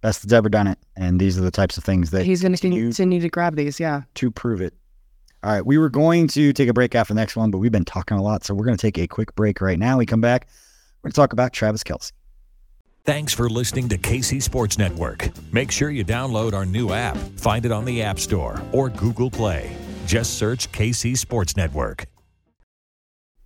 best 0.00 0.22
that's 0.22 0.32
ever 0.32 0.48
done 0.48 0.66
it. 0.66 0.78
And 0.96 1.20
these 1.20 1.38
are 1.38 1.42
the 1.42 1.50
types 1.50 1.76
of 1.76 1.84
things 1.84 2.10
that 2.10 2.24
he's 2.24 2.42
going 2.42 2.54
to 2.54 2.58
continue 2.58 3.20
to 3.20 3.28
grab 3.28 3.56
these. 3.56 3.78
Yeah. 3.78 4.02
To 4.14 4.30
prove 4.30 4.60
it. 4.60 4.74
All 5.42 5.52
right. 5.52 5.64
We 5.64 5.78
were 5.78 5.88
going 5.88 6.28
to 6.28 6.52
take 6.52 6.68
a 6.68 6.72
break 6.72 6.94
after 6.94 7.14
the 7.14 7.20
next 7.20 7.36
one, 7.36 7.50
but 7.50 7.58
we've 7.58 7.72
been 7.72 7.84
talking 7.84 8.16
a 8.16 8.22
lot. 8.22 8.44
So 8.44 8.54
we're 8.54 8.66
going 8.66 8.76
to 8.76 8.82
take 8.82 8.98
a 8.98 9.06
quick 9.06 9.34
break 9.34 9.60
right 9.60 9.78
now. 9.78 9.98
We 9.98 10.06
come 10.06 10.20
back. 10.20 10.48
We're 11.02 11.08
going 11.08 11.12
to 11.12 11.16
talk 11.16 11.32
about 11.32 11.52
Travis 11.52 11.82
Kelce. 11.82 12.12
Thanks 13.04 13.32
for 13.32 13.48
listening 13.48 13.88
to 13.88 13.98
KC 13.98 14.42
Sports 14.42 14.76
Network. 14.76 15.30
Make 15.52 15.70
sure 15.70 15.88
you 15.88 16.04
download 16.04 16.52
our 16.52 16.66
new 16.66 16.92
app. 16.92 17.16
Find 17.36 17.64
it 17.64 17.72
on 17.72 17.86
the 17.86 18.02
App 18.02 18.18
Store 18.18 18.62
or 18.72 18.90
Google 18.90 19.30
Play. 19.30 19.74
Just 20.06 20.36
search 20.36 20.70
KC 20.72 21.16
Sports 21.16 21.56
Network. 21.56 22.06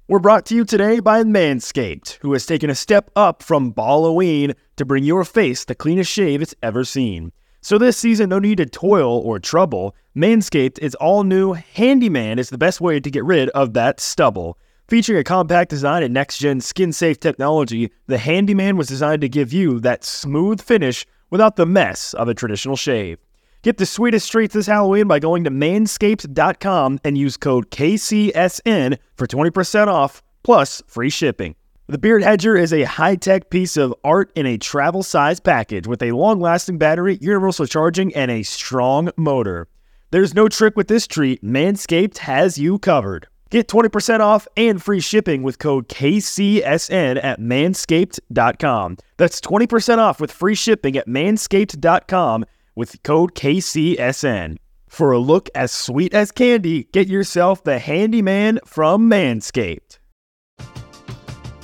We're 0.09 0.18
brought 0.18 0.44
to 0.46 0.54
you 0.54 0.64
today 0.64 1.00
by 1.00 1.22
Manscaped, 1.22 2.18
who 2.20 2.33
has 2.33 2.44
taken 2.44 2.68
a 2.68 2.74
step 2.74 3.11
up 3.16 3.42
from 3.42 3.72
Halloween 3.74 4.52
to 4.76 4.85
bring 4.85 5.04
your 5.04 5.24
face 5.24 5.64
the 5.64 5.74
cleanest 5.74 6.11
shave 6.11 6.42
it's 6.42 6.54
ever 6.62 6.85
seen. 6.85 7.33
So 7.64 7.79
this 7.79 7.96
season, 7.96 8.29
no 8.29 8.38
need 8.38 8.59
to 8.59 8.66
toil 8.66 9.20
or 9.20 9.38
trouble. 9.38 9.96
Manscaped 10.14 10.79
is 10.81 10.94
all 10.96 11.24
new. 11.24 11.55
Handyman 11.55 12.38
is 12.38 12.50
the 12.50 12.59
best 12.59 12.79
way 12.79 13.00
to 13.00 13.11
get 13.11 13.24
rid 13.24 13.48
of 13.50 13.72
that 13.72 14.00
stubble. 14.00 14.59
Featuring 14.87 15.18
a 15.18 15.24
compact 15.24 15.70
design 15.70 16.03
and 16.03 16.12
next 16.12 16.37
gen 16.37 16.61
skin 16.61 16.92
safe 16.92 17.18
technology, 17.18 17.90
the 18.07 18.18
Handyman 18.18 18.77
was 18.77 18.88
designed 18.88 19.22
to 19.22 19.31
give 19.31 19.50
you 19.50 19.81
that 19.81 20.05
smooth 20.05 20.61
finish 20.61 21.07
without 21.31 21.57
the 21.57 21.64
mess 21.64 22.12
of 22.12 22.29
a 22.29 22.35
traditional 22.35 22.77
shave. 22.77 23.18
Get 23.62 23.79
the 23.79 23.87
sweetest 23.87 24.31
treats 24.31 24.53
this 24.53 24.66
Halloween 24.66 25.09
by 25.09 25.18
going 25.18 25.44
to 25.44 25.50
manscaped.com 25.50 27.00
and 27.03 27.16
use 27.16 27.38
code 27.38 27.70
KCSN 27.70 28.98
for 29.16 29.27
20% 29.27 29.87
off 29.87 30.22
plus 30.42 30.83
free 30.87 31.09
shipping. 31.09 31.57
The 31.87 31.99
Beard 31.99 32.23
Hedger 32.23 32.57
is 32.57 32.73
a 32.73 32.85
high 32.85 33.16
tech 33.16 33.51
piece 33.51 33.77
of 33.77 33.94
art 34.03 34.33
in 34.35 34.47
a 34.47 34.57
travel 34.57 35.03
size 35.03 35.38
package 35.38 35.87
with 35.87 36.03
a 36.03 36.12
long 36.12 36.40
lasting 36.40 36.79
battery, 36.79 37.18
universal 37.20 37.66
charging, 37.66 38.14
and 38.14 38.31
a 38.31 38.42
strong 38.42 39.11
motor. 39.18 39.68
There's 40.11 40.35
no 40.35 40.49
trick 40.49 40.77
with 40.77 40.88
this 40.88 41.07
treat, 41.07 41.44
Manscaped 41.44 42.16
has 42.18 42.57
you 42.57 42.79
covered. 42.79 43.29
Get 43.51 43.68
20% 43.68 44.20
off 44.20 44.49
and 44.57 44.83
free 44.83 45.01
shipping 45.01 45.42
with 45.42 45.59
code 45.59 45.90
KCSN 45.90 47.23
at 47.23 47.38
manscaped.com. 47.38 48.97
That's 49.18 49.40
20% 49.42 49.99
off 49.99 50.20
with 50.23 50.33
free 50.33 50.55
shipping 50.55 50.97
at 50.97 51.07
manscaped.com 51.07 52.47
with 52.75 53.03
code 53.03 53.35
KCSN. 53.35 54.57
For 54.88 55.12
a 55.12 55.18
look 55.18 55.51
as 55.55 55.70
sweet 55.70 56.14
as 56.14 56.33
candy, 56.33 56.85
get 56.92 57.09
yourself 57.09 57.62
the 57.62 57.79
handyman 57.79 58.59
from 58.64 59.11
Manscaped. 59.11 59.99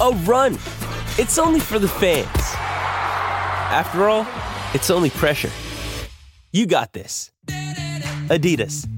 A 0.00 0.10
run. 0.24 0.54
It's 1.16 1.38
only 1.38 1.60
for 1.60 1.78
the 1.78 1.86
fans. 1.86 2.26
After 3.70 4.08
all, 4.08 4.26
it's 4.74 4.90
only 4.90 5.10
pressure. 5.10 5.50
You 6.52 6.66
got 6.66 6.92
this. 6.92 7.30
Adidas. 8.26 8.88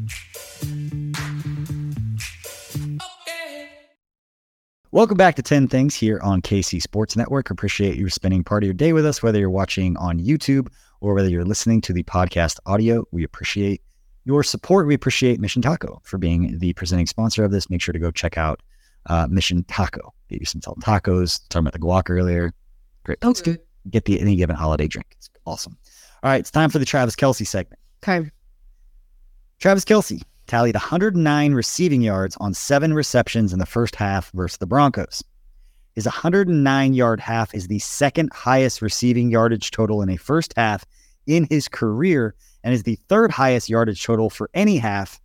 Welcome 4.90 5.18
back 5.18 5.34
to 5.34 5.42
10 5.42 5.68
Things 5.68 5.94
here 5.94 6.18
on 6.22 6.40
KC 6.40 6.80
Sports 6.80 7.14
Network. 7.14 7.50
Appreciate 7.50 7.96
you 7.96 8.08
spending 8.08 8.42
part 8.42 8.62
of 8.62 8.66
your 8.66 8.72
day 8.72 8.94
with 8.94 9.04
us, 9.04 9.22
whether 9.22 9.38
you're 9.38 9.50
watching 9.50 9.98
on 9.98 10.18
YouTube 10.18 10.68
or 11.02 11.12
whether 11.12 11.28
you're 11.28 11.44
listening 11.44 11.82
to 11.82 11.92
the 11.92 12.04
podcast 12.04 12.58
audio. 12.64 13.04
We 13.10 13.22
appreciate 13.22 13.82
your 14.24 14.42
support. 14.42 14.86
We 14.86 14.94
appreciate 14.94 15.40
Mission 15.40 15.60
Taco 15.60 16.00
for 16.04 16.16
being 16.16 16.58
the 16.58 16.72
presenting 16.72 17.06
sponsor 17.06 17.44
of 17.44 17.50
this. 17.50 17.68
Make 17.68 17.82
sure 17.82 17.92
to 17.92 17.98
go 17.98 18.10
check 18.10 18.38
out 18.38 18.62
uh, 19.04 19.26
Mission 19.28 19.62
Taco. 19.64 20.14
Get 20.28 20.40
you 20.40 20.46
some 20.46 20.62
salt 20.62 20.80
tacos. 20.80 21.40
Talking 21.48 21.68
about 21.68 21.72
the 21.72 21.78
guac 21.78 22.10
earlier. 22.10 22.52
Great. 23.04 23.20
That's 23.20 23.40
good. 23.40 23.60
Get 23.90 24.04
the 24.04 24.20
any 24.20 24.36
given 24.36 24.56
holiday 24.56 24.88
drink. 24.88 25.06
It's 25.16 25.30
awesome. 25.46 25.76
All 26.22 26.30
right, 26.30 26.40
it's 26.40 26.50
time 26.50 26.70
for 26.70 26.78
the 26.78 26.84
Travis 26.84 27.14
Kelce 27.14 27.46
segment. 27.46 27.78
Okay. 28.02 28.30
Travis 29.58 29.84
Kelce 29.84 30.22
tallied 30.46 30.74
109 30.74 31.54
receiving 31.54 32.02
yards 32.02 32.36
on 32.38 32.54
seven 32.54 32.94
receptions 32.94 33.52
in 33.52 33.58
the 33.58 33.66
first 33.66 33.94
half 33.96 34.30
versus 34.32 34.58
the 34.58 34.66
Broncos. 34.66 35.22
His 35.94 36.04
109 36.04 36.94
yard 36.94 37.20
half 37.20 37.54
is 37.54 37.68
the 37.68 37.78
second 37.78 38.30
highest 38.32 38.82
receiving 38.82 39.30
yardage 39.30 39.70
total 39.70 40.02
in 40.02 40.10
a 40.10 40.16
first 40.16 40.52
half 40.56 40.84
in 41.26 41.46
his 41.48 41.68
career 41.68 42.34
and 42.62 42.74
is 42.74 42.82
the 42.82 42.98
third 43.08 43.30
highest 43.30 43.68
yardage 43.68 44.04
total 44.04 44.28
for 44.28 44.50
any 44.52 44.76
half 44.76 45.20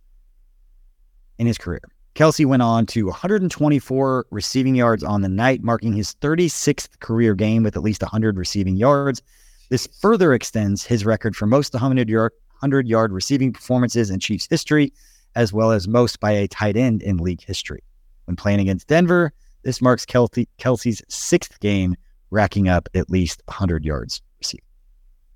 in 1.38 1.46
his 1.46 1.58
career. 1.58 1.82
Kelce 2.14 2.44
went 2.44 2.62
on 2.62 2.84
to 2.86 3.06
124 3.06 4.26
receiving 4.30 4.74
yards 4.74 5.02
on 5.02 5.22
the 5.22 5.28
night, 5.28 5.62
marking 5.62 5.94
his 5.94 6.14
36th 6.16 6.98
career 7.00 7.34
game 7.34 7.62
with 7.62 7.76
at 7.76 7.82
least 7.82 8.02
100 8.02 8.36
receiving 8.36 8.76
yards. 8.76 9.22
This 9.70 9.88
further 10.00 10.34
extends 10.34 10.84
his 10.84 11.06
record 11.06 11.34
for 11.34 11.46
most 11.46 11.72
100 11.72 12.10
yard, 12.10 12.32
100 12.60 12.86
yard 12.86 13.12
receiving 13.12 13.52
performances 13.52 14.10
in 14.10 14.20
Chiefs 14.20 14.46
history, 14.48 14.92
as 15.34 15.52
well 15.52 15.72
as 15.72 15.88
most 15.88 16.20
by 16.20 16.32
a 16.32 16.48
tight 16.48 16.76
end 16.76 17.02
in 17.02 17.16
league 17.16 17.42
history. 17.42 17.82
When 18.26 18.36
playing 18.36 18.60
against 18.60 18.88
Denver, 18.88 19.32
this 19.62 19.80
marks 19.80 20.04
Kelce, 20.04 20.46
Kelce's 20.58 21.02
sixth 21.08 21.58
game, 21.60 21.96
racking 22.30 22.68
up 22.68 22.88
at 22.94 23.10
least 23.10 23.42
100 23.46 23.84
yards. 23.84 24.20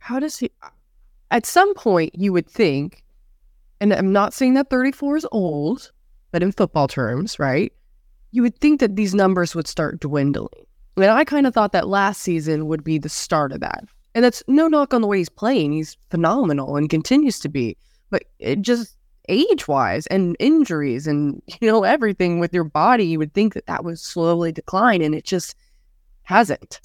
How 0.06 0.20
does 0.20 0.38
he? 0.38 0.52
At 1.32 1.46
some 1.46 1.74
point, 1.74 2.14
you 2.14 2.32
would 2.32 2.48
think, 2.48 3.02
and 3.80 3.92
I'm 3.92 4.12
not 4.12 4.32
saying 4.32 4.54
that 4.54 4.70
34 4.70 5.16
is 5.16 5.26
old, 5.32 5.90
but 6.36 6.42
in 6.42 6.52
football 6.52 6.86
terms, 6.86 7.38
right? 7.38 7.72
You 8.30 8.42
would 8.42 8.58
think 8.58 8.80
that 8.80 8.94
these 8.94 9.14
numbers 9.14 9.54
would 9.54 9.66
start 9.66 10.00
dwindling. 10.00 10.66
And 10.98 11.06
I 11.06 11.24
kind 11.24 11.46
of 11.46 11.54
thought 11.54 11.72
that 11.72 11.88
last 11.88 12.20
season 12.20 12.66
would 12.66 12.84
be 12.84 12.98
the 12.98 13.08
start 13.08 13.52
of 13.52 13.60
that. 13.60 13.84
And 14.14 14.22
that's 14.22 14.42
no 14.46 14.68
knock 14.68 14.92
on 14.92 15.00
the 15.00 15.06
way 15.06 15.16
he's 15.16 15.30
playing. 15.30 15.72
He's 15.72 15.96
phenomenal 16.10 16.76
and 16.76 16.90
continues 16.90 17.38
to 17.40 17.48
be. 17.48 17.78
But 18.10 18.24
it 18.38 18.60
just 18.60 18.98
age 19.30 19.66
wise 19.66 20.06
and 20.08 20.36
injuries 20.38 21.06
and, 21.06 21.40
you 21.62 21.70
know, 21.70 21.84
everything 21.84 22.38
with 22.38 22.52
your 22.52 22.64
body, 22.64 23.06
you 23.06 23.18
would 23.18 23.32
think 23.32 23.54
that 23.54 23.64
that 23.64 23.82
would 23.82 23.98
slowly 23.98 24.52
decline. 24.52 25.00
And 25.00 25.14
it 25.14 25.24
just 25.24 25.54
hasn't. 26.24 26.82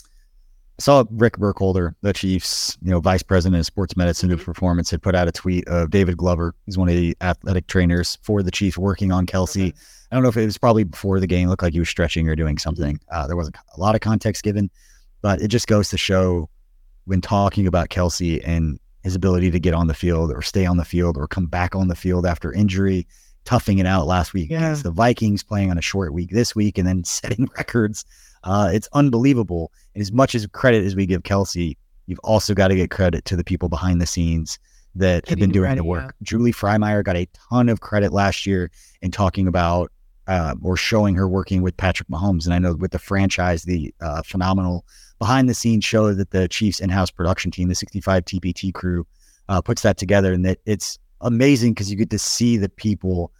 Saw 0.82 1.04
Rick 1.12 1.38
Burkholder, 1.38 1.96
the 2.02 2.12
Chiefs, 2.12 2.78
you 2.82 2.89
know, 2.89 3.00
vice 3.00 3.24
president 3.24 3.60
of 3.60 3.65
sports 3.65 3.96
medicine 3.96 4.32
and 4.32 4.39
mm-hmm. 4.39 4.46
performance, 4.46 4.89
had 4.89 5.02
put 5.02 5.15
out 5.15 5.28
a 5.28 5.32
tweet 5.32 5.67
of 5.67 5.91
David 5.91 6.17
Glover. 6.17 6.56
He's 6.65 6.78
one 6.78 6.89
of 6.89 6.96
the 6.96 7.15
athletic 7.22 7.67
trainers 7.67 8.17
for 8.24 8.41
the 8.41 8.52
Chiefs 8.52 8.78
working 8.78 9.12
on 9.12 9.26
Kelce. 9.26 9.70
Okay. 9.70 9.78
I 10.12 10.15
don't 10.15 10.24
know 10.24 10.30
if 10.30 10.38
it 10.38 10.46
was 10.46 10.58
probably 10.58 10.84
before 10.84 11.20
the 11.20 11.28
game, 11.28 11.48
looked 11.48 11.63
like 11.63 11.74
he 11.74 11.80
was 11.80 11.89
stretching 11.89 12.28
or 12.28 12.36
doing 12.36 12.58
something. 12.58 13.00
Uh, 13.12 13.28
there 13.28 13.38
wasn't 13.38 13.56
a 13.76 13.80
lot 13.80 13.96
of 13.96 14.02
context 14.02 14.44
given, 14.44 14.70
but 15.22 15.41
it 15.41 15.48
just 15.48 15.67
goes 15.67 15.89
to 15.89 15.98
show 15.98 16.50
when 17.06 17.22
talking 17.22 17.67
about 17.67 17.89
Kelce 17.89 18.41
and 18.44 18.80
his 19.04 19.15
ability 19.15 19.52
to 19.52 19.60
get 19.60 19.74
on 19.74 19.88
the 19.88 19.94
field 19.94 20.32
or 20.32 20.41
stay 20.41 20.65
on 20.65 20.78
the 20.78 20.86
field 20.86 21.15
or 21.17 21.28
come 21.28 21.46
back 21.46 21.76
on 21.76 21.88
the 21.88 21.96
field 21.96 22.26
after 22.26 22.52
injury, 22.52 23.08
toughing 23.46 23.80
it 23.80 23.86
out 23.86 24.08
last 24.08 24.34
week 24.34 24.50
yeah. 24.50 24.58
against 24.58 24.84
the 24.84 24.91
Vikings, 24.91 25.44
playing 25.44 25.72
on 25.72 25.78
a 25.78 25.82
short 25.82 26.13
week 26.13 26.32
this 26.32 26.56
week, 26.56 26.78
and 26.78 26.88
then 26.88 27.04
setting 27.06 27.48
records 27.56 28.04
uh, 28.43 28.69
it's 28.73 28.89
unbelievable. 28.93 29.71
And 29.95 30.01
as 30.01 30.12
much 30.12 30.36
as 30.36 30.45
credit 30.47 30.86
as 30.86 30.95
we 30.95 31.06
give 31.06 31.23
Kelce, 31.23 31.75
you've 32.08 32.19
also 32.19 32.54
got 32.54 32.69
to 32.69 32.75
get 32.75 32.91
credit 32.91 33.25
to 33.25 33.36
the 33.36 33.43
people 33.43 33.69
behind 33.69 34.01
the 34.01 34.06
scenes 34.06 34.60
that 34.95 35.27
have 35.30 35.39
been 35.39 35.51
doing 35.51 35.67
credit, 35.67 35.82
the 35.82 35.88
work. 35.88 36.04
Yeah. 36.04 36.23
Julie 36.23 36.51
Frymyer 36.51 37.04
got 37.04 37.15
a 37.15 37.27
ton 37.49 37.69
of 37.69 37.82
credit 37.82 38.12
last 38.12 38.45
year 38.45 38.71
in 39.01 39.12
talking 39.12 39.47
about 39.47 39.91
uh, 40.27 40.56
or 40.62 40.77
showing 40.77 41.15
her 41.15 41.27
working 41.27 41.62
with 41.62 41.75
Patrick 41.77 42.10
Mahomes. 42.10 42.45
And 42.45 42.54
I 42.54 42.60
know 42.60 42.75
with 42.75 42.91
the 42.91 42.99
franchise, 42.99 43.63
the 43.63 43.93
uh, 44.01 44.21
phenomenal 44.23 44.86
behind 45.19 45.49
the 45.49 45.54
scenes 45.54 45.86
show 45.86 46.13
that 46.13 46.32
the 46.32 46.47
Chiefs 46.47 46.80
in 46.80 46.89
house 46.89 47.12
production 47.12 47.51
team, 47.51 47.69
the 47.69 47.75
65 47.75 48.25
TPT 48.25 48.73
crew, 48.73 49.06
uh, 49.49 49.62
puts 49.62 49.82
that 49.82 49.97
together. 49.97 50.34
And 50.34 50.45
that 50.45 50.60
it's 50.65 50.97
amazing 51.21 51.73
because 51.73 51.89
you 51.89 51.97
get 51.97 52.10
to 52.12 52.19
see 52.19 52.58
the 52.58 52.69
people 52.69 53.32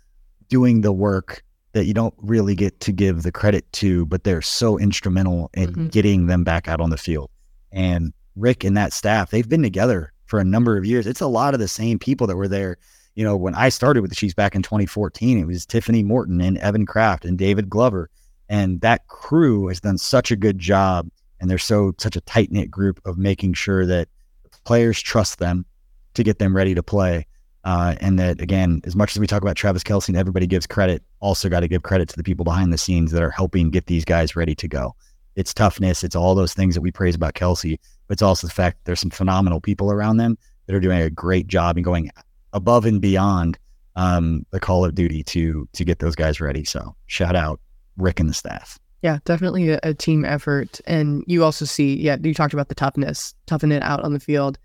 doing 0.48 0.82
the 0.82 0.92
work 0.92 1.44
that 1.74 1.86
you 1.86 1.94
don't 1.94 2.14
really 2.18 2.56
get 2.56 2.80
to 2.82 2.92
give 2.92 3.24
the 3.24 3.32
credit 3.32 3.72
to, 3.74 4.06
but 4.06 4.24
they're 4.24 4.42
so 4.42 4.78
instrumental 4.78 5.50
in 5.54 5.70
mm-hmm. 5.70 5.88
getting 5.88 6.28
them 6.28 6.44
back 6.44 6.68
out 6.68 6.82
on 6.82 6.90
the 6.90 6.98
field. 6.98 7.30
And 7.72 8.14
Rick 8.36 8.64
and 8.64 8.76
that 8.78 8.94
staff, 8.94 9.32
they've 9.32 9.48
been 9.48 9.64
together 9.64 10.12
for 10.26 10.40
a 10.40 10.46
number 10.46 10.78
of 10.78 10.86
years. 10.86 11.08
It's 11.08 11.22
a 11.22 11.28
lot 11.28 11.54
of 11.54 11.60
the 11.60 11.68
same 11.68 12.00
people 12.00 12.28
that 12.28 12.36
were 12.36 12.48
there. 12.48 12.78
You 13.16 13.24
know, 13.24 13.36
when 13.36 13.56
I 13.56 13.70
started 13.70 14.02
with 14.02 14.12
the 14.12 14.16
Chiefs 14.16 14.34
back 14.34 14.56
in 14.56 14.62
2014, 14.62 15.38
it 15.38 15.46
was 15.46 15.66
Tiffany 15.66 16.04
Morton 16.04 16.42
and 16.42 16.58
Evan 16.58 16.86
Kraft 16.86 17.26
and 17.26 17.38
David 17.38 17.70
Glover. 17.70 18.10
And 18.50 18.82
that 18.82 19.08
crew 19.08 19.68
has 19.68 19.80
done 19.80 19.98
such 19.98 20.32
a 20.32 20.36
good 20.36 20.60
job. 20.60 21.10
And 21.40 21.50
they're 21.50 21.58
so 21.58 21.94
such 21.98 22.16
a 22.16 22.22
tight 22.22 22.52
knit 22.52 22.70
group 22.70 23.02
of 23.06 23.18
making 23.18 23.54
sure 23.54 23.86
that 23.86 24.08
players 24.64 25.02
trust 25.02 25.40
them 25.40 25.66
to 26.14 26.24
get 26.24 26.40
them 26.40 26.56
ready 26.56 26.76
to 26.76 26.84
play. 26.84 27.26
Uh, 27.64 27.96
and 28.02 28.18
that 28.18 28.42
again, 28.42 28.82
as 28.86 28.96
much 28.96 29.16
as 29.16 29.20
we 29.20 29.28
talk 29.28 29.42
about 29.42 29.56
Travis 29.56 29.84
Kelce 29.84 30.08
and 30.08 30.18
everybody 30.18 30.48
gives 30.48 30.66
credit, 30.66 31.04
also 31.20 31.50
got 31.50 31.60
to 31.60 31.68
give 31.68 31.84
credit 31.84 32.10
to 32.10 32.18
the 32.18 32.24
people 32.24 32.44
behind 32.44 32.74
the 32.74 32.78
scenes 32.78 33.12
that 33.12 33.22
are 33.22 33.30
helping 33.32 33.70
get 33.70 33.86
these 33.86 34.04
guys 34.04 34.36
ready 34.36 34.56
to 34.56 34.68
go. 34.68 34.96
It's 35.36 35.54
toughness, 35.54 36.04
it's 36.04 36.16
all 36.16 36.36
those 36.36 36.54
things 36.54 36.76
that 36.76 36.82
we 36.82 36.92
praise 36.92 37.16
about 37.16 37.36
Kelce, 37.36 37.78
but 38.08 38.14
it's 38.14 38.22
also 38.22 38.48
the 38.48 38.54
fact 38.54 38.80
there's 38.86 39.00
some 39.00 39.12
phenomenal 39.12 39.62
people 39.62 39.92
around 39.92 40.18
them 40.18 40.38
that 40.66 40.76
are 40.76 40.80
doing 40.80 41.02
a 41.02 41.10
great 41.10 41.48
job 41.48 41.78
and 41.78 41.86
going 41.86 42.10
above 42.54 42.86
and 42.86 43.00
beyond 43.00 43.58
um, 43.96 44.46
the 44.52 44.60
call 44.60 44.84
of 44.84 44.96
duty 44.96 45.24
to 45.24 45.68
to 45.74 45.86
get 45.86 46.00
those 46.00 46.16
guys 46.16 46.42
ready. 46.42 46.64
So 46.64 46.96
shout 47.08 47.36
out 47.36 47.60
Rick 47.98 48.20
and 48.20 48.30
the 48.30 48.34
staff. 48.34 48.80
Yeah, 49.02 49.20
definitely 49.26 49.70
a, 49.70 49.80
a 49.84 49.94
team 49.94 50.26
effort. 50.26 50.80
And 50.86 51.24
you 51.28 51.44
also 51.44 51.66
see, 51.66 51.96
yeah, 51.96 52.18
you 52.22 52.34
talked 52.34 52.54
about 52.54 52.70
the 52.70 52.76
toughness, 52.76 53.34
toughing 53.48 53.72
it 53.72 53.82
out 53.82 54.02
on 54.02 54.14
the 54.14 54.20
field 54.20 54.60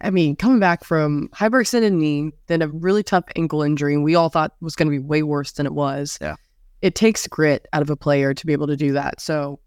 I 0.00 0.10
mean, 0.10 0.36
coming 0.36 0.58
back 0.58 0.84
from 0.84 1.28
hyperextended 1.28 1.92
knee, 1.92 2.32
then 2.46 2.62
a 2.62 2.68
really 2.68 3.02
tough 3.02 3.24
ankle 3.36 3.62
injury, 3.62 3.94
and 3.94 4.02
we 4.04 4.14
all 4.14 4.28
thought 4.28 4.54
was 4.60 4.74
going 4.76 4.88
to 4.88 4.90
be 4.90 4.98
way 4.98 5.22
worse 5.22 5.52
than 5.52 5.66
it 5.66 5.72
was. 5.74 6.18
Yeah. 6.20 6.36
It 6.80 6.94
takes 6.94 7.26
grit 7.28 7.66
out 7.72 7.82
of 7.82 7.90
a 7.90 7.96
player 7.96 8.34
to 8.34 8.46
be 8.46 8.52
able 8.52 8.66
to 8.66 8.76
do 8.76 8.92
that. 8.92 9.20
So, 9.20 9.60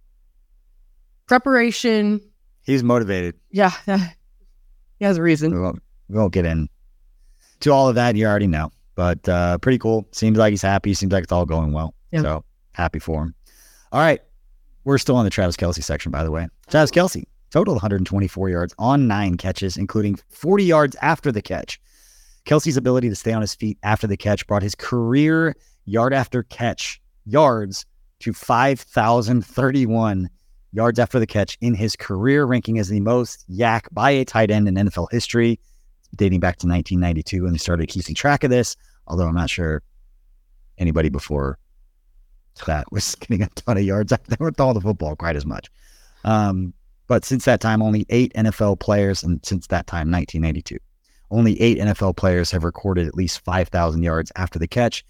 preparation. 1.28 2.22
He's 2.64 2.84
motivated. 2.84 3.36
Yeah. 3.52 3.72
he 3.88 5.06
has 5.06 5.18
a 5.18 5.22
reason. 5.22 5.54
We 5.54 5.62
won't, 5.62 5.82
we 6.10 6.18
won't 6.18 6.34
get 6.34 6.46
in 6.46 6.68
to 7.62 7.72
all 7.72 7.88
of 7.88 7.96
that. 7.96 8.18
You 8.18 8.26
already 8.26 8.48
know, 8.48 8.70
but 8.96 9.28
uh, 9.30 9.58
pretty 9.60 9.78
cool. 9.78 10.06
Seems 10.12 10.38
like 10.38 10.52
he's 10.52 10.62
happy. 10.62 10.94
Seems 10.94 11.14
like 11.14 11.24
it's 11.24 11.32
all 11.32 11.46
going 11.46 11.72
well. 11.72 11.96
Yeah. 12.12 12.22
So, 12.22 12.46
happy 12.74 13.00
for 13.00 13.24
him. 13.24 13.36
All 13.94 14.02
right. 14.02 14.20
We're 14.84 14.98
still 14.98 15.16
on 15.16 15.24
the 15.24 15.32
Travis 15.32 15.56
Kelce 15.56 15.82
section, 15.84 16.12
by 16.12 16.24
the 16.24 16.32
way. 16.32 16.48
Travis 16.68 16.92
Kelce 16.92 17.24
total 17.52 17.76
124 17.76 18.50
yards 18.50 18.76
on 18.78 19.08
nine 19.08 19.38
catches, 19.38 19.78
including 19.78 20.20
40 20.30 20.64
yards 20.64 20.96
after 21.02 21.32
the 21.32 21.42
catch. 21.42 21.80
Kelce's 22.46 22.78
ability 22.78 23.10
to 23.10 23.16
stay 23.16 23.34
on 23.34 23.42
his 23.42 23.56
feet 23.56 23.78
after 23.84 24.08
the 24.08 24.18
catch 24.18 24.46
brought 24.46 24.62
his 24.62 24.76
career 24.76 25.56
yard 25.86 26.14
after 26.14 26.44
catch 26.44 27.02
yards 27.26 27.86
to 28.20 28.34
5,031 28.34 30.30
yards 30.74 31.00
after 31.00 31.20
the 31.20 31.26
catch 31.28 31.58
in 31.62 31.74
his 31.74 31.96
career, 31.96 32.46
ranking 32.46 32.78
as 32.80 32.89
the 32.89 33.00
most 33.00 33.46
yak 33.48 33.88
by 33.91 34.12
a 34.12 34.26
tight 34.26 34.52
end 34.52 34.68
in 34.68 34.76
NFL 34.76 35.08
history, 35.12 35.60
dating 36.16 36.39
back 36.39 36.58
to 36.58 36.68
1992 36.68 37.43
when 37.43 37.54
they 37.54 37.58
started 37.58 37.88
keeping 37.88 38.14
track 38.14 38.43
of 38.43 38.50
this. 38.50 38.76
Although 39.08 39.28
I'm 39.28 39.36
not 39.36 39.50
sure 39.50 39.82
anybody 40.78 41.10
before 41.10 41.58
that 42.66 42.91
was 42.91 43.16
getting 43.20 43.41
a 43.41 43.50
ton 43.50 43.78
of 43.78 43.84
yards. 43.84 44.12
They 44.28 44.36
weren't 44.39 44.58
throwing 44.58 44.76
the 44.76 44.82
football 44.82 45.16
quite 45.16 45.36
as 45.36 45.46
much. 45.46 45.70
Um, 46.24 46.74
but 47.08 47.26
since 47.26 47.45
that 47.45 47.62
time, 47.62 47.82
only 47.82 48.06
eight 48.10 48.34
NFL 48.34 48.80
players, 48.80 49.24
and 49.24 49.39
since 49.45 49.68
that 49.68 49.88
time, 49.88 50.12
1982, 50.12 50.78
only 51.32 51.60
eight 51.62 51.78
NFL 51.78 52.18
players 52.18 52.51
have 52.51 52.64
recorded 52.64 53.08
at 53.08 53.16
least 53.16 53.43
5,000 53.43 54.01
yards 54.03 54.32
after 54.36 54.60
the 54.60 54.68
catch, 54.68 55.03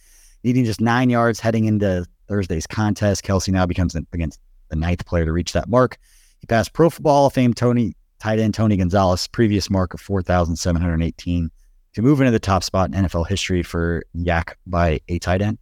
needing 0.43 0.65
just 0.65 0.81
nine 0.81 1.09
yards 1.09 1.39
heading 1.39 1.65
into 1.65 2.05
Thursday's 2.27 2.67
contest. 2.67 3.23
Kelce 3.23 3.49
now 3.49 3.65
becomes 3.65 3.95
against 3.95 4.39
the 4.69 4.75
ninth 4.75 5.05
player 5.05 5.25
to 5.25 5.31
reach 5.31 5.53
that 5.53 5.69
mark. 5.69 5.97
He 6.39 6.47
passed 6.47 6.73
Pro 6.73 6.89
Football 6.89 7.13
Hall 7.13 7.27
of 7.27 7.33
Fame 7.33 7.53
Tony 7.53 7.95
tight 8.19 8.39
end 8.39 8.53
Tony 8.53 8.77
Gonzalez' 8.77 9.27
previous 9.27 9.69
mark 9.69 9.93
of 9.93 10.01
4,718 10.01 11.51
to 11.93 12.01
move 12.01 12.19
into 12.21 12.31
the 12.31 12.39
top 12.39 12.63
spot 12.63 12.93
in 12.93 13.05
NFL 13.05 13.27
history 13.27 13.63
for 13.63 14.03
yak 14.13 14.57
by 14.65 14.99
a 15.07 15.19
tight 15.19 15.41
end. 15.41 15.57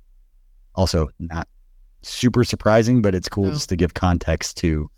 Also, 0.76 1.10
not 1.20 1.48
super 2.02 2.44
surprising, 2.44 3.02
but 3.02 3.14
it's 3.14 3.30
cool 3.30 3.52
just 3.52 3.70
to 3.70 3.76
give 3.76 3.94
context 3.94 4.58
to 4.58 4.90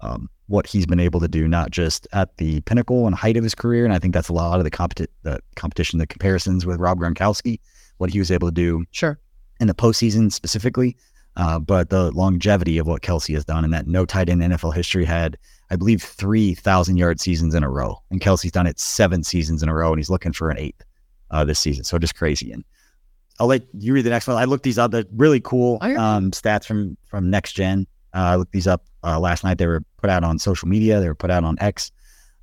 um, 0.00 0.28
what 0.46 0.66
he's 0.66 0.84
been 0.86 1.00
able 1.00 1.20
to 1.20 1.28
do, 1.28 1.48
not 1.48 1.70
just 1.70 2.06
at 2.12 2.36
the 2.36 2.60
pinnacle 2.62 3.06
and 3.06 3.14
height 3.16 3.36
of 3.36 3.42
his 3.42 3.54
career. 3.54 3.84
And 3.84 3.94
I 3.94 3.98
think 3.98 4.12
that's 4.12 4.28
a 4.28 4.32
lot 4.32 4.58
of 4.58 4.64
the, 4.64 4.70
competi- 4.70 5.06
the 5.22 5.40
competition, 5.56 5.98
the 5.98 6.06
comparisons 6.06 6.66
with 6.66 6.78
Rob 6.78 6.98
Gronkowski, 6.98 7.60
what 7.98 8.10
he 8.10 8.18
was 8.18 8.30
able 8.30 8.48
to 8.48 8.52
do 8.54 8.84
Sure. 8.90 9.18
in 9.60 9.68
the 9.68 9.74
postseason 9.74 10.30
specifically, 10.30 10.96
uh, 11.36 11.58
but 11.58 11.88
the 11.88 12.10
longevity 12.12 12.76
of 12.78 12.86
what 12.86 13.00
Kelce 13.02 13.32
has 13.34 13.44
done 13.44 13.64
and 13.64 13.72
that 13.72 13.86
no 13.86 14.04
tight 14.04 14.28
end 14.28 14.42
in 14.42 14.50
NFL 14.50 14.74
history 14.74 15.04
had, 15.06 15.38
I 15.70 15.76
believe, 15.76 16.02
3,000 16.02 16.96
yard 16.98 17.20
seasons 17.20 17.54
in 17.54 17.62
a 17.64 17.70
row. 17.70 18.02
And 18.10 18.20
Kelce's 18.20 18.52
done 18.52 18.66
it 18.66 18.78
seven 18.78 19.24
seasons 19.24 19.62
in 19.62 19.68
a 19.70 19.74
row, 19.74 19.90
and 19.92 19.98
he's 19.98 20.10
looking 20.10 20.32
for 20.32 20.50
an 20.50 20.58
eighth 20.58 20.84
uh, 21.30 21.44
this 21.44 21.58
season. 21.58 21.84
So 21.84 21.98
just 21.98 22.16
crazy. 22.16 22.52
And 22.52 22.64
I'll 23.40 23.46
let 23.46 23.62
you 23.78 23.94
read 23.94 24.02
the 24.04 24.10
next 24.10 24.26
one. 24.28 24.36
I 24.36 24.44
looked 24.44 24.62
these 24.64 24.78
up. 24.78 24.90
They're 24.90 25.04
really 25.16 25.40
cool 25.40 25.78
Oh, 25.80 25.96
um, 25.96 26.30
stats 26.32 26.66
from 26.66 26.96
from 27.06 27.30
Next 27.30 27.54
Gen. 27.54 27.86
Uh, 28.14 28.18
I 28.18 28.36
looked 28.36 28.52
these 28.52 28.68
up 28.68 28.84
uh, 29.04 29.20
last 29.20 29.44
night. 29.44 29.58
They 29.58 29.66
were 29.66 29.82
put 29.98 30.10
out 30.10 30.24
on 30.24 30.38
social 30.38 30.68
media. 30.68 31.00
They 31.00 31.08
were 31.08 31.14
put 31.14 31.30
out 31.30 31.44
on 31.44 31.56
X 31.60 31.92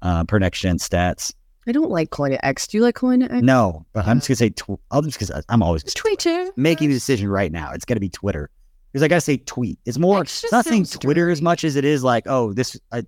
uh, 0.01 0.23
per 0.23 0.39
Next 0.39 0.59
Gen 0.59 0.77
stats. 0.77 1.33
I 1.67 1.71
don't 1.71 1.91
like 1.91 2.09
calling 2.09 2.33
it 2.33 2.39
X. 2.43 2.67
Do 2.67 2.77
you 2.77 2.83
like 2.83 2.95
calling 2.95 3.21
it 3.21 3.31
X? 3.31 3.43
No, 3.43 3.85
but 3.93 4.07
I'm 4.07 4.17
just 4.17 4.29
gonna 4.29 4.35
say. 4.35 4.49
Tw- 4.49 4.79
I'll 4.89 5.01
just 5.01 5.19
because 5.19 5.43
I'm 5.49 5.61
always 5.61 5.83
Twitter. 5.83 6.49
making 6.55 6.89
the 6.89 6.95
decision 6.95 7.29
right 7.29 7.51
now. 7.51 7.71
It's 7.71 7.85
gonna 7.85 7.99
be 7.99 8.09
Twitter 8.09 8.49
because 8.91 9.03
I 9.03 9.07
gotta 9.07 9.21
say 9.21 9.37
tweet. 9.37 9.77
It's 9.85 9.99
more. 9.99 10.21
It's 10.23 10.51
not 10.51 10.65
saying 10.65 10.85
Twitter 10.85 11.29
as 11.29 11.41
much 11.41 11.63
as 11.63 11.75
it 11.75 11.85
is 11.85 12.03
like, 12.03 12.23
oh, 12.27 12.53
this. 12.53 12.79
I 12.91 13.03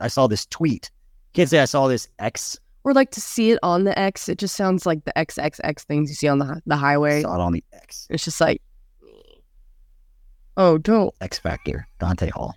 I 0.00 0.08
saw 0.08 0.26
this 0.26 0.46
tweet. 0.46 0.90
Can't 1.34 1.50
say 1.50 1.60
I 1.60 1.66
saw 1.66 1.88
this 1.88 2.08
X. 2.18 2.58
Or 2.84 2.94
like 2.94 3.10
to 3.10 3.20
see 3.20 3.50
it 3.50 3.58
on 3.62 3.84
the 3.84 3.98
X. 3.98 4.28
It 4.28 4.38
just 4.38 4.56
sounds 4.56 4.86
like 4.86 5.04
the 5.04 5.12
XXX 5.14 5.82
things 5.82 6.08
you 6.08 6.14
see 6.14 6.28
on 6.28 6.38
the 6.38 6.62
the 6.64 6.76
highway. 6.76 7.22
Saw 7.22 7.34
it 7.34 7.40
on 7.40 7.52
the 7.52 7.62
X. 7.74 8.06
It's 8.08 8.24
just 8.24 8.40
like, 8.40 8.62
oh, 10.56 10.78
don't. 10.78 11.14
X 11.20 11.38
Factor. 11.38 11.86
Dante 11.98 12.30
Hall. 12.30 12.54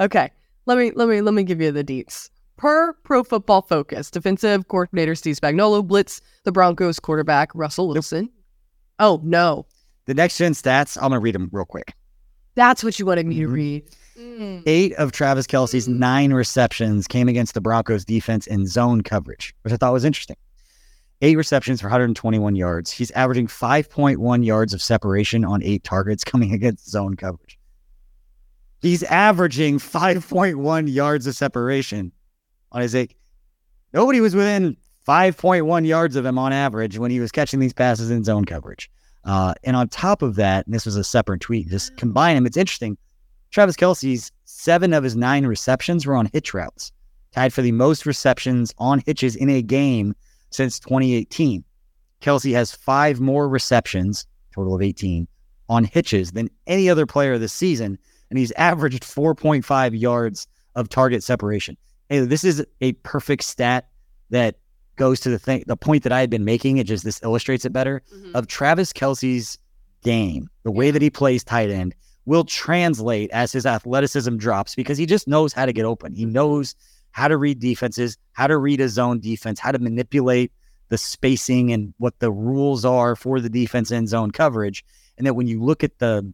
Okay, 0.00 0.30
let 0.66 0.78
me 0.78 0.92
let 0.94 1.08
me 1.08 1.20
let 1.20 1.34
me 1.34 1.42
give 1.42 1.60
you 1.60 1.70
the 1.72 1.84
deets. 1.84 2.30
Per 2.56 2.92
Pro 3.04 3.22
Football 3.24 3.62
Focus, 3.62 4.10
defensive 4.10 4.68
coordinator 4.68 5.14
Steve 5.14 5.36
Spagnuolo 5.38 5.86
blitz 5.86 6.20
the 6.44 6.52
Broncos 6.52 6.98
quarterback 7.00 7.50
Russell 7.54 7.88
Wilson. 7.88 8.30
Oh 8.98 9.20
no, 9.22 9.66
The 10.06 10.14
next 10.14 10.36
gen 10.38 10.52
stats. 10.52 10.96
I'm 10.96 11.10
gonna 11.10 11.20
read 11.20 11.34
them 11.34 11.48
real 11.52 11.64
quick. 11.64 11.94
that's 12.54 12.82
what 12.84 12.98
you 12.98 13.06
wanted 13.06 13.26
me 13.26 13.36
to 13.40 13.48
Mhm. 13.48 13.52
read. 13.52 13.84
Eight 14.66 14.92
of 14.94 15.12
Travis 15.12 15.46
Kelce's 15.46 15.88
nine 15.88 16.32
receptions 16.34 17.06
came 17.06 17.28
against 17.28 17.54
the 17.54 17.60
Broncos 17.60 18.04
defense 18.04 18.46
in 18.46 18.66
zone 18.66 19.02
coverage, 19.02 19.54
which 19.62 19.72
I 19.72 19.76
thought 19.78 19.94
was 19.94 20.04
interesting. 20.04 20.36
Eight 21.22 21.36
receptions 21.38 21.80
for 21.80 21.86
121 21.88 22.56
yards. 22.56 22.90
He's 22.90 23.10
averaging 23.12 23.46
5.1 23.46 24.42
yards 24.42 24.74
of 24.74 24.82
separation 24.82 25.44
on 25.44 25.62
eight 25.62 25.84
targets 25.84 26.24
coming 26.24 26.52
against 26.54 26.90
zone 26.90 27.14
coverage. 27.16 27.58
He's 28.80 29.02
averaging 29.04 29.78
5.1 29.78 30.92
yards 30.92 31.26
of 31.26 31.34
separation 31.34 32.12
on 32.72 32.82
his 32.82 32.94
eight. 32.94 33.14
Nobody 33.92 34.20
was 34.20 34.34
within 34.34 34.76
5.1 35.06 35.86
yards 35.86 36.16
of 36.16 36.24
him 36.24 36.38
on 36.38 36.52
average 36.52 36.98
when 36.98 37.10
he 37.10 37.20
was 37.20 37.32
catching 37.32 37.60
these 37.60 37.72
passes 37.72 38.10
in 38.10 38.24
zone 38.24 38.44
coverage. 38.44 38.90
Uh, 39.24 39.54
and 39.64 39.76
on 39.76 39.88
top 39.88 40.22
of 40.22 40.36
that, 40.36 40.66
and 40.66 40.74
this 40.74 40.86
was 40.86 40.96
a 40.96 41.04
separate 41.04 41.40
tweet, 41.40 41.68
just 41.68 41.96
combine 41.96 42.36
them. 42.36 42.46
It's 42.46 42.56
interesting. 42.56 42.96
Travis 43.50 43.76
Kelce's 43.76 44.32
seven 44.44 44.92
of 44.92 45.04
his 45.04 45.16
nine 45.16 45.44
receptions 45.46 46.06
were 46.06 46.16
on 46.16 46.30
hitch 46.32 46.54
routes, 46.54 46.92
tied 47.32 47.52
for 47.52 47.62
the 47.62 47.72
most 47.72 48.06
receptions 48.06 48.72
on 48.78 49.02
hitches 49.04 49.36
in 49.36 49.50
a 49.50 49.62
game 49.62 50.14
since 50.50 50.78
2018. 50.80 51.64
Kelce 52.20 52.52
has 52.52 52.72
five 52.72 53.20
more 53.20 53.48
receptions, 53.48 54.26
total 54.54 54.74
of 54.74 54.82
18, 54.82 55.26
on 55.68 55.84
hitches 55.84 56.32
than 56.32 56.50
any 56.66 56.88
other 56.88 57.06
player 57.06 57.38
this 57.38 57.52
season, 57.52 57.98
and 58.30 58.38
he's 58.38 58.52
averaged 58.52 59.02
4.5 59.02 59.98
yards 59.98 60.46
of 60.74 60.88
target 60.88 61.22
separation. 61.22 61.76
Hey, 62.08 62.20
this 62.20 62.44
is 62.44 62.64
a 62.80 62.92
perfect 62.94 63.44
stat 63.44 63.88
that 64.30 64.56
goes 64.96 65.20
to 65.20 65.30
the 65.30 65.38
thing, 65.38 65.64
the 65.66 65.76
point 65.76 66.02
that 66.04 66.12
I 66.12 66.20
had 66.20 66.30
been 66.30 66.44
making. 66.44 66.78
It 66.78 66.86
just 66.86 67.04
this 67.04 67.20
illustrates 67.22 67.64
it 67.64 67.72
better 67.72 68.02
mm-hmm. 68.12 68.36
of 68.36 68.46
Travis 68.46 68.92
Kelce's 68.92 69.58
game, 70.02 70.48
the 70.62 70.70
way 70.70 70.90
that 70.90 71.02
he 71.02 71.10
plays 71.10 71.44
tight 71.44 71.70
end 71.70 71.94
will 72.26 72.44
translate 72.44 73.30
as 73.30 73.52
his 73.52 73.66
athleticism 73.66 74.36
drops 74.36 74.74
because 74.74 74.98
he 74.98 75.06
just 75.06 75.26
knows 75.26 75.52
how 75.52 75.66
to 75.66 75.72
get 75.72 75.84
open. 75.84 76.14
He 76.14 76.24
knows 76.24 76.74
how 77.12 77.28
to 77.28 77.36
read 77.36 77.58
defenses, 77.58 78.16
how 78.32 78.46
to 78.46 78.56
read 78.56 78.80
his 78.80 78.92
zone 78.92 79.20
defense, 79.20 79.58
how 79.58 79.72
to 79.72 79.78
manipulate 79.78 80.52
the 80.90 80.98
spacing 80.98 81.72
and 81.72 81.94
what 81.98 82.18
the 82.18 82.30
rules 82.30 82.84
are 82.84 83.16
for 83.16 83.40
the 83.40 83.48
defense 83.48 83.90
in 83.90 84.06
zone 84.06 84.30
coverage. 84.30 84.84
And 85.18 85.26
that 85.26 85.34
when 85.34 85.46
you 85.46 85.62
look 85.62 85.82
at 85.82 85.98
the 85.98 86.32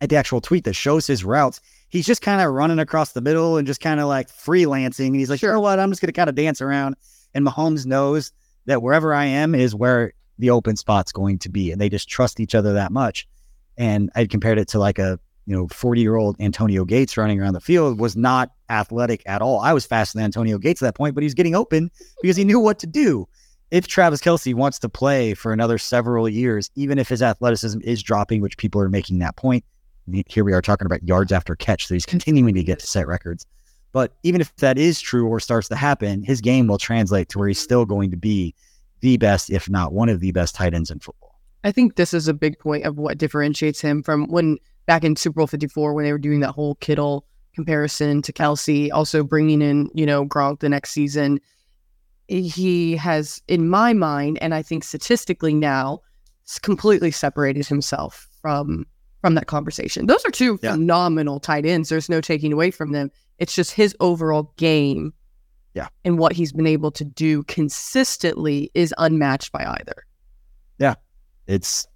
at 0.00 0.08
the 0.08 0.16
actual 0.16 0.40
tweet 0.40 0.64
that 0.64 0.74
shows 0.74 1.06
his 1.06 1.24
routes, 1.24 1.60
he's 1.88 2.06
just 2.06 2.22
kind 2.22 2.40
of 2.40 2.52
running 2.52 2.78
across 2.78 3.12
the 3.12 3.20
middle 3.20 3.56
and 3.56 3.66
just 3.66 3.80
kind 3.80 4.00
of 4.00 4.08
like 4.08 4.28
freelancing. 4.28 5.08
And 5.08 5.16
he's 5.16 5.30
like, 5.30 5.42
you 5.42 5.48
know 5.48 5.60
what? 5.60 5.78
I'm 5.78 5.90
just 5.90 6.00
gonna 6.00 6.12
kind 6.12 6.28
of 6.28 6.34
dance 6.34 6.60
around. 6.60 6.96
And 7.34 7.46
Mahomes 7.46 7.86
knows 7.86 8.32
that 8.66 8.82
wherever 8.82 9.14
I 9.14 9.24
am 9.26 9.54
is 9.54 9.74
where 9.74 10.12
the 10.38 10.50
open 10.50 10.76
spot's 10.76 11.12
going 11.12 11.38
to 11.40 11.48
be. 11.48 11.70
And 11.70 11.80
they 11.80 11.88
just 11.88 12.08
trust 12.08 12.40
each 12.40 12.54
other 12.54 12.72
that 12.72 12.92
much. 12.92 13.28
And 13.76 14.10
I 14.14 14.26
compared 14.26 14.58
it 14.58 14.68
to 14.68 14.78
like 14.78 14.98
a, 14.98 15.18
you 15.46 15.56
know, 15.56 15.68
40 15.68 16.00
year 16.00 16.16
old 16.16 16.36
Antonio 16.40 16.84
Gates 16.84 17.16
running 17.16 17.40
around 17.40 17.54
the 17.54 17.60
field 17.60 17.98
was 17.98 18.16
not 18.16 18.52
athletic 18.68 19.22
at 19.26 19.42
all. 19.42 19.60
I 19.60 19.72
was 19.72 19.86
faster 19.86 20.18
than 20.18 20.24
Antonio 20.24 20.58
Gates 20.58 20.82
at 20.82 20.86
that 20.86 20.96
point, 20.96 21.14
but 21.14 21.22
he 21.22 21.26
was 21.26 21.34
getting 21.34 21.54
open 21.54 21.90
because 22.22 22.36
he 22.36 22.44
knew 22.44 22.60
what 22.60 22.78
to 22.80 22.86
do. 22.86 23.28
If 23.70 23.86
Travis 23.86 24.20
Kelce 24.20 24.54
wants 24.54 24.80
to 24.80 24.88
play 24.88 25.34
for 25.34 25.52
another 25.52 25.78
several 25.78 26.28
years, 26.28 26.70
even 26.74 26.98
if 26.98 27.08
his 27.08 27.22
athleticism 27.22 27.80
is 27.84 28.02
dropping, 28.02 28.40
which 28.40 28.56
people 28.56 28.80
are 28.80 28.88
making 28.88 29.20
that 29.20 29.36
point, 29.36 29.64
here 30.28 30.44
we 30.44 30.52
are 30.52 30.62
talking 30.62 30.86
about 30.86 31.02
yards 31.02 31.32
after 31.32 31.54
catch. 31.56 31.86
So 31.86 31.94
he's 31.94 32.06
continuing 32.06 32.54
to 32.54 32.62
get 32.62 32.78
to 32.80 32.86
set 32.86 33.06
records. 33.06 33.46
But 33.92 34.12
even 34.22 34.40
if 34.40 34.54
that 34.56 34.78
is 34.78 35.00
true 35.00 35.26
or 35.26 35.40
starts 35.40 35.68
to 35.68 35.76
happen, 35.76 36.22
his 36.22 36.40
game 36.40 36.66
will 36.68 36.78
translate 36.78 37.28
to 37.30 37.38
where 37.38 37.48
he's 37.48 37.58
still 37.58 37.84
going 37.84 38.10
to 38.12 38.16
be 38.16 38.54
the 39.00 39.16
best, 39.16 39.50
if 39.50 39.68
not 39.68 39.92
one 39.92 40.08
of 40.08 40.20
the 40.20 40.30
best 40.30 40.54
tight 40.54 40.74
ends 40.74 40.90
in 40.90 41.00
football. 41.00 41.40
I 41.64 41.72
think 41.72 41.96
this 41.96 42.14
is 42.14 42.28
a 42.28 42.34
big 42.34 42.58
point 42.58 42.84
of 42.84 42.98
what 42.98 43.18
differentiates 43.18 43.80
him 43.80 44.02
from 44.02 44.26
when 44.28 44.58
back 44.86 45.04
in 45.04 45.16
Super 45.16 45.40
Bowl 45.40 45.46
54 45.46 45.92
when 45.92 46.04
they 46.04 46.12
were 46.12 46.18
doing 46.18 46.40
that 46.40 46.52
whole 46.52 46.76
Kittle 46.76 47.26
comparison 47.54 48.22
to 48.22 48.32
Kelce, 48.32 48.90
also 48.92 49.22
bringing 49.24 49.60
in, 49.60 49.90
you 49.92 50.06
know, 50.06 50.24
Gronk 50.24 50.60
the 50.60 50.68
next 50.68 50.90
season. 50.90 51.40
He 52.28 52.96
has, 52.96 53.42
in 53.48 53.68
my 53.68 53.92
mind, 53.92 54.38
and 54.40 54.54
I 54.54 54.62
think 54.62 54.84
statistically 54.84 55.52
now, 55.52 56.00
completely 56.62 57.10
separated 57.10 57.66
himself 57.66 58.28
from 58.40 58.86
from 59.20 59.34
that 59.34 59.46
conversation. 59.46 60.06
Those 60.06 60.24
are 60.24 60.30
two 60.30 60.58
Yeah. 60.62 60.72
phenomenal 60.72 61.40
tight 61.40 61.66
ends. 61.66 61.88
There's 61.88 62.08
no 62.08 62.20
taking 62.20 62.52
away 62.52 62.70
from 62.70 62.92
them. 62.92 63.10
It's 63.38 63.54
just 63.54 63.72
his 63.72 63.94
overall 64.00 64.52
game 64.56 65.12
Yeah. 65.74 65.88
and 66.04 66.18
what 66.18 66.32
he's 66.32 66.52
been 66.52 66.66
able 66.66 66.90
to 66.92 67.04
do 67.04 67.42
consistently 67.44 68.70
is 68.74 68.94
unmatched 68.98 69.52
by 69.52 69.64
either. 69.66 70.04
Yeah. 70.78 70.94
It's 71.46 71.86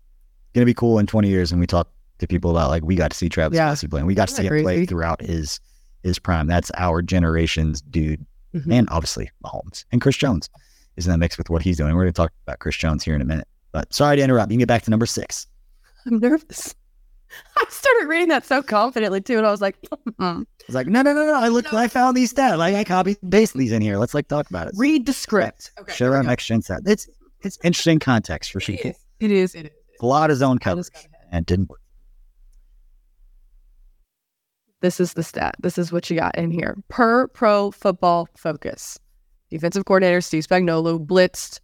gonna 0.54 0.66
be 0.66 0.74
cool 0.74 0.98
in 0.98 1.06
20 1.06 1.28
years, 1.28 1.50
and 1.52 1.60
we 1.60 1.66
talk 1.66 1.90
to 2.18 2.26
people 2.26 2.50
about 2.50 2.70
like 2.70 2.82
we 2.84 2.94
got 2.94 3.10
to 3.10 3.16
see 3.16 3.28
Travis 3.28 3.56
Yeah. 3.56 3.72
Kelce 3.72 3.88
play, 3.90 4.00
and 4.00 4.06
we 4.06 4.14
got 4.14 4.28
to 4.28 4.34
Isn't 4.34 4.44
see 4.44 4.48
that 4.48 4.54
him 4.56 4.62
play 4.64 4.86
throughout 4.86 5.20
his 5.22 5.60
his 6.02 6.18
prime. 6.18 6.46
That's 6.46 6.70
our 6.76 7.00
generation's 7.00 7.80
dude, 7.80 8.24
Mhm. 8.54 8.72
and 8.72 8.88
obviously 8.90 9.30
Mahomes 9.42 9.84
and 9.90 10.00
Chris 10.02 10.16
Jones 10.18 10.50
is 10.96 11.06
in 11.06 11.10
that 11.12 11.18
mix 11.18 11.38
with 11.38 11.48
what 11.48 11.62
he's 11.62 11.78
doing. 11.78 11.94
We're 11.94 12.02
gonna 12.02 12.12
talk 12.12 12.32
about 12.46 12.58
Chris 12.58 12.76
Jones 12.76 13.02
here 13.02 13.14
in 13.14 13.22
a 13.22 13.24
minute. 13.24 13.48
But 13.72 13.92
sorry 13.94 14.16
to 14.16 14.22
interrupt. 14.22 14.50
You 14.52 14.56
can 14.56 14.60
get 14.60 14.68
back 14.68 14.82
to 14.82 14.90
number 14.90 15.06
six. 15.06 15.46
I'm 16.06 16.18
nervous. 16.20 16.74
I 17.56 17.64
started 17.68 18.08
reading 18.08 18.28
that 18.28 18.44
so 18.44 18.62
confidently 18.62 19.20
too, 19.20 19.38
and 19.38 19.46
I 19.46 19.50
was 19.50 19.60
like, 19.60 19.76
"Hmm." 20.18 20.22
I 20.22 20.44
was 20.66 20.74
like, 20.74 20.86
no, 20.86 21.02
no, 21.02 21.12
no, 21.12 21.26
no. 21.26 21.34
I 21.34 21.48
looked, 21.48 21.72
I 21.74 21.88
found 21.88 22.16
these 22.16 22.32
stats. 22.32 22.56
Like 22.58 22.74
I 22.74 22.84
copied 22.84 23.18
and 23.22 23.30
pasted 23.30 23.60
these 23.60 23.72
in 23.72 23.82
here. 23.82 23.98
Let's 23.98 24.14
like 24.14 24.28
talk 24.28 24.48
about 24.48 24.68
it. 24.68 24.74
read 24.76 25.04
the 25.06 25.12
script. 25.12 25.72
Okay, 25.78 25.92
Share 25.92 26.08
here 26.08 26.14
our 26.16 26.20
we 26.20 26.24
go. 26.26 26.30
next 26.30 26.46
gen 26.46 26.62
stat. 26.62 26.80
It's 26.86 27.06
it's 27.42 27.58
interesting 27.62 27.98
context 27.98 28.50
for 28.52 28.60
sure. 28.60 28.74
It 28.76 28.86
is. 28.86 28.96
It 29.20 29.30
is. 29.30 29.54
It 29.54 29.66
is. 29.66 29.72
A 30.00 30.06
lot 30.06 30.30
of 30.30 30.38
zone 30.38 30.58
I 30.60 30.64
coverage 30.64 30.86
just 30.86 30.94
got 30.94 31.04
ahead. 31.04 31.28
and 31.32 31.46
didn't 31.46 31.68
work. 31.68 31.80
This 34.80 35.00
is 35.00 35.14
the 35.14 35.22
stat. 35.22 35.54
This 35.60 35.78
is 35.78 35.92
what 35.92 36.10
you 36.10 36.16
got 36.16 36.36
in 36.36 36.50
here. 36.50 36.76
Per 36.88 37.28
Pro 37.28 37.70
Football 37.70 38.28
Focus, 38.36 38.98
defensive 39.50 39.84
coordinator 39.86 40.20
Steve 40.20 40.46
Spagnuolo 40.46 41.04
blitzed 41.04 41.60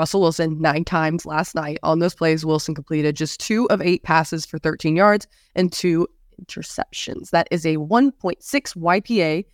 Russell 0.00 0.22
Wilson 0.22 0.58
nine 0.58 0.82
times 0.82 1.26
last 1.26 1.54
night. 1.54 1.76
On 1.82 1.98
those 1.98 2.14
plays, 2.14 2.46
Wilson 2.46 2.74
completed 2.74 3.16
just 3.16 3.38
two 3.38 3.68
of 3.68 3.82
eight 3.82 4.02
passes 4.02 4.46
for 4.46 4.58
13 4.58 4.96
yards 4.96 5.26
and 5.54 5.70
two 5.70 6.08
interceptions. 6.40 7.28
That 7.30 7.48
is 7.50 7.66
a 7.66 7.76
1.6 7.76 8.40
YPA. 8.40 9.44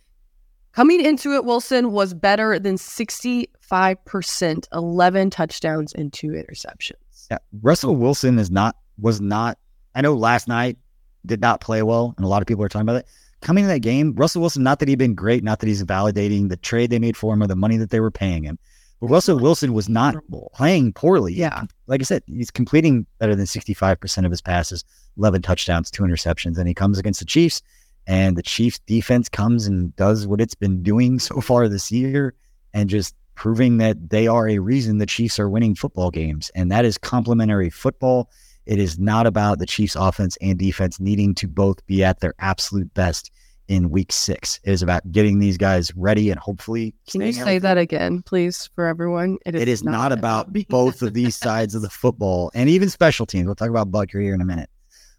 Coming 0.71 1.03
into 1.03 1.33
it, 1.33 1.43
Wilson 1.43 1.91
was 1.91 2.13
better 2.13 2.59
than 2.59 2.77
65%, 2.77 4.67
11 4.71 5.29
touchdowns 5.31 5.93
and 5.93 6.13
two 6.13 6.29
interceptions. 6.29 7.27
Yeah, 7.29 7.39
Russell 7.61 7.97
Wilson 7.97 8.39
is 8.39 8.49
not 8.49 8.77
was 8.97 9.19
not. 9.19 9.57
I 9.95 10.01
know 10.01 10.13
last 10.13 10.47
night 10.47 10.77
did 11.25 11.41
not 11.41 11.59
play 11.59 11.83
well, 11.83 12.13
and 12.15 12.25
a 12.25 12.29
lot 12.29 12.41
of 12.41 12.47
people 12.47 12.63
are 12.63 12.69
talking 12.69 12.87
about 12.87 13.01
it. 13.01 13.07
Coming 13.41 13.65
to 13.65 13.67
that 13.67 13.79
game, 13.79 14.13
Russell 14.15 14.39
Wilson, 14.39 14.63
not 14.63 14.79
that 14.79 14.87
he'd 14.87 14.97
been 14.97 15.13
great, 15.13 15.43
not 15.43 15.59
that 15.59 15.67
he's 15.67 15.83
validating 15.83 16.47
the 16.47 16.55
trade 16.55 16.89
they 16.89 16.99
made 16.99 17.17
for 17.17 17.33
him 17.33 17.43
or 17.43 17.47
the 17.47 17.55
money 17.57 17.75
that 17.75 17.89
they 17.89 17.99
were 17.99 18.11
paying 18.11 18.43
him, 18.43 18.57
But 18.99 19.07
Russell 19.07 19.39
Wilson 19.39 19.73
was 19.73 19.87
not 19.87 20.15
playing 20.53 20.93
poorly. 20.93 21.33
Yeah. 21.33 21.63
Like 21.85 22.01
I 22.01 22.03
said, 22.03 22.23
he's 22.25 22.49
completing 22.49 23.05
better 23.19 23.35
than 23.35 23.45
65% 23.45 24.25
of 24.25 24.31
his 24.31 24.41
passes, 24.41 24.83
11 25.17 25.43
touchdowns, 25.43 25.91
two 25.91 26.03
interceptions. 26.03 26.57
And 26.57 26.67
he 26.67 26.73
comes 26.73 26.97
against 26.97 27.19
the 27.19 27.25
Chiefs, 27.25 27.61
and 28.07 28.35
the 28.35 28.43
Chiefs 28.43 28.79
defense 28.79 29.29
comes 29.29 29.67
and 29.67 29.95
does 29.95 30.25
what 30.25 30.41
it's 30.41 30.55
been 30.55 30.81
doing 30.81 31.19
so 31.19 31.41
far 31.41 31.67
this 31.67 31.91
year 31.91 32.33
and 32.73 32.89
just 32.89 33.15
proving 33.35 33.77
that 33.77 34.09
they 34.09 34.27
are 34.27 34.49
a 34.49 34.57
reason 34.57 34.97
the 34.97 35.05
Chiefs 35.05 35.39
are 35.39 35.49
winning 35.49 35.75
football 35.75 36.09
games. 36.09 36.49
And 36.55 36.71
that 36.71 36.85
is 36.85 36.97
complementary 36.97 37.69
football. 37.69 38.31
It 38.65 38.79
is 38.79 38.97
not 38.97 39.27
about 39.27 39.59
the 39.59 39.65
Chiefs 39.65 39.95
offense 39.95 40.37
and 40.41 40.57
defense 40.57 40.99
needing 40.99 41.35
to 41.35 41.47
both 41.47 41.85
be 41.85 42.03
at 42.03 42.19
their 42.19 42.33
absolute 42.39 42.91
best 42.95 43.31
in 43.67 43.89
week 43.89 44.11
six. 44.11 44.59
It 44.63 44.71
is 44.71 44.81
about 44.81 45.11
getting 45.11 45.39
these 45.39 45.57
guys 45.57 45.95
ready 45.95 46.29
and 46.29 46.39
hopefully. 46.39 46.95
Can 47.09 47.21
you 47.21 47.33
say 47.33 47.59
that 47.59 47.77
again, 47.77 48.21
please, 48.21 48.69
for 48.75 48.85
everyone? 48.85 49.37
It 49.45 49.55
is, 49.55 49.61
it 49.61 49.67
is 49.67 49.83
not, 49.83 49.91
not 49.91 50.11
about 50.11 50.53
both 50.69 51.01
of 51.01 51.13
these 51.13 51.35
sides 51.47 51.75
of 51.75 51.81
the 51.81 51.89
football 51.89 52.51
and 52.53 52.69
even 52.69 52.89
special 52.89 53.25
teams. 53.25 53.45
We'll 53.45 53.55
talk 53.55 53.69
about 53.69 53.91
Butker 53.91 54.21
here 54.21 54.33
in 54.33 54.41
a 54.41 54.45
minute. 54.45 54.69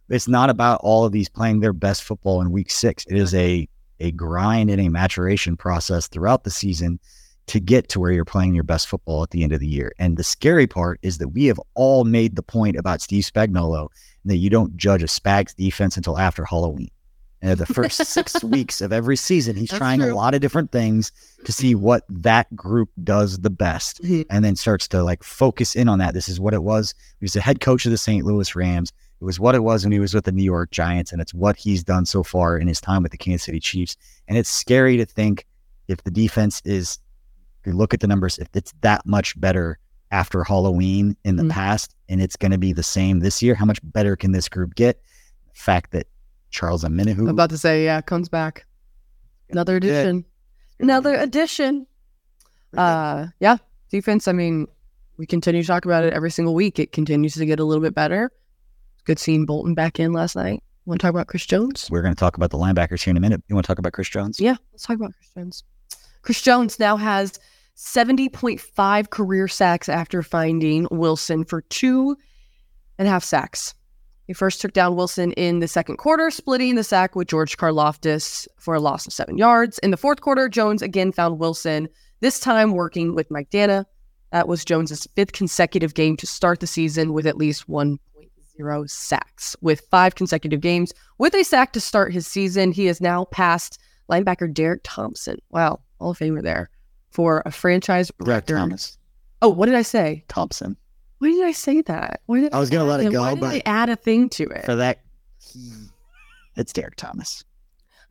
It's 0.09 0.29
not 0.29 0.49
about 0.49 0.81
all 0.83 1.05
of 1.05 1.13
these 1.13 1.29
playing 1.29 1.61
their 1.61 1.75
best 1.75 2.03
football 2.03 2.41
in 2.41 2.51
week 2.51 2.71
six. 2.71 3.05
It 3.07 3.17
is 3.17 3.35
a 3.35 3.69
a 4.01 4.13
grind 4.13 4.71
and 4.71 4.81
a 4.81 4.89
maturation 4.89 5.57
process 5.57 6.09
throughout 6.09 6.45
the 6.45 6.51
season 6.51 7.01
to 7.49 7.59
get 7.59 7.89
to 7.89 7.99
where 7.99 8.13
you're 8.13 8.25
playing 8.25 8.55
your 8.55 8.65
best 8.65 8.87
football 8.87 9.23
at 9.23 9.31
the 9.31 9.43
end 9.43 9.53
of 9.53 9.61
the 9.61 9.67
year. 9.67 9.93
And 9.99 10.17
the 10.17 10.25
scary 10.25 10.67
part 10.67 11.01
is 11.03 11.19
that 11.19 11.29
we 11.29 11.47
have 11.47 11.61
all 11.75 12.05
made 12.05 12.37
the 12.37 12.43
point 12.43 12.77
about 12.77 13.01
Steve 13.01 13.25
Spagnuolo 13.25 13.89
that 14.25 14.37
you 14.37 14.51
don't 14.51 14.77
judge 14.77 15.03
a 15.03 15.07
Spags 15.07 15.55
defense 15.57 15.97
until 15.97 16.19
after 16.19 16.45
Halloween. 16.45 16.91
And 17.41 17.59
the 17.59 17.67
first 17.67 17.97
six 18.05 18.43
weeks 18.43 18.81
of 18.81 18.93
every 18.93 19.17
season, 19.17 19.57
he's 19.57 19.71
That's 19.71 19.79
trying 19.79 20.01
true. 20.01 20.13
a 20.13 20.15
lot 20.15 20.35
of 20.35 20.41
different 20.41 20.73
things 20.73 21.13
to 21.45 21.53
see 21.53 21.75
what 21.75 22.05
that 22.09 22.55
group 22.57 22.91
does 23.05 23.39
the 23.39 23.51
best 23.51 24.03
mm-hmm. 24.03 24.23
and 24.31 24.45
then 24.45 24.57
starts 24.57 24.89
to 24.89 25.03
like 25.03 25.23
focus 25.23 25.77
in 25.77 25.89
on 25.89 25.99
that. 26.01 26.15
This 26.15 26.29
is 26.29 26.41
what 26.41 26.55
it 26.55 26.63
was. 26.63 26.95
He 27.21 27.25
was 27.25 27.35
the 27.35 27.41
head 27.41 27.61
coach 27.61 27.87
of 27.87 27.93
the 27.93 27.99
St. 27.99 28.25
Louis 28.25 28.55
Rams. 28.57 28.93
It 29.21 29.25
was 29.25 29.41
what 29.41 29.55
it 29.55 29.63
was 29.63 29.85
when 29.85 29.93
he 29.93 29.99
was 29.99 30.15
with 30.15 30.25
the 30.25 30.33
New 30.33 30.45
York 30.45 30.71
Giants, 30.71 31.11
and 31.11 31.21
it's 31.21 31.35
what 31.35 31.57
he's 31.57 31.83
done 31.83 32.07
so 32.07 32.23
far 32.23 32.57
in 32.57 32.69
his 32.69 32.81
time 32.81 33.03
with 33.03 33.11
the 33.11 33.19
Kansas 33.19 33.45
City 33.45 33.59
Chiefs. 33.59 33.97
And 34.29 34.39
it's 34.39 34.49
scary 34.49 34.97
to 34.97 35.05
think 35.05 35.45
if 35.89 36.03
the 36.05 36.11
defense 36.11 36.63
is, 36.65 36.99
if 37.61 37.67
you 37.67 37.73
look 37.73 37.93
at 37.93 38.01
the 38.01 38.07
numbers, 38.07 38.39
if 38.39 38.49
it's 38.55 38.73
that 38.83 39.05
much 39.07 39.39
better 39.41 39.79
after 40.13 40.45
Halloween 40.45 41.17
in 41.25 41.37
the 41.37 41.43
mm-hmm. 41.43 41.51
past, 41.51 41.97
and 42.09 42.23
it's 42.23 42.37
going 42.37 42.53
to 42.53 42.59
be 42.59 42.73
the 42.73 42.83
same 42.83 43.19
this 43.19 43.43
year, 43.43 43.55
how 43.55 43.65
much 43.65 43.81
better 43.83 44.15
can 44.15 44.33
this 44.33 44.49
group 44.49 44.75
get? 44.77 45.03
The 45.53 45.61
fact 45.61 45.91
that 45.91 46.07
Charles 46.51 46.85
Omenihu. 46.85 47.19
I'm 47.19 47.29
about 47.29 47.51
to 47.51 47.59
say, 47.59 47.85
yeah, 47.85 48.01
comes 48.01 48.29
back. 48.29 48.67
Another 49.51 49.77
edition. 49.77 50.25
Another 50.81 51.15
edition. 51.15 51.87
Uh, 52.77 53.27
yeah, 53.41 53.57
defense. 53.91 54.29
I 54.29 54.33
mean, 54.33 54.67
we 55.17 55.27
continue 55.27 55.63
to 55.63 55.67
talk 55.67 55.85
about 55.85 56.05
it 56.05 56.13
every 56.13 56.31
single 56.31 56.55
week. 56.55 56.79
It 56.79 56.93
continues 56.93 57.35
to 57.35 57.47
get 57.47 57.61
a 57.61 57.65
little 57.65 57.83
bit 57.83 57.95
better. 57.95 58.31
Good 59.05 59.19
seeing 59.19 59.47
Bolton 59.47 59.75
back 59.75 59.99
in 59.99 60.13
last 60.13 60.37
night. 60.37 60.63
Want 60.85 61.01
to 61.01 61.07
talk 61.07 61.11
about 61.11 61.27
Chris 61.27 61.45
Jones? 61.45 61.89
We're 61.91 62.03
going 62.03 62.15
to 62.15 62.19
talk 62.19 62.37
about 62.37 62.51
the 62.51 62.57
linebackers 62.57 63.03
here 63.03 63.11
in 63.11 63.17
a 63.19 63.21
minute. 63.21 63.43
You 63.49 63.55
want 63.55 63.67
to 63.67 63.69
talk 63.69 63.79
about 63.79 63.93
Chris 63.93 64.09
Jones? 64.09 64.41
Yeah, 64.41 64.57
let's 64.73 64.85
talk 64.85 64.97
about 64.97 65.13
Chris 65.15 65.31
Jones. 65.35 65.65
Chris 66.23 66.41
Jones 66.41 66.79
now 66.79 66.97
has 66.97 67.39
70.5 67.77 69.11
career 69.11 69.49
sacks 69.49 69.89
after 69.89 70.23
finding 70.23 70.89
Wilson 70.91 71.45
for 71.45 71.61
two 71.63 72.17
and 72.99 73.07
a 73.07 73.11
half 73.11 73.23
sacks. 73.23 73.75
He 74.29 74.35
first 74.35 74.61
took 74.61 74.75
down 74.75 74.95
Wilson 74.95 75.33
in 75.33 75.61
the 75.61 75.67
second 75.67 75.97
quarter, 75.97 76.31
splitting 76.31 76.75
the 76.75 76.85
sack 76.85 77.17
with 77.17 77.29
George 77.29 77.57
Karlaftis 77.57 78.47
for 78.59 78.75
a 78.75 78.81
loss 78.81 79.07
of 79.07 79.13
seven 79.15 79.39
yards. 79.39 79.79
In 79.79 79.91
the 79.91 79.97
fourth 79.97 80.21
quarter, 80.21 80.51
Jones 80.51 80.83
again 80.83 81.13
found 81.13 81.39
Wilson, 81.39 81.89
this 82.21 82.39
time 82.39 82.73
working 82.73 83.15
with 83.15 83.31
Mike 83.31 83.49
Danna. 83.49 83.87
That 84.31 84.47
was 84.47 84.67
Jones's 84.67 85.09
fifth 85.17 85.33
consecutive 85.33 85.95
game 85.95 86.15
to 86.19 86.27
start 86.27 86.61
the 86.61 86.67
season 86.67 87.15
with 87.15 87.27
at 87.27 87.39
least 87.39 87.69
1.0 87.69 88.91
sacks. 88.91 89.57
With 89.63 89.81
five 89.91 90.15
consecutive 90.15 90.61
games 90.61 90.93
with 91.17 91.35
a 91.35 91.43
sack 91.43 91.73
to 91.73 91.81
start 91.81 92.13
his 92.13 92.27
season, 92.27 92.71
he 92.71 92.85
has 92.85 93.01
now 93.01 93.25
passed 93.25 93.81
linebacker 94.11 94.53
Derek 94.53 94.83
Thompson. 94.85 95.39
Wow, 95.49 95.81
Hall 96.01 96.11
of 96.11 96.19
Famer 96.19 96.43
there 96.43 96.69
for 97.11 97.43
a 97.47 97.51
franchise 97.51 98.11
Brett 98.11 98.47
Thomas. 98.47 98.99
Oh, 99.41 99.49
what 99.49 99.67
did 99.67 99.75
I 99.75 99.83
say? 99.83 100.25
Thompson. 100.29 100.77
Why 101.19 101.31
did 101.31 101.45
I 101.45 101.53
say 101.53 101.83
that? 101.83 102.21
Why 102.27 102.41
did 102.41 102.55
I 102.55 102.61
was 102.61 102.71
going 102.71 102.85
to 102.85 102.91
let 102.91 103.01
it 103.01 103.11
go, 103.13 103.23
Why 103.23 103.35
but 103.35 103.55
I 103.55 103.63
add 103.67 103.89
a 103.89 103.97
thing 103.97 104.29
to 104.31 104.45
it 104.45 104.65
for 104.65 104.77
that, 104.77 105.01
it's 106.57 106.73
Derrick 106.73 106.97
Thomas. 106.97 107.45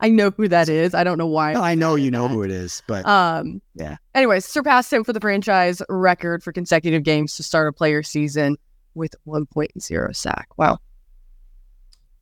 I 0.00 0.10
know 0.10 0.30
who 0.30 0.46
that 0.48 0.68
is. 0.68 0.94
I 0.94 1.02
don't 1.02 1.18
know 1.18 1.26
why. 1.26 1.54
No, 1.54 1.62
I 1.62 1.74
know 1.74 1.96
you 1.96 2.10
know 2.10 2.28
that. 2.28 2.34
who 2.34 2.42
it 2.42 2.50
is, 2.50 2.82
but 2.86 3.04
um, 3.06 3.60
yeah. 3.74 3.96
Anyways, 4.14 4.44
surpassed 4.44 4.92
him 4.92 5.02
for 5.02 5.12
the 5.12 5.20
franchise 5.20 5.82
record 5.88 6.42
for 6.42 6.52
consecutive 6.52 7.02
games 7.02 7.36
to 7.36 7.42
start 7.42 7.66
a 7.68 7.72
player 7.72 8.02
season 8.02 8.56
with 8.94 9.14
1.0 9.26 10.16
sack. 10.16 10.48
Wow. 10.56 10.78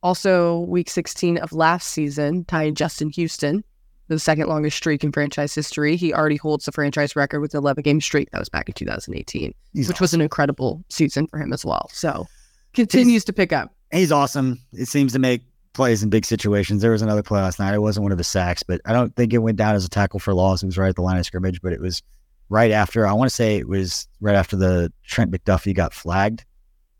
Also, 0.01 0.59
week 0.61 0.89
16 0.89 1.37
of 1.37 1.53
last 1.53 1.89
season, 1.89 2.45
tied 2.45 2.75
Justin 2.75 3.09
Houston 3.11 3.63
the 4.07 4.19
second 4.19 4.47
longest 4.47 4.77
streak 4.77 5.03
in 5.03 5.11
franchise 5.11 5.53
history. 5.53 5.95
He 5.95 6.13
already 6.13 6.37
holds 6.37 6.65
the 6.65 6.71
franchise 6.71 7.15
record 7.15 7.41
with 7.41 7.53
an 7.53 7.59
11 7.59 7.81
game 7.83 8.01
streak. 8.01 8.31
That 8.31 8.39
was 8.39 8.49
back 8.49 8.69
in 8.69 8.73
2018, 8.73 9.53
he's 9.73 9.87
which 9.87 9.95
awesome. 9.95 10.03
was 10.03 10.13
an 10.13 10.21
incredible 10.21 10.83
season 10.89 11.27
for 11.27 11.39
him 11.39 11.53
as 11.53 11.65
well. 11.65 11.89
So 11.91 12.25
continues 12.73 13.13
he's, 13.13 13.25
to 13.25 13.33
pick 13.33 13.51
up. 13.53 13.73
He's 13.91 14.11
awesome. 14.11 14.59
It 14.73 14.87
seems 14.87 15.13
to 15.13 15.19
make 15.19 15.43
plays 15.73 16.01
in 16.03 16.09
big 16.09 16.25
situations. 16.25 16.81
There 16.81 16.91
was 16.91 17.01
another 17.01 17.23
play 17.23 17.41
last 17.41 17.59
night. 17.59 17.73
It 17.73 17.81
wasn't 17.81 18.03
one 18.03 18.11
of 18.11 18.17
his 18.17 18.27
sacks, 18.27 18.63
but 18.63 18.81
I 18.85 18.93
don't 18.93 19.15
think 19.15 19.33
it 19.33 19.39
went 19.39 19.57
down 19.57 19.75
as 19.75 19.85
a 19.85 19.89
tackle 19.89 20.19
for 20.19 20.33
loss. 20.33 20.63
It 20.63 20.65
was 20.65 20.77
right 20.77 20.89
at 20.89 20.95
the 20.95 21.01
line 21.01 21.17
of 21.17 21.25
scrimmage, 21.25 21.61
but 21.61 21.73
it 21.73 21.81
was 21.81 22.01
right 22.49 22.71
after. 22.71 23.05
I 23.05 23.13
want 23.13 23.29
to 23.29 23.35
say 23.35 23.57
it 23.57 23.67
was 23.67 24.07
right 24.19 24.35
after 24.35 24.55
the 24.55 24.91
Trent 25.03 25.31
McDuffie 25.31 25.75
got 25.75 25.93
flagged 25.93 26.45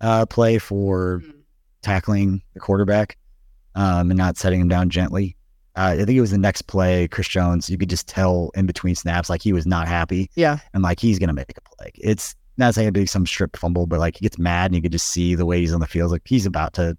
uh, 0.02 0.26
play 0.26 0.58
for 0.58 1.20
mm-hmm. 1.20 1.40
tackling 1.82 2.42
the 2.54 2.60
quarterback 2.60 3.18
um, 3.76 4.12
and 4.12 4.18
not 4.18 4.38
setting 4.38 4.60
him 4.60 4.68
down 4.68 4.90
gently. 4.90 5.37
Uh, 5.78 5.92
I 5.92 5.98
think 5.98 6.18
it 6.18 6.22
was 6.22 6.32
the 6.32 6.40
next 6.40 6.64
play, 6.64 7.08
Chris 7.08 7.28
Jones. 7.28 7.70
You 7.70 7.78
could 7.78 7.90
just 7.90 8.08
tell 8.08 8.50
in 8.56 8.66
between 8.66 8.96
snaps, 8.96 9.30
like 9.30 9.44
he 9.44 9.54
was 9.54 9.68
not 9.68 9.88
happy. 9.88 10.30
Yeah. 10.36 10.58
And 10.74 10.82
like 10.82 11.00
he's 11.00 11.20
gonna 11.20 11.34
make 11.34 11.56
a 11.56 11.76
play. 11.76 11.92
It's 11.96 12.36
not 12.58 12.74
saying 12.74 12.86
it'd 12.86 12.96
be 12.96 13.06
some 13.06 13.28
strip 13.28 13.56
fumble, 13.56 13.86
but 13.86 14.00
like 14.00 14.18
he 14.18 14.24
gets 14.24 14.40
mad 14.40 14.72
and 14.72 14.76
you 14.76 14.82
could 14.82 14.92
just 14.92 15.08
see 15.10 15.36
the 15.36 15.46
way 15.46 15.60
he's 15.60 15.74
on 15.74 15.80
the 15.80 15.88
field. 15.88 16.12
Like 16.12 16.24
he's 16.26 16.48
about 16.48 16.74
to 16.74 16.98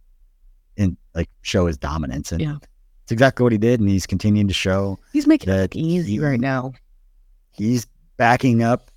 in 0.76 0.96
like 1.14 1.28
show 1.42 1.66
his 1.66 1.76
dominance. 1.76 2.30
And 2.30 2.40
yeah. 2.40 2.56
it's 3.02 3.10
exactly 3.10 3.42
what 3.42 3.52
he 3.52 3.58
did, 3.58 3.80
and 3.80 3.88
he's 3.88 4.06
continuing 4.06 4.46
to 4.46 4.54
show 4.54 4.98
he's 5.12 5.26
making 5.26 5.52
it 5.52 5.74
easy 5.74 6.12
he, 6.12 6.20
right 6.20 6.40
now. 6.40 6.72
He's 7.50 7.84
backing 8.16 8.62
up 8.62 8.92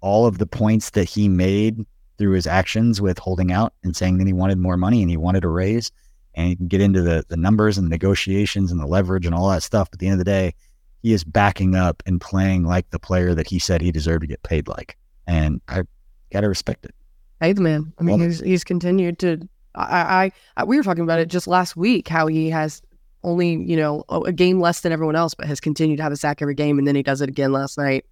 all 0.00 0.26
of 0.26 0.38
the 0.38 0.46
points 0.46 0.90
that 0.90 1.08
he 1.08 1.28
made 1.28 1.84
through 2.16 2.32
his 2.32 2.46
actions 2.46 3.00
with 3.00 3.18
holding 3.18 3.50
out 3.50 3.74
and 3.82 3.96
saying 3.96 4.18
that 4.18 4.26
he 4.28 4.32
wanted 4.32 4.58
more 4.58 4.76
money 4.76 5.02
and 5.02 5.10
he 5.10 5.16
wanted 5.16 5.44
a 5.44 5.48
raise 5.48 5.90
and 6.36 6.50
you 6.50 6.56
can 6.56 6.68
get 6.68 6.80
into 6.80 7.02
the, 7.02 7.24
the 7.28 7.36
numbers 7.36 7.78
and 7.78 7.86
the 7.86 7.90
negotiations 7.90 8.70
and 8.70 8.80
the 8.80 8.86
leverage 8.86 9.26
and 9.26 9.34
all 9.34 9.48
that 9.50 9.62
stuff. 9.62 9.90
But 9.90 9.96
at 9.96 10.00
the 10.00 10.06
end 10.06 10.14
of 10.14 10.18
the 10.18 10.24
day, 10.24 10.54
he 11.02 11.12
is 11.12 11.24
backing 11.24 11.74
up 11.74 12.02
and 12.06 12.20
playing 12.20 12.64
like 12.64 12.90
the 12.90 12.98
player 12.98 13.34
that 13.34 13.46
he 13.46 13.58
said 13.58 13.80
he 13.80 13.90
deserved 13.90 14.20
to 14.20 14.26
get 14.26 14.42
paid 14.42 14.68
like. 14.68 14.96
And 15.26 15.60
I 15.68 15.82
got 16.30 16.42
to 16.42 16.48
respect 16.48 16.84
it. 16.84 16.94
Hey, 17.40 17.52
the 17.52 17.62
man. 17.62 17.92
I 17.98 18.02
mean, 18.02 18.18
well, 18.18 18.28
he's, 18.28 18.40
he's 18.40 18.64
continued 18.64 19.18
to. 19.20 19.48
I, 19.74 20.24
I, 20.24 20.32
I, 20.58 20.64
we 20.64 20.76
were 20.76 20.82
talking 20.82 21.04
about 21.04 21.18
it 21.18 21.28
just 21.28 21.46
last 21.46 21.76
week 21.76 22.08
how 22.08 22.26
he 22.26 22.48
has 22.50 22.80
only 23.24 23.54
you 23.54 23.76
know 23.76 24.04
a 24.08 24.32
game 24.32 24.60
less 24.60 24.80
than 24.80 24.92
everyone 24.92 25.16
else, 25.16 25.34
but 25.34 25.46
has 25.46 25.60
continued 25.60 25.96
to 25.96 26.02
have 26.02 26.12
a 26.12 26.16
sack 26.16 26.40
every 26.40 26.54
game, 26.54 26.78
and 26.78 26.86
then 26.86 26.94
he 26.94 27.02
does 27.02 27.20
it 27.20 27.28
again 27.28 27.52
last 27.52 27.76
night. 27.76 28.04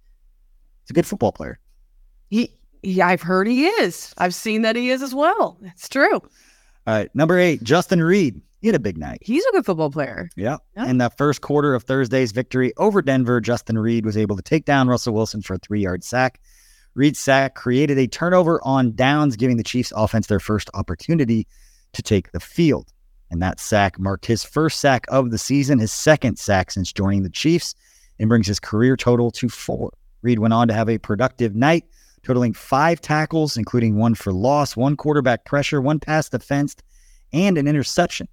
He's 0.83 0.91
a 0.91 0.93
good 0.93 1.07
football 1.07 1.31
player. 1.31 1.59
He, 2.29 2.51
he 2.83 3.01
I've 3.01 3.21
heard 3.21 3.47
he 3.47 3.65
is. 3.65 4.13
I've 4.17 4.35
seen 4.35 4.61
that 4.63 4.75
he 4.75 4.89
is 4.89 5.01
as 5.01 5.15
well. 5.15 5.57
It's 5.63 5.89
true. 5.89 6.21
All 6.87 6.93
right, 6.93 7.09
number 7.15 7.39
eight, 7.39 7.63
Justin 7.63 8.03
Reid. 8.03 8.41
He 8.61 8.67
had 8.67 8.75
a 8.75 8.79
big 8.79 8.97
night. 8.97 9.19
He's 9.21 9.45
a 9.45 9.51
good 9.51 9.65
football 9.65 9.91
player. 9.91 10.29
Yeah. 10.35 10.57
yeah. 10.75 10.87
In 10.87 10.97
the 10.97 11.11
first 11.11 11.41
quarter 11.41 11.75
of 11.75 11.83
Thursday's 11.83 12.31
victory 12.31 12.73
over 12.77 13.01
Denver, 13.01 13.39
Justin 13.39 13.77
Reid 13.77 14.05
was 14.05 14.17
able 14.17 14.35
to 14.35 14.41
take 14.41 14.65
down 14.65 14.87
Russell 14.87 15.13
Wilson 15.13 15.41
for 15.41 15.55
a 15.55 15.59
three 15.59 15.81
yard 15.81 16.03
sack. 16.03 16.39
Reid's 16.95 17.19
sack 17.19 17.55
created 17.55 17.97
a 17.99 18.07
turnover 18.07 18.59
on 18.63 18.95
downs, 18.95 19.35
giving 19.35 19.57
the 19.57 19.63
Chiefs 19.63 19.93
offense 19.95 20.27
their 20.27 20.39
first 20.39 20.69
opportunity 20.73 21.45
to 21.93 22.01
take 22.01 22.31
the 22.31 22.39
field. 22.39 22.91
And 23.29 23.41
that 23.41 23.59
sack 23.59 23.99
marked 23.99 24.25
his 24.25 24.43
first 24.43 24.79
sack 24.79 25.05
of 25.09 25.31
the 25.31 25.37
season, 25.37 25.79
his 25.79 25.91
second 25.91 26.39
sack 26.39 26.71
since 26.71 26.93
joining 26.93 27.23
the 27.23 27.29
Chiefs, 27.29 27.75
and 28.19 28.29
brings 28.29 28.47
his 28.47 28.59
career 28.59 28.95
total 28.95 29.29
to 29.31 29.49
four. 29.49 29.91
Reid 30.21 30.39
went 30.39 30.53
on 30.53 30.67
to 30.69 30.73
have 30.73 30.89
a 30.89 30.97
productive 30.97 31.55
night 31.55 31.85
totaling 32.25 32.53
five 32.53 32.99
tackles, 32.99 33.55
including 33.55 33.97
one 33.97 34.15
for 34.15 34.33
loss, 34.33 34.75
one 34.75 34.97
quarterback 34.97 35.45
pressure, 35.45 35.81
one 35.81 35.99
pass 35.99 36.27
defense, 36.27 36.75
and 37.31 37.57
an 37.57 37.67
interception 37.67 38.27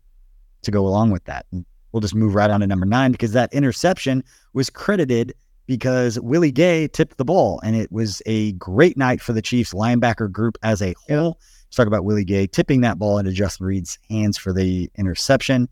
to 0.62 0.70
go 0.70 0.86
along 0.86 1.10
with 1.10 1.24
that. 1.24 1.46
And 1.52 1.64
we'll 1.92 2.00
just 2.00 2.14
move 2.14 2.34
right 2.34 2.50
on 2.50 2.60
to 2.60 2.66
number 2.66 2.86
nine 2.86 3.12
because 3.12 3.32
that 3.32 3.52
interception 3.52 4.24
was 4.54 4.70
credited 4.70 5.34
because 5.66 6.18
Willie 6.20 6.50
Gay 6.50 6.88
tipped 6.88 7.18
the 7.18 7.24
ball, 7.24 7.60
and 7.62 7.76
it 7.76 7.92
was 7.92 8.22
a 8.26 8.52
great 8.52 8.96
night 8.96 9.20
for 9.20 9.32
the 9.32 9.42
Chiefs 9.42 9.72
linebacker 9.72 10.30
group 10.30 10.58
as 10.62 10.82
a 10.82 10.94
whole. 11.08 11.38
Let's 11.66 11.76
talk 11.76 11.86
about 11.86 12.04
Willie 12.04 12.24
Gay 12.24 12.46
tipping 12.46 12.80
that 12.80 12.98
ball 12.98 13.18
into 13.18 13.32
Justin 13.32 13.66
Reid's 13.66 13.98
hands 14.08 14.36
for 14.38 14.52
the 14.52 14.90
interception. 14.96 15.68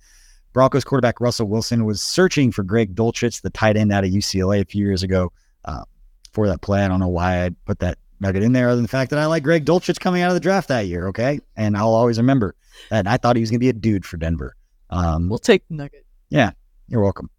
Broncos 0.53 0.85
quarterback 0.85 1.21
Russell 1.21 1.49
Wilson 1.49 1.85
was 1.85 2.03
searching 2.03 2.53
for 2.53 2.63
Greg 2.65 2.95
Dulcich, 2.95 3.41
the 3.41 3.51
tight 3.51 3.77
end 3.77 3.93
out 3.93 4.05
of 4.05 4.11
UCLA 4.11 4.61
a 4.61 4.65
few 4.65 4.85
years 4.85 5.03
ago. 5.03 5.33
Uh, 5.65 5.85
for 6.33 6.49
that 6.49 6.61
play. 6.61 6.85
I 6.85 6.89
don't 6.89 7.01
know 7.01 7.09
why 7.09 7.45
I 7.45 7.51
put 7.65 7.81
that 7.81 7.99
nugget 8.21 8.43
in 8.43 8.53
there, 8.53 8.69
other 8.69 8.77
than 8.77 8.85
the 8.85 8.89
fact 8.89 9.11
that 9.11 9.19
I 9.19 9.27
like 9.27 9.43
Greg 9.43 9.65
Dulcich 9.65 10.01
coming 10.01 10.23
out 10.23 10.29
of 10.29 10.35
the 10.35 10.41
draft 10.41 10.69
that 10.69 10.87
year. 10.87 11.09
Okay, 11.09 11.41
and 11.57 11.77
I'll 11.77 11.95
always 11.95 12.19
remember 12.19 12.55
that. 12.91 13.07
I 13.07 13.17
thought 13.17 13.37
he 13.37 13.41
was 13.41 13.51
going 13.51 13.59
to 13.61 13.65
be 13.65 13.69
a 13.69 13.75
dude 13.75 14.05
for 14.05 14.17
Denver. 14.17 14.55
Um, 14.91 15.29
we'll 15.29 15.39
take 15.39 15.67
the 15.69 15.75
nugget. 15.75 16.05
Yeah, 16.29 16.51
you're 16.89 17.03
welcome. 17.03 17.31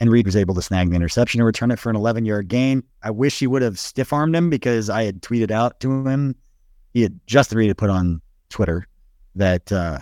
And 0.00 0.10
Reid 0.10 0.24
was 0.24 0.36
able 0.36 0.54
to 0.54 0.62
snag 0.62 0.88
the 0.88 0.96
interception 0.96 1.40
and 1.40 1.46
return 1.46 1.70
it 1.70 1.78
for 1.78 1.90
an 1.90 1.96
11 1.96 2.24
yard 2.24 2.48
gain. 2.48 2.82
I 3.02 3.10
wish 3.10 3.38
he 3.38 3.46
would 3.46 3.62
have 3.62 3.78
stiff 3.78 4.12
armed 4.12 4.34
him 4.34 4.48
because 4.48 4.88
I 4.88 5.04
had 5.04 5.20
tweeted 5.20 5.50
out 5.50 5.78
to 5.80 6.06
him. 6.08 6.34
He 6.94 7.02
had 7.02 7.20
just 7.26 7.52
Reed 7.52 7.68
to 7.68 7.74
put 7.74 7.90
on 7.90 8.22
Twitter 8.48 8.86
that 9.36 9.70
uh, 9.70 9.98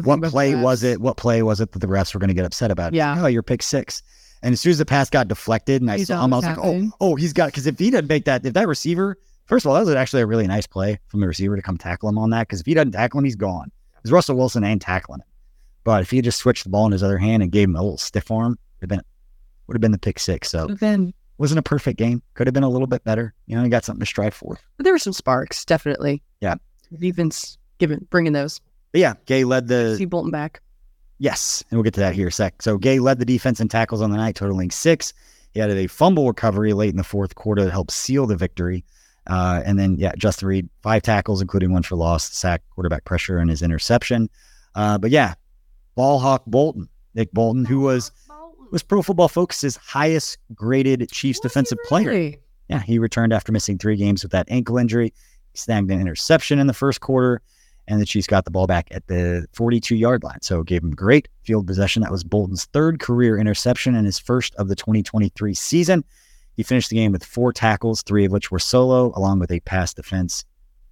what 0.00 0.22
play 0.22 0.54
was 0.54 0.82
it? 0.82 1.00
What 1.00 1.16
play 1.16 1.42
was 1.42 1.60
it 1.60 1.72
that 1.72 1.78
the 1.78 1.86
refs 1.86 2.12
were 2.12 2.20
going 2.20 2.28
to 2.28 2.34
get 2.34 2.44
upset 2.44 2.70
about? 2.70 2.92
Yeah. 2.92 3.14
Oh, 3.18 3.26
your 3.26 3.42
pick 3.42 3.62
six. 3.62 4.02
And 4.42 4.52
as 4.52 4.60
soon 4.60 4.72
as 4.72 4.78
the 4.78 4.84
pass 4.84 5.08
got 5.08 5.28
deflected 5.28 5.82
and 5.82 5.90
I 5.90 5.98
he's 5.98 6.08
saw 6.08 6.24
him, 6.24 6.32
I 6.32 6.36
was 6.36 6.44
like, 6.44 6.58
oh, 6.58 6.90
oh, 7.00 7.14
he's 7.16 7.32
got, 7.32 7.46
because 7.46 7.66
if 7.66 7.78
he 7.78 7.90
didn't 7.90 8.08
make 8.08 8.24
that, 8.24 8.44
if 8.44 8.54
that 8.54 8.66
receiver, 8.66 9.16
first 9.46 9.64
of 9.64 9.70
all, 9.70 9.74
that 9.76 9.86
was 9.86 9.94
actually 9.94 10.22
a 10.22 10.26
really 10.26 10.46
nice 10.46 10.66
play 10.66 10.98
from 11.06 11.20
the 11.20 11.28
receiver 11.28 11.54
to 11.56 11.62
come 11.62 11.78
tackle 11.78 12.08
him 12.08 12.18
on 12.18 12.30
that. 12.30 12.48
Because 12.48 12.60
if 12.60 12.66
he 12.66 12.74
doesn't 12.74 12.92
tackle 12.92 13.18
him, 13.18 13.24
he's 13.24 13.36
gone. 13.36 13.70
Because 13.96 14.10
Russell 14.10 14.36
Wilson 14.36 14.64
ain't 14.64 14.82
tackling 14.82 15.20
him. 15.20 15.26
But 15.84 16.02
if 16.02 16.10
he 16.10 16.20
just 16.22 16.38
switched 16.38 16.64
the 16.64 16.70
ball 16.70 16.86
in 16.86 16.92
his 16.92 17.02
other 17.02 17.18
hand 17.18 17.42
and 17.42 17.52
gave 17.52 17.68
him 17.68 17.76
a 17.76 17.82
little 17.82 17.98
stiff 17.98 18.30
arm, 18.30 18.58
would 18.80 18.82
have 18.82 18.88
been 18.88 19.02
would 19.66 19.74
have 19.74 19.80
been 19.80 19.92
the 19.92 19.98
pick 19.98 20.18
six. 20.18 20.50
So 20.50 20.66
then 20.66 21.14
wasn't 21.38 21.58
a 21.58 21.62
perfect 21.62 21.98
game. 21.98 22.22
Could 22.34 22.46
have 22.46 22.54
been 22.54 22.62
a 22.62 22.68
little 22.68 22.86
bit 22.86 23.04
better. 23.04 23.34
You 23.46 23.56
know, 23.56 23.62
he 23.62 23.68
got 23.68 23.84
something 23.84 24.00
to 24.00 24.06
strive 24.06 24.34
for. 24.34 24.58
But 24.76 24.84
there 24.84 24.92
were 24.92 24.98
some 24.98 25.12
sparks, 25.12 25.64
definitely. 25.64 26.22
Yeah, 26.40 26.56
defense 26.98 27.58
giving 27.78 28.06
bringing 28.10 28.32
those. 28.32 28.60
But 28.92 29.00
yeah, 29.00 29.14
Gay 29.26 29.44
led 29.44 29.68
the 29.68 29.96
see 29.96 30.04
Bolton 30.04 30.30
back. 30.30 30.60
Yes, 31.22 31.62
and 31.70 31.78
we'll 31.78 31.84
get 31.84 31.94
to 31.94 32.00
that 32.00 32.16
here 32.16 32.26
a 32.26 32.32
sec. 32.32 32.60
So 32.62 32.78
Gay 32.78 32.98
led 32.98 33.20
the 33.20 33.24
defense 33.24 33.60
in 33.60 33.68
tackles 33.68 34.02
on 34.02 34.10
the 34.10 34.16
night, 34.16 34.34
totaling 34.34 34.72
six. 34.72 35.14
He 35.54 35.60
had 35.60 35.70
a 35.70 35.86
fumble 35.86 36.26
recovery 36.26 36.72
late 36.72 36.90
in 36.90 36.96
the 36.96 37.04
fourth 37.04 37.36
quarter 37.36 37.64
that 37.64 37.70
helped 37.70 37.92
seal 37.92 38.26
the 38.26 38.34
victory. 38.34 38.84
Uh, 39.28 39.62
and 39.64 39.78
then, 39.78 39.94
yeah, 39.98 40.14
Justin 40.18 40.48
Reid, 40.48 40.68
five 40.82 41.02
tackles, 41.02 41.40
including 41.40 41.72
one 41.72 41.84
for 41.84 41.94
loss, 41.94 42.32
sack, 42.32 42.62
quarterback 42.74 43.04
pressure, 43.04 43.38
and 43.38 43.50
his 43.50 43.62
interception. 43.62 44.28
Uh, 44.74 44.98
but 44.98 45.12
yeah, 45.12 45.34
ball 45.94 46.18
hawk 46.18 46.42
Bolton, 46.44 46.88
Nick 47.14 47.30
Bolton, 47.30 47.66
who 47.66 47.78
was 47.82 48.10
was 48.72 48.82
Pro 48.82 49.00
Football 49.00 49.28
Focus's 49.28 49.76
highest 49.76 50.38
graded 50.52 51.08
Chiefs 51.12 51.38
was 51.44 51.52
defensive 51.52 51.78
really? 51.88 52.04
player. 52.04 52.34
Yeah, 52.68 52.80
he 52.80 52.98
returned 52.98 53.32
after 53.32 53.52
missing 53.52 53.78
three 53.78 53.94
games 53.94 54.24
with 54.24 54.32
that 54.32 54.48
ankle 54.50 54.76
injury. 54.76 55.14
He 55.52 55.58
snagged 55.58 55.88
an 55.92 56.00
interception 56.00 56.58
in 56.58 56.66
the 56.66 56.74
first 56.74 57.00
quarter, 57.00 57.42
and 57.88 58.00
the 58.00 58.06
Chiefs 58.06 58.26
got 58.26 58.44
the 58.44 58.50
ball 58.50 58.66
back 58.66 58.88
at 58.90 59.06
the 59.08 59.46
42 59.52 59.96
yard 59.96 60.22
line. 60.22 60.40
So 60.42 60.60
it 60.60 60.66
gave 60.66 60.82
him 60.82 60.92
great 60.92 61.28
field 61.42 61.66
possession. 61.66 62.02
That 62.02 62.12
was 62.12 62.24
Bolton's 62.24 62.66
third 62.66 63.00
career 63.00 63.38
interception 63.38 63.94
and 63.94 64.06
his 64.06 64.18
first 64.18 64.54
of 64.56 64.68
the 64.68 64.76
2023 64.76 65.54
season. 65.54 66.04
He 66.56 66.62
finished 66.62 66.90
the 66.90 66.96
game 66.96 67.12
with 67.12 67.24
four 67.24 67.52
tackles, 67.52 68.02
three 68.02 68.24
of 68.24 68.32
which 68.32 68.50
were 68.50 68.58
solo, 68.58 69.12
along 69.16 69.38
with 69.38 69.50
a 69.50 69.60
pass 69.60 69.94
defense 69.94 70.44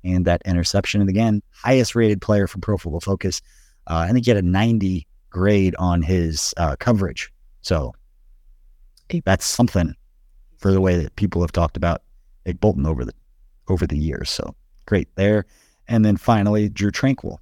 and 0.03 0.25
that 0.25 0.43
interception. 0.45 1.01
And 1.01 1.11
again, 1.11 1.43
highest 1.51 1.95
rated 1.95 2.21
player 2.21 2.47
from 2.47 2.61
Pro 2.61 2.79
Football 2.79 3.01
Focus. 3.01 3.43
Uh, 3.87 4.07
I 4.09 4.13
think 4.13 4.25
he 4.25 4.31
had 4.31 4.43
a 4.43 4.47
90 4.47 5.07
grade 5.29 5.75
on 5.79 6.03
his 6.03 6.55
uh, 6.57 6.77
coverage. 6.77 7.33
So 7.61 7.95
that's 9.25 9.45
something 9.45 9.95
for 10.59 10.73
the 10.73 10.81
way 10.81 10.97
that 11.03 11.17
people 11.17 11.41
have 11.43 11.53
talked 11.53 11.77
about 11.77 12.03
Nick 12.47 12.61
Bolton 12.61 12.87
over 12.87 13.05
the 13.05 13.13
over 13.69 13.87
the 13.87 13.99
years. 13.99 14.31
So 14.31 14.55
great 14.87 15.09
there. 15.17 15.47
And 15.91 16.05
then 16.05 16.17
finally, 16.17 16.69
Drew 16.69 16.93
Tranquill. 16.93 17.39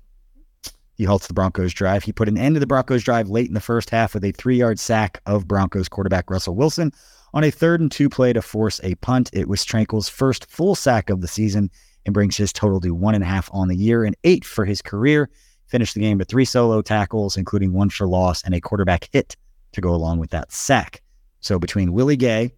He 0.94 1.04
halts 1.04 1.28
the 1.28 1.34
Broncos 1.34 1.72
drive. 1.72 2.02
He 2.02 2.12
put 2.12 2.28
an 2.28 2.36
end 2.36 2.56
to 2.56 2.60
the 2.60 2.66
Broncos 2.66 3.04
drive 3.04 3.28
late 3.28 3.46
in 3.46 3.54
the 3.54 3.60
first 3.60 3.90
half 3.90 4.14
with 4.14 4.24
a 4.24 4.32
three 4.32 4.56
yard 4.56 4.80
sack 4.80 5.20
of 5.26 5.46
Broncos 5.46 5.88
quarterback 5.88 6.28
Russell 6.28 6.56
Wilson 6.56 6.92
on 7.34 7.44
a 7.44 7.52
third 7.52 7.80
and 7.80 7.92
two 7.92 8.08
play 8.08 8.32
to 8.32 8.42
force 8.42 8.80
a 8.82 8.96
punt. 8.96 9.30
It 9.32 9.48
was 9.48 9.64
Tranquill's 9.64 10.08
first 10.08 10.50
full 10.50 10.74
sack 10.74 11.10
of 11.10 11.20
the 11.20 11.28
season 11.28 11.70
and 12.04 12.14
brings 12.14 12.36
his 12.36 12.52
total 12.52 12.80
to 12.80 12.94
one 12.94 13.14
and 13.14 13.22
a 13.22 13.26
half 13.26 13.48
on 13.52 13.68
the 13.68 13.76
year 13.76 14.02
and 14.02 14.16
eight 14.24 14.44
for 14.44 14.64
his 14.64 14.82
career. 14.82 15.30
Finished 15.66 15.94
the 15.94 16.00
game 16.00 16.16
with 16.16 16.28
three 16.28 16.46
solo 16.46 16.80
tackles, 16.80 17.36
including 17.36 17.74
one 17.74 17.90
for 17.90 18.08
loss 18.08 18.42
and 18.42 18.54
a 18.54 18.60
quarterback 18.60 19.08
hit 19.12 19.36
to 19.72 19.82
go 19.82 19.90
along 19.90 20.18
with 20.18 20.30
that 20.30 20.50
sack. 20.50 21.02
So 21.40 21.58
between 21.58 21.92
Willie 21.92 22.16
Gay, 22.16 22.54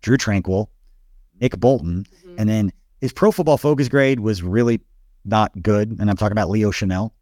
Drew 0.00 0.16
Tranquill, 0.16 0.68
Nick 1.40 1.60
Bolton, 1.60 2.06
mm-hmm. 2.24 2.34
and 2.38 2.48
then 2.48 2.72
his 3.00 3.12
pro 3.12 3.30
football 3.30 3.58
focus 3.58 3.88
grade 3.88 4.20
was 4.20 4.42
really 4.42 4.80
not 5.24 5.62
good. 5.62 5.96
And 5.98 6.10
I'm 6.10 6.16
talking 6.16 6.32
about 6.32 6.50
Leo 6.50 6.70
Chenal. 6.70 7.12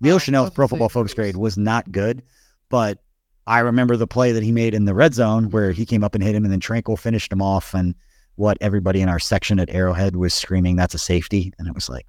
Leo 0.00 0.14
oh, 0.14 0.18
Chenal's 0.18 0.50
pro 0.50 0.66
football 0.66 0.88
focus 0.88 1.14
grade 1.14 1.36
was 1.36 1.58
not 1.58 1.92
good, 1.92 2.22
but 2.68 2.98
I 3.46 3.60
remember 3.60 3.96
the 3.96 4.06
play 4.06 4.32
that 4.32 4.42
he 4.42 4.52
made 4.52 4.74
in 4.74 4.84
the 4.84 4.94
red 4.94 5.12
zone 5.14 5.50
where 5.50 5.72
he 5.72 5.84
came 5.84 6.02
up 6.02 6.14
and 6.14 6.24
hit 6.24 6.34
him, 6.34 6.44
and 6.44 6.52
then 6.52 6.60
Tranquill 6.60 6.98
finished 6.98 7.32
him 7.32 7.42
off. 7.42 7.74
And 7.74 7.94
what 8.36 8.56
everybody 8.60 9.00
in 9.00 9.08
our 9.08 9.18
section 9.18 9.60
at 9.60 9.68
Arrowhead 9.70 10.16
was 10.16 10.32
screaming, 10.32 10.76
that's 10.76 10.94
a 10.94 10.98
safety. 10.98 11.52
And 11.58 11.68
it 11.68 11.74
was 11.74 11.88
like, 11.88 12.06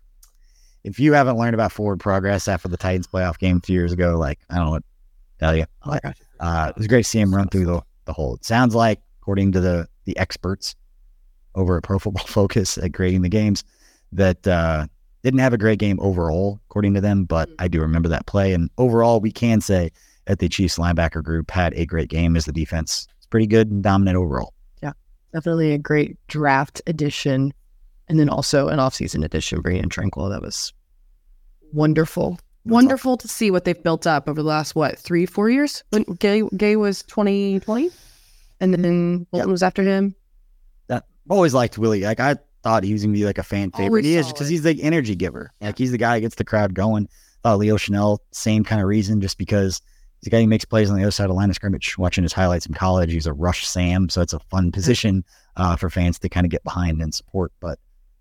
if 0.84 1.00
you 1.00 1.14
haven't 1.14 1.38
learned 1.38 1.54
about 1.54 1.72
forward 1.72 2.00
progress 2.00 2.48
after 2.48 2.68
the 2.68 2.78
Titans 2.78 3.08
playoff 3.08 3.38
game 3.38 3.58
a 3.58 3.60
few 3.60 3.76
years 3.76 3.92
ago, 3.92 4.18
like, 4.18 4.40
I 4.50 4.56
don't 4.56 4.66
know 4.66 4.72
what 4.72 4.84
to 4.84 5.40
tell 5.40 5.56
you. 5.56 5.66
Uh, 6.40 6.68
it 6.70 6.78
was 6.78 6.88
great 6.88 7.04
to 7.04 7.10
see 7.10 7.20
him 7.20 7.36
run 7.36 7.50
through 7.50 7.66
the, 7.66 7.82
the 8.06 8.14
hole. 8.14 8.36
It 8.36 8.46
sounds 8.46 8.74
like, 8.74 9.02
according 9.22 9.52
to 9.52 9.60
the, 9.60 9.88
the 10.06 10.18
experts 10.18 10.76
over 11.56 11.78
at 11.78 11.84
Pro 11.84 12.00
Football 12.00 12.26
Focus 12.28 12.78
at 12.78 12.92
grading 12.92 13.22
the 13.22 13.30
games, 13.30 13.64
that 14.12 14.46
uh, 14.48 14.88
didn't 15.24 15.40
have 15.40 15.54
a 15.54 15.58
great 15.58 15.80
game 15.80 16.00
overall, 16.02 16.60
according 16.70 16.94
to 16.96 17.02
them, 17.02 17.26
but 17.26 17.50
mm-hmm. 17.50 17.62
I 17.62 17.68
do 17.68 17.82
remember 17.82 18.10
that 18.10 18.26
play. 18.26 18.54
And 18.54 18.70
overall, 18.78 19.20
we 19.20 19.32
can 19.32 19.62
say 19.62 19.92
that 20.26 20.40
the 20.40 20.50
Chiefs 20.50 20.78
linebacker 20.78 21.24
group 21.24 21.52
had 21.52 21.74
a 21.74 21.86
great 21.86 22.10
game 22.10 22.36
as 22.36 22.46
the 22.46 22.52
defense 22.52 23.08
is 23.20 23.28
pretty 23.28 23.48
good 23.48 23.70
and 23.70 23.84
dominant 23.84 24.18
overall. 24.18 24.54
Yeah, 24.82 24.94
definitely 25.34 25.74
a 25.74 25.78
great 25.78 26.18
draft 26.28 26.82
addition. 26.88 27.54
And 28.08 28.20
then 28.20 28.30
also 28.30 28.68
an 28.68 28.80
offseason 28.80 29.24
addition, 29.24 29.62
bringing 29.62 29.84
in 29.84 29.90
Tranquill. 29.90 30.30
That 30.30 30.42
was 30.42 30.74
wonderful. 31.72 32.32
That's 32.32 32.74
wonderful 32.74 33.14
awesome. 33.14 33.28
to 33.28 33.28
see 33.30 33.52
what 33.52 33.64
they've 33.64 33.82
built 33.82 34.06
up 34.06 34.28
over 34.28 34.42
the 34.42 34.48
last, 34.48 34.76
what, 34.76 35.00
three, 35.00 35.26
four 35.26 35.50
years? 35.50 35.84
When 35.92 36.04
Gay, 36.20 36.44
Gay 36.58 36.76
was 36.76 37.04
2020 37.04 37.90
and 38.60 38.74
then 38.74 39.28
Bolton 39.32 39.48
yep. 39.48 39.52
was 39.52 39.64
after 39.64 39.84
him. 39.84 40.14
That 41.28 41.34
always 41.34 41.54
liked 41.54 41.78
Willie. 41.78 42.02
Like 42.02 42.20
I 42.20 42.36
thought 42.64 42.84
he 42.84 42.94
was 42.94 43.04
gonna 43.04 43.14
be 43.14 43.26
like 43.26 43.38
a 43.38 43.44
fan 43.44 43.72
favorite. 43.72 43.90
Always 43.90 44.06
he 44.06 44.16
is 44.16 44.28
because 44.32 44.48
he's 44.48 44.64
the 44.64 44.82
energy 44.82 45.16
giver. 45.16 45.52
Like 45.62 45.78
he's 45.78 45.92
the 45.92 45.98
guy 45.98 46.16
who 46.16 46.22
gets 46.22 46.36
the 46.36 46.44
crowd 46.44 46.74
going. 46.74 47.08
Thought 47.44 47.58
Leo 47.58 47.76
Chenal, 47.78 48.20
same 48.32 48.64
kind 48.64 48.82
of 48.82 48.88
reason, 48.88 49.20
just 49.20 49.38
because 49.38 49.82
he's 50.20 50.28
a 50.28 50.30
guy 50.30 50.42
who 50.42 50.48
makes 50.48 50.66
plays 50.66 50.92
on 50.92 50.98
the 50.98 51.02
other 51.02 51.12
side 51.12 51.24
of 51.24 51.30
the 51.30 51.36
line 51.36 51.50
of 51.50 51.56
scrimmage. 51.56 51.98
Watching 51.98 52.24
his 52.24 52.34
highlights 52.34 52.68
in 52.68 52.74
college, 52.74 53.12
he's 53.12 53.26
a 53.26 53.34
rush 53.34 53.66
Sam, 53.66 54.10
so 54.10 54.22
it's 54.22 54.34
a 54.34 54.40
fun 54.40 54.72
position 54.72 55.24
uh, 55.58 55.76
for 55.76 55.90
fans 55.90 56.20
to 56.20 56.30
kind 56.30 56.46
of 56.46 56.52
get 56.52 56.64
behind 56.64 57.02
and 57.02 57.14
support. 57.14 57.52
But 57.60 57.80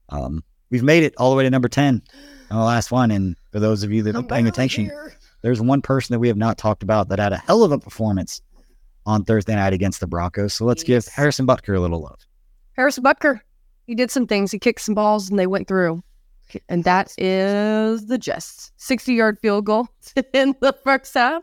um, 0.08 0.42
we've 0.70 0.82
made 0.82 1.02
it 1.02 1.14
all 1.18 1.30
the 1.30 1.36
way 1.36 1.44
to 1.44 1.50
number 1.50 1.68
ten 1.68 2.02
on 2.50 2.58
the 2.58 2.64
last 2.64 2.90
one. 2.90 3.10
And 3.10 3.36
for 3.52 3.60
those 3.60 3.82
of 3.82 3.92
you 3.92 4.02
that 4.04 4.16
are 4.16 4.22
paying 4.22 4.46
attention, 4.46 4.86
here. 4.86 5.14
there's 5.42 5.60
one 5.60 5.82
person 5.82 6.14
that 6.14 6.18
we 6.18 6.28
have 6.28 6.38
not 6.38 6.56
talked 6.56 6.82
about 6.82 7.08
that 7.10 7.18
had 7.18 7.32
a 7.32 7.38
hell 7.38 7.62
of 7.62 7.72
a 7.72 7.78
performance 7.78 8.40
on 9.04 9.24
Thursday 9.24 9.54
night 9.54 9.72
against 9.74 10.00
the 10.00 10.06
Broncos. 10.06 10.54
So 10.54 10.64
let's 10.64 10.82
yes. 10.82 11.04
give 11.06 11.14
Harrison 11.14 11.46
Butker 11.46 11.76
a 11.76 11.80
little 11.80 12.00
love. 12.00 12.20
Harrison 12.80 13.04
Butker, 13.04 13.42
he 13.86 13.94
did 13.94 14.10
some 14.10 14.26
things. 14.26 14.50
He 14.50 14.58
kicked 14.58 14.80
some 14.80 14.94
balls 14.94 15.28
and 15.28 15.38
they 15.38 15.46
went 15.46 15.68
through. 15.68 16.02
And 16.70 16.82
that 16.84 17.12
is 17.18 18.06
the 18.06 18.16
Jets. 18.16 18.72
60 18.78 19.12
yard 19.12 19.38
field 19.38 19.66
goal 19.66 19.86
in 20.32 20.54
the 20.62 20.72
first 20.82 21.12
half. 21.12 21.42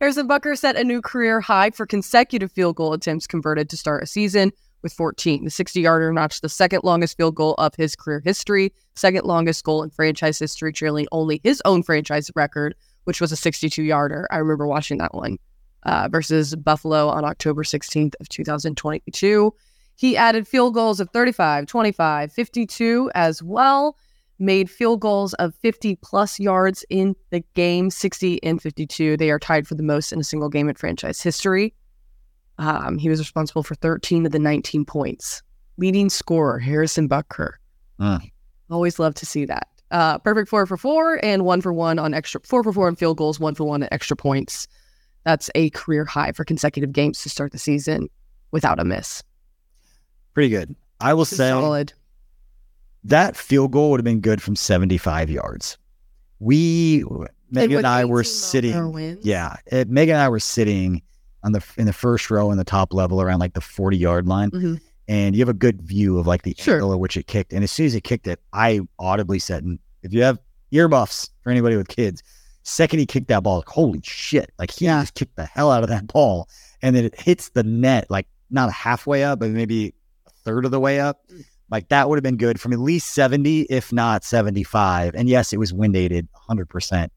Harrison 0.00 0.26
Butker 0.26 0.56
set 0.56 0.76
a 0.76 0.84
new 0.84 1.02
career 1.02 1.42
high 1.42 1.68
for 1.72 1.84
consecutive 1.84 2.50
field 2.50 2.76
goal 2.76 2.94
attempts 2.94 3.26
converted 3.26 3.68
to 3.68 3.76
start 3.76 4.02
a 4.02 4.06
season 4.06 4.50
with 4.80 4.94
14. 4.94 5.44
The 5.44 5.50
60 5.50 5.78
yarder 5.78 6.10
notched 6.10 6.40
the 6.40 6.48
second 6.48 6.80
longest 6.84 7.18
field 7.18 7.34
goal 7.34 7.52
of 7.58 7.74
his 7.74 7.94
career 7.94 8.22
history, 8.24 8.72
second 8.94 9.26
longest 9.26 9.62
goal 9.64 9.82
in 9.82 9.90
franchise 9.90 10.38
history, 10.38 10.72
trailing 10.72 11.06
only 11.12 11.42
his 11.44 11.60
own 11.66 11.82
franchise 11.82 12.30
record, 12.34 12.74
which 13.04 13.20
was 13.20 13.30
a 13.30 13.36
62 13.36 13.82
yarder. 13.82 14.26
I 14.30 14.38
remember 14.38 14.66
watching 14.66 14.96
that 14.98 15.12
one 15.12 15.36
uh, 15.82 16.08
versus 16.10 16.56
Buffalo 16.56 17.08
on 17.08 17.26
October 17.26 17.62
16th 17.62 18.14
of 18.20 18.30
2022. 18.30 19.52
He 19.98 20.16
added 20.16 20.46
field 20.46 20.74
goals 20.74 21.00
of 21.00 21.10
35, 21.10 21.66
25, 21.66 22.32
52 22.32 23.10
as 23.16 23.42
well. 23.42 23.96
Made 24.38 24.70
field 24.70 25.00
goals 25.00 25.34
of 25.34 25.56
50 25.56 25.96
plus 25.96 26.38
yards 26.38 26.84
in 26.88 27.16
the 27.30 27.40
game, 27.54 27.90
60 27.90 28.40
and 28.44 28.62
52. 28.62 29.16
They 29.16 29.32
are 29.32 29.40
tied 29.40 29.66
for 29.66 29.74
the 29.74 29.82
most 29.82 30.12
in 30.12 30.20
a 30.20 30.24
single 30.24 30.48
game 30.50 30.68
in 30.68 30.76
franchise 30.76 31.20
history. 31.20 31.74
Um, 32.58 32.96
he 32.96 33.08
was 33.08 33.18
responsible 33.18 33.64
for 33.64 33.74
13 33.74 34.24
of 34.24 34.30
the 34.30 34.38
19 34.38 34.84
points. 34.84 35.42
Leading 35.78 36.08
scorer, 36.08 36.60
Harrison 36.60 37.08
Butker. 37.08 37.54
Uh. 37.98 38.20
Always 38.70 39.00
love 39.00 39.14
to 39.14 39.26
see 39.26 39.46
that. 39.46 39.66
Uh, 39.90 40.18
perfect 40.18 40.48
four 40.48 40.64
for 40.64 40.76
four 40.76 41.18
and 41.24 41.44
one 41.44 41.60
for 41.60 41.72
one 41.72 41.98
on 41.98 42.14
extra, 42.14 42.40
four 42.44 42.62
for 42.62 42.72
four 42.72 42.86
on 42.86 42.94
field 42.94 43.16
goals, 43.16 43.40
one 43.40 43.56
for 43.56 43.64
one 43.64 43.82
on 43.82 43.88
extra 43.90 44.16
points. 44.16 44.68
That's 45.24 45.50
a 45.56 45.70
career 45.70 46.04
high 46.04 46.30
for 46.30 46.44
consecutive 46.44 46.92
games 46.92 47.20
to 47.22 47.28
start 47.28 47.50
the 47.50 47.58
season 47.58 48.08
without 48.52 48.78
a 48.78 48.84
miss. 48.84 49.24
Pretty 50.38 50.50
good. 50.50 50.76
I 51.00 51.14
will 51.14 51.24
say 51.24 51.48
solid. 51.48 51.92
that 53.02 53.36
field 53.36 53.72
goal 53.72 53.90
would 53.90 53.98
have 53.98 54.04
been 54.04 54.20
good 54.20 54.40
from 54.40 54.54
75 54.54 55.28
yards. 55.30 55.76
We, 56.38 57.04
Megan 57.50 57.78
and 57.78 57.86
I 57.88 58.04
were 58.04 58.22
sitting. 58.22 59.18
Yeah. 59.22 59.56
It, 59.66 59.88
Megan 59.90 60.14
and 60.14 60.22
I 60.22 60.28
were 60.28 60.38
sitting 60.38 61.02
on 61.42 61.50
the 61.50 61.64
in 61.76 61.86
the 61.86 61.92
first 61.92 62.30
row 62.30 62.52
in 62.52 62.56
the 62.56 62.62
top 62.62 62.94
level 62.94 63.20
around 63.20 63.40
like 63.40 63.54
the 63.54 63.60
40 63.60 63.96
yard 63.96 64.28
line. 64.28 64.52
Mm-hmm. 64.52 64.74
and 65.08 65.34
you 65.34 65.40
have 65.40 65.48
a 65.48 65.52
good 65.54 65.82
view 65.82 66.20
of 66.20 66.28
like 66.28 66.42
the 66.42 66.54
Sure. 66.56 66.74
angle 66.74 66.92
at 66.92 67.00
which 67.00 67.16
it 67.16 67.26
kicked. 67.26 67.52
And 67.52 67.64
as 67.64 67.72
soon 67.72 67.86
as 67.86 67.96
it 67.96 68.04
kicked 68.04 68.28
it, 68.28 68.38
I 68.52 68.82
audibly 69.00 69.40
said, 69.40 69.64
and 69.64 69.80
if 70.04 70.12
you 70.12 70.22
have 70.22 70.38
earmuffs 70.70 71.30
for 71.42 71.50
anybody 71.50 71.74
with 71.76 71.88
kids, 71.88 72.22
second 72.62 73.00
he 73.00 73.06
kicked 73.06 73.26
that 73.26 73.42
ball, 73.42 73.56
like, 73.56 73.66
holy 73.68 74.02
shit. 74.04 74.52
Like 74.56 74.70
he 74.70 74.86
just 74.86 75.14
kicked 75.14 75.34
the 75.34 75.46
hell 75.46 75.72
out 75.72 75.82
of 75.82 75.88
that 75.88 76.06
ball. 76.06 76.48
And 76.80 76.94
then 76.94 77.04
it 77.06 77.20
hits 77.20 77.48
the 77.48 77.64
net, 77.64 78.08
like 78.08 78.28
not 78.50 78.72
halfway 78.72 79.24
up, 79.24 79.40
but 79.40 79.50
maybe 79.50 79.94
third 80.48 80.64
of 80.64 80.70
the 80.70 80.80
way 80.80 80.98
up. 80.98 81.20
Like 81.70 81.88
that 81.88 82.08
would 82.08 82.16
have 82.16 82.22
been 82.22 82.38
good 82.38 82.58
from 82.58 82.72
at 82.72 82.78
least 82.78 83.12
70, 83.12 83.62
if 83.62 83.92
not 83.92 84.24
75. 84.24 85.14
And 85.14 85.28
yes, 85.28 85.52
it 85.52 85.58
was 85.58 85.74
wind 85.74 85.94
aided 85.94 86.26
100%, 86.48 87.10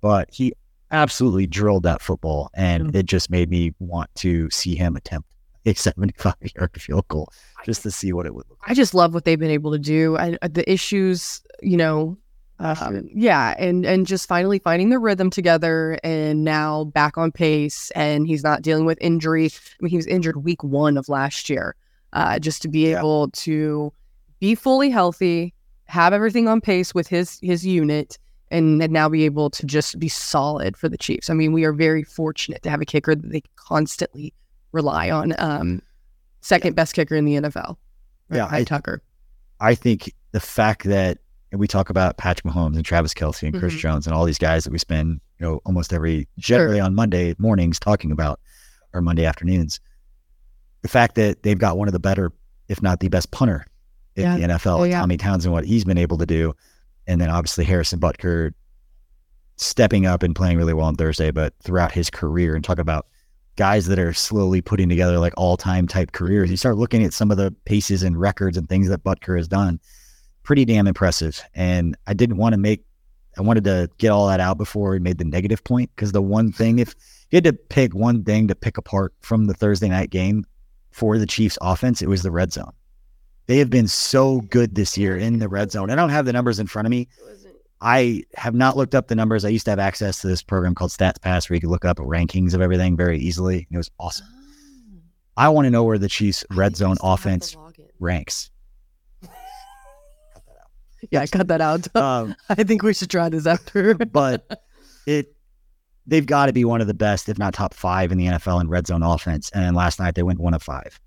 but 0.00 0.30
he 0.32 0.54
absolutely 0.90 1.46
drilled 1.46 1.82
that 1.82 2.00
football. 2.00 2.50
And 2.54 2.96
it 2.96 3.04
just 3.04 3.30
made 3.30 3.50
me 3.50 3.74
want 3.78 4.08
to 4.16 4.48
see 4.48 4.74
him 4.74 4.96
attempt 4.96 5.28
a 5.66 5.74
75 5.74 6.34
yard 6.56 6.80
field 6.80 7.06
goal 7.08 7.30
just 7.66 7.82
to 7.82 7.90
see 7.90 8.14
what 8.14 8.24
it 8.24 8.34
would 8.34 8.46
look 8.48 8.58
like. 8.62 8.70
I 8.70 8.74
just 8.74 8.94
love 8.94 9.12
what 9.12 9.24
they've 9.24 9.38
been 9.38 9.50
able 9.50 9.72
to 9.72 9.78
do. 9.78 10.16
I, 10.16 10.38
uh, 10.40 10.48
the 10.50 10.70
issues, 10.70 11.42
you 11.60 11.76
know, 11.76 12.16
um, 12.60 13.08
yeah, 13.14 13.54
and 13.58 13.86
and 13.86 14.04
just 14.04 14.26
finally 14.26 14.58
finding 14.58 14.88
the 14.88 14.98
rhythm 14.98 15.30
together, 15.30 15.96
and 16.02 16.42
now 16.42 16.84
back 16.84 17.16
on 17.16 17.30
pace, 17.30 17.92
and 17.92 18.26
he's 18.26 18.42
not 18.42 18.62
dealing 18.62 18.84
with 18.84 18.98
injury. 19.00 19.46
I 19.46 19.76
mean, 19.80 19.90
he 19.90 19.96
was 19.96 20.08
injured 20.08 20.42
week 20.42 20.64
one 20.64 20.96
of 20.96 21.08
last 21.08 21.48
year. 21.48 21.76
Uh, 22.12 22.38
just 22.38 22.62
to 22.62 22.68
be 22.68 22.86
able 22.94 23.28
to 23.30 23.92
be 24.40 24.54
fully 24.54 24.88
healthy, 24.90 25.52
have 25.84 26.12
everything 26.12 26.48
on 26.48 26.60
pace 26.60 26.94
with 26.94 27.06
his 27.08 27.38
his 27.42 27.66
unit, 27.66 28.18
and, 28.50 28.82
and 28.82 28.92
now 28.92 29.08
be 29.08 29.24
able 29.24 29.50
to 29.50 29.66
just 29.66 29.98
be 29.98 30.08
solid 30.08 30.76
for 30.76 30.88
the 30.88 30.96
Chiefs. 30.98 31.28
I 31.28 31.34
mean, 31.34 31.52
we 31.52 31.64
are 31.64 31.72
very 31.72 32.02
fortunate 32.02 32.62
to 32.62 32.70
have 32.70 32.80
a 32.80 32.86
kicker 32.86 33.14
that 33.14 33.30
they 33.30 33.42
constantly 33.56 34.32
rely 34.72 35.10
on. 35.10 35.34
Um, 35.38 35.82
second 36.40 36.74
best 36.76 36.94
kicker 36.94 37.14
in 37.14 37.24
the 37.24 37.34
NFL. 37.34 37.76
Yeah, 38.30 38.48
I- 38.50 38.64
Tucker. 38.64 39.02
I 39.60 39.74
think 39.74 40.14
the 40.32 40.40
fact 40.40 40.84
that 40.84 41.18
and 41.50 41.58
we 41.58 41.66
talk 41.66 41.88
about 41.90 42.18
Patrick 42.18 42.52
Mahomes 42.52 42.76
and 42.76 42.84
Travis 42.84 43.14
Kelce 43.14 43.42
and 43.48 43.58
Chris 43.58 43.72
Mhm. 43.74 43.78
Jones 43.78 44.06
and 44.06 44.14
all 44.14 44.26
these 44.26 44.38
guys 44.38 44.64
that 44.64 44.70
we 44.70 44.78
spend, 44.78 45.20
you 45.40 45.46
know, 45.46 45.60
almost 45.64 45.92
every 45.94 46.28
generally 46.38 46.78
on 46.78 46.94
Monday 46.94 47.34
mornings 47.38 47.80
talking 47.80 48.12
about 48.12 48.38
or 48.92 49.00
Monday 49.00 49.24
afternoons. 49.24 49.80
The 50.82 50.88
fact 50.88 51.14
that 51.16 51.42
they've 51.42 51.58
got 51.58 51.76
one 51.78 51.88
of 51.88 51.92
the 51.92 51.98
better, 52.00 52.32
if 52.68 52.82
not 52.82 53.00
the 53.00 53.08
best 53.08 53.30
punter 53.30 53.66
in 54.16 54.22
Yeah. 54.22 54.36
the 54.36 54.42
NFL, 54.44 54.80
Oh, 54.80 54.84
yeah. 54.84 55.00
Tommy 55.00 55.16
Townsend, 55.16 55.52
what 55.52 55.64
he's 55.64 55.84
been 55.84 55.98
able 55.98 56.18
to 56.18 56.26
do. 56.26 56.54
And 57.06 57.20
then 57.20 57.30
obviously 57.30 57.64
Harrison 57.64 57.98
Butker 58.00 58.52
stepping 59.56 60.06
up 60.06 60.22
and 60.22 60.34
playing 60.36 60.56
really 60.56 60.74
well 60.74 60.86
on 60.86 60.94
Thursday, 60.94 61.30
but 61.30 61.54
throughout 61.62 61.92
his 61.92 62.10
career 62.10 62.54
and 62.54 62.64
talk 62.64 62.78
about 62.78 63.06
guys 63.56 63.86
that 63.86 63.98
are 63.98 64.12
slowly 64.12 64.60
putting 64.60 64.88
together 64.88 65.18
like 65.18 65.34
all 65.36 65.56
time 65.56 65.88
type 65.88 66.12
careers. 66.12 66.48
You 66.50 66.56
start 66.56 66.76
looking 66.76 67.02
at 67.02 67.12
some 67.12 67.30
of 67.32 67.36
the 67.38 67.52
paces 67.64 68.04
and 68.04 68.18
records 68.18 68.56
and 68.56 68.68
things 68.68 68.88
that 68.88 69.02
Butker 69.02 69.36
has 69.36 69.48
done. 69.48 69.80
Pretty 70.44 70.64
damn 70.64 70.86
impressive. 70.86 71.42
And 71.54 71.96
I 72.06 72.14
didn't 72.14 72.36
want 72.36 72.52
to 72.52 72.56
make, 72.58 72.84
I 73.36 73.42
wanted 73.42 73.64
to 73.64 73.90
get 73.98 74.10
all 74.10 74.28
that 74.28 74.38
out 74.38 74.58
before 74.58 74.90
we 74.90 75.00
made 75.00 75.18
the 75.18 75.24
negative 75.24 75.64
point 75.64 75.90
because 75.96 76.12
the 76.12 76.22
one 76.22 76.52
thing, 76.52 76.78
if 76.78 76.94
you 77.30 77.36
had 77.36 77.44
to 77.44 77.52
pick 77.52 77.94
one 77.94 78.22
thing 78.22 78.46
to 78.46 78.54
pick 78.54 78.78
apart 78.78 79.12
from 79.22 79.46
the 79.46 79.54
Thursday 79.54 79.88
night 79.88 80.10
game 80.10 80.44
for 80.98 81.16
the 81.16 81.26
Chiefs 81.26 81.56
offense, 81.62 82.02
it 82.02 82.08
was 82.08 82.24
the 82.24 82.30
red 82.32 82.52
zone. 82.52 82.72
They 83.46 83.58
have 83.58 83.70
been 83.70 83.86
so 83.86 84.40
good 84.40 84.74
this 84.74 84.98
year 84.98 85.16
in 85.16 85.38
the 85.38 85.48
red 85.48 85.70
zone. 85.70 85.90
I 85.90 85.94
don't 85.94 86.10
have 86.10 86.26
the 86.26 86.32
numbers 86.32 86.58
in 86.58 86.66
front 86.66 86.86
of 86.86 86.90
me. 86.90 87.06
I 87.80 88.24
have 88.34 88.54
not 88.54 88.76
looked 88.76 88.96
up 88.96 89.06
the 89.06 89.14
numbers. 89.14 89.44
I 89.44 89.48
used 89.50 89.64
to 89.66 89.70
have 89.70 89.78
access 89.78 90.20
to 90.22 90.26
this 90.26 90.42
program 90.42 90.74
called 90.74 90.90
Stats 90.90 91.22
Pass 91.22 91.48
where 91.48 91.54
you 91.54 91.60
could 91.60 91.70
look 91.70 91.84
up 91.84 91.98
rankings 91.98 92.52
of 92.52 92.60
everything 92.60 92.96
very 92.96 93.16
easily. 93.20 93.68
It 93.70 93.76
was 93.76 93.88
awesome. 94.00 94.26
I 95.36 95.48
want 95.50 95.66
to 95.66 95.70
know 95.70 95.84
where 95.84 95.98
the 95.98 96.08
Chiefs 96.08 96.44
red 96.50 96.74
zone 96.76 96.96
offense 97.00 97.56
ranks. 98.00 98.50
Yeah, 101.12 101.20
I 101.20 101.28
cut 101.28 101.46
that 101.46 101.60
out. 101.60 101.94
Um, 101.94 102.34
I 102.48 102.64
think 102.64 102.82
we 102.82 102.92
should 102.92 103.08
try 103.08 103.28
this 103.28 103.46
after. 103.46 103.94
but 103.94 104.64
it 105.06 105.32
they've 106.08 106.26
got 106.26 106.46
to 106.46 106.52
be 106.52 106.64
one 106.64 106.80
of 106.80 106.86
the 106.86 106.94
best, 106.94 107.28
if 107.28 107.38
not 107.38 107.54
top 107.54 107.74
five 107.74 108.10
in 108.10 108.18
the 108.18 108.26
NFL 108.26 108.60
in 108.60 108.68
red 108.68 108.86
zone 108.86 109.02
offense. 109.02 109.50
And 109.50 109.62
then 109.62 109.74
last 109.74 110.00
night 110.00 110.14
they 110.14 110.22
went 110.22 110.40
one 110.40 110.54
of 110.54 110.62
five. 110.62 110.98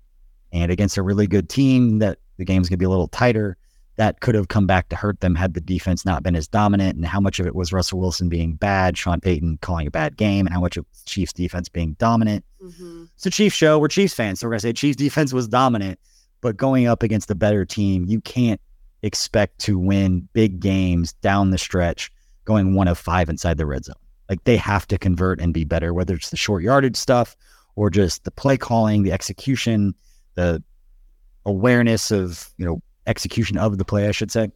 And 0.52 0.70
against 0.70 0.96
a 0.96 1.02
really 1.02 1.26
good 1.26 1.48
team 1.48 1.98
that 1.98 2.18
the 2.38 2.44
game's 2.44 2.68
gonna 2.68 2.78
be 2.78 2.84
a 2.84 2.90
little 2.90 3.08
tighter, 3.08 3.56
that 3.96 4.20
could 4.20 4.34
have 4.34 4.48
come 4.48 4.66
back 4.66 4.88
to 4.88 4.96
hurt 4.96 5.20
them 5.20 5.34
had 5.34 5.54
the 5.54 5.60
defense 5.60 6.06
not 6.06 6.22
been 6.22 6.36
as 6.36 6.48
dominant. 6.48 6.96
And 6.96 7.04
how 7.04 7.20
much 7.20 7.40
of 7.40 7.46
it 7.46 7.54
was 7.54 7.72
Russell 7.72 8.00
Wilson 8.00 8.28
being 8.28 8.54
bad, 8.54 8.96
Sean 8.96 9.20
Payton 9.20 9.58
calling 9.60 9.86
a 9.86 9.90
bad 9.90 10.16
game, 10.16 10.46
and 10.46 10.54
how 10.54 10.60
much 10.60 10.76
of 10.76 10.86
Chiefs 11.04 11.32
defense 11.32 11.68
being 11.68 11.94
dominant. 11.94 12.44
Mm-hmm. 12.62 13.04
It's 13.16 13.26
a 13.26 13.30
Chiefs 13.30 13.56
show. 13.56 13.78
We're 13.78 13.88
Chiefs 13.88 14.14
fans, 14.14 14.40
so 14.40 14.46
we're 14.46 14.52
gonna 14.52 14.60
say 14.60 14.72
Chiefs 14.72 14.96
defense 14.96 15.32
was 15.32 15.48
dominant, 15.48 15.98
but 16.40 16.56
going 16.56 16.86
up 16.86 17.02
against 17.02 17.30
a 17.30 17.34
better 17.34 17.64
team, 17.64 18.04
you 18.06 18.20
can't 18.20 18.60
expect 19.02 19.58
to 19.58 19.78
win 19.78 20.28
big 20.32 20.60
games 20.60 21.12
down 21.14 21.50
the 21.50 21.58
stretch, 21.58 22.10
going 22.44 22.74
one 22.74 22.88
of 22.88 22.96
five 22.96 23.28
inside 23.28 23.58
the 23.58 23.66
red 23.66 23.84
zone. 23.84 23.96
Like 24.32 24.44
they 24.44 24.56
have 24.56 24.86
to 24.86 24.96
convert 24.96 25.42
and 25.42 25.52
be 25.52 25.64
better, 25.64 25.92
whether 25.92 26.14
it's 26.14 26.30
the 26.30 26.38
short 26.38 26.62
yardage 26.62 26.96
stuff 26.96 27.36
or 27.76 27.90
just 27.90 28.24
the 28.24 28.30
play 28.30 28.56
calling, 28.56 29.02
the 29.02 29.12
execution, 29.12 29.94
the 30.36 30.62
awareness 31.44 32.10
of 32.10 32.48
you 32.56 32.64
know 32.64 32.80
execution 33.06 33.58
of 33.58 33.76
the 33.76 33.84
play. 33.84 34.08
I 34.08 34.12
should 34.12 34.30
say 34.30 34.48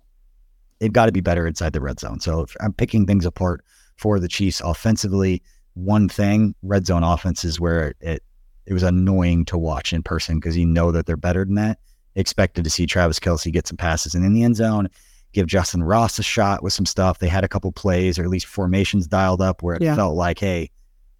they've 0.78 0.94
got 0.94 1.06
to 1.06 1.12
be 1.12 1.20
better 1.20 1.46
inside 1.46 1.74
the 1.74 1.82
red 1.82 2.00
zone. 2.00 2.20
So 2.20 2.46
I'm 2.62 2.72
picking 2.72 3.04
things 3.04 3.26
apart 3.26 3.62
for 3.98 4.18
the 4.18 4.28
Chiefs 4.28 4.62
offensively, 4.64 5.42
one 5.74 6.08
thing 6.08 6.54
red 6.62 6.86
zone 6.86 7.02
offense 7.02 7.44
is 7.44 7.60
where 7.60 7.92
it 8.00 8.22
it 8.64 8.72
was 8.72 8.82
annoying 8.82 9.44
to 9.44 9.58
watch 9.58 9.92
in 9.92 10.02
person 10.02 10.40
because 10.40 10.56
you 10.56 10.64
know 10.64 10.90
that 10.90 11.04
they're 11.04 11.18
better 11.18 11.44
than 11.44 11.56
that. 11.56 11.80
Expected 12.14 12.64
to 12.64 12.70
see 12.70 12.86
Travis 12.86 13.20
Kelce 13.20 13.52
get 13.52 13.66
some 13.66 13.76
passes 13.76 14.14
and 14.14 14.24
in 14.24 14.32
the 14.32 14.42
end 14.42 14.56
zone, 14.56 14.88
give 15.36 15.46
Justin 15.46 15.82
Ross 15.82 16.18
a 16.18 16.22
shot 16.22 16.62
with 16.62 16.72
some 16.72 16.86
stuff. 16.86 17.18
They 17.18 17.28
had 17.28 17.44
a 17.44 17.48
couple 17.48 17.70
plays 17.70 18.18
or 18.18 18.22
at 18.24 18.30
least 18.30 18.46
formations 18.46 19.06
dialed 19.06 19.40
up 19.42 19.62
where 19.62 19.76
it 19.76 19.82
Yeah. 19.82 19.94
felt 19.94 20.16
like, 20.16 20.38
hey, 20.40 20.70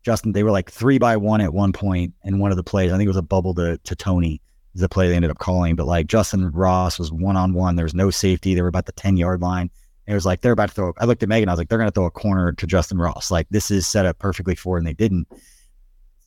Justin, 0.02 0.32
they 0.32 0.42
were 0.42 0.50
like 0.50 0.70
three 0.70 0.98
by 0.98 1.16
one 1.18 1.40
at 1.42 1.52
one 1.52 1.72
point. 1.72 2.14
in 2.24 2.38
one 2.38 2.50
of 2.50 2.56
the 2.56 2.64
plays, 2.64 2.90
I 2.92 2.96
think 2.96 3.06
it 3.06 3.10
was 3.10 3.16
a 3.16 3.22
bubble 3.22 3.54
to 3.54 3.76
to 3.78 3.94
Tony, 3.94 4.40
is 4.74 4.80
the 4.80 4.88
play 4.88 5.08
they 5.08 5.14
ended 5.16 5.30
up 5.30 5.38
calling. 5.38 5.76
But 5.76 5.86
like 5.86 6.06
Justin 6.06 6.50
Ross 6.50 6.98
was 6.98 7.12
one 7.12 7.36
on 7.36 7.52
one. 7.52 7.76
There 7.76 7.84
was 7.84 7.94
no 7.94 8.10
safety. 8.10 8.54
They 8.54 8.62
were 8.62 8.68
about 8.68 8.86
the 8.86 8.92
10 8.92 9.16
yard 9.18 9.42
line. 9.42 9.70
And 10.06 10.12
it 10.12 10.14
was 10.14 10.24
like 10.24 10.40
they're 10.40 10.52
about 10.52 10.68
to 10.70 10.74
throw. 10.74 10.92
I 10.98 11.04
looked 11.04 11.22
at 11.22 11.28
Megan. 11.28 11.48
I 11.48 11.52
was 11.52 11.58
like, 11.58 11.68
they're 11.68 11.78
going 11.78 11.90
to 11.90 11.94
throw 11.94 12.06
a 12.06 12.10
corner 12.10 12.52
to 12.52 12.66
Justin 12.66 12.96
Ross. 12.98 13.30
Like 13.30 13.46
this 13.50 13.70
is 13.70 13.86
set 13.86 14.06
up 14.06 14.18
perfectly 14.18 14.54
for, 14.54 14.78
and 14.78 14.86
they 14.86 14.94
didn't. 14.94 15.26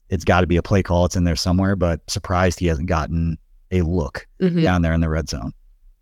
It's 0.10 0.26
got 0.26 0.42
to 0.42 0.48
be 0.48 0.58
a 0.58 0.62
play 0.64 0.84
call. 0.84 1.06
It's 1.06 1.16
in 1.16 1.24
there 1.24 1.36
somewhere. 1.36 1.76
But 1.76 2.02
surprised 2.08 2.60
he 2.60 2.68
hasn't 2.68 2.88
gotten 2.90 3.38
a 3.72 3.82
look 3.82 4.28
Mhm. 4.42 4.62
down 4.64 4.82
there 4.84 4.94
in 4.94 5.02
the 5.02 5.10
red 5.10 5.30
zone 5.30 5.54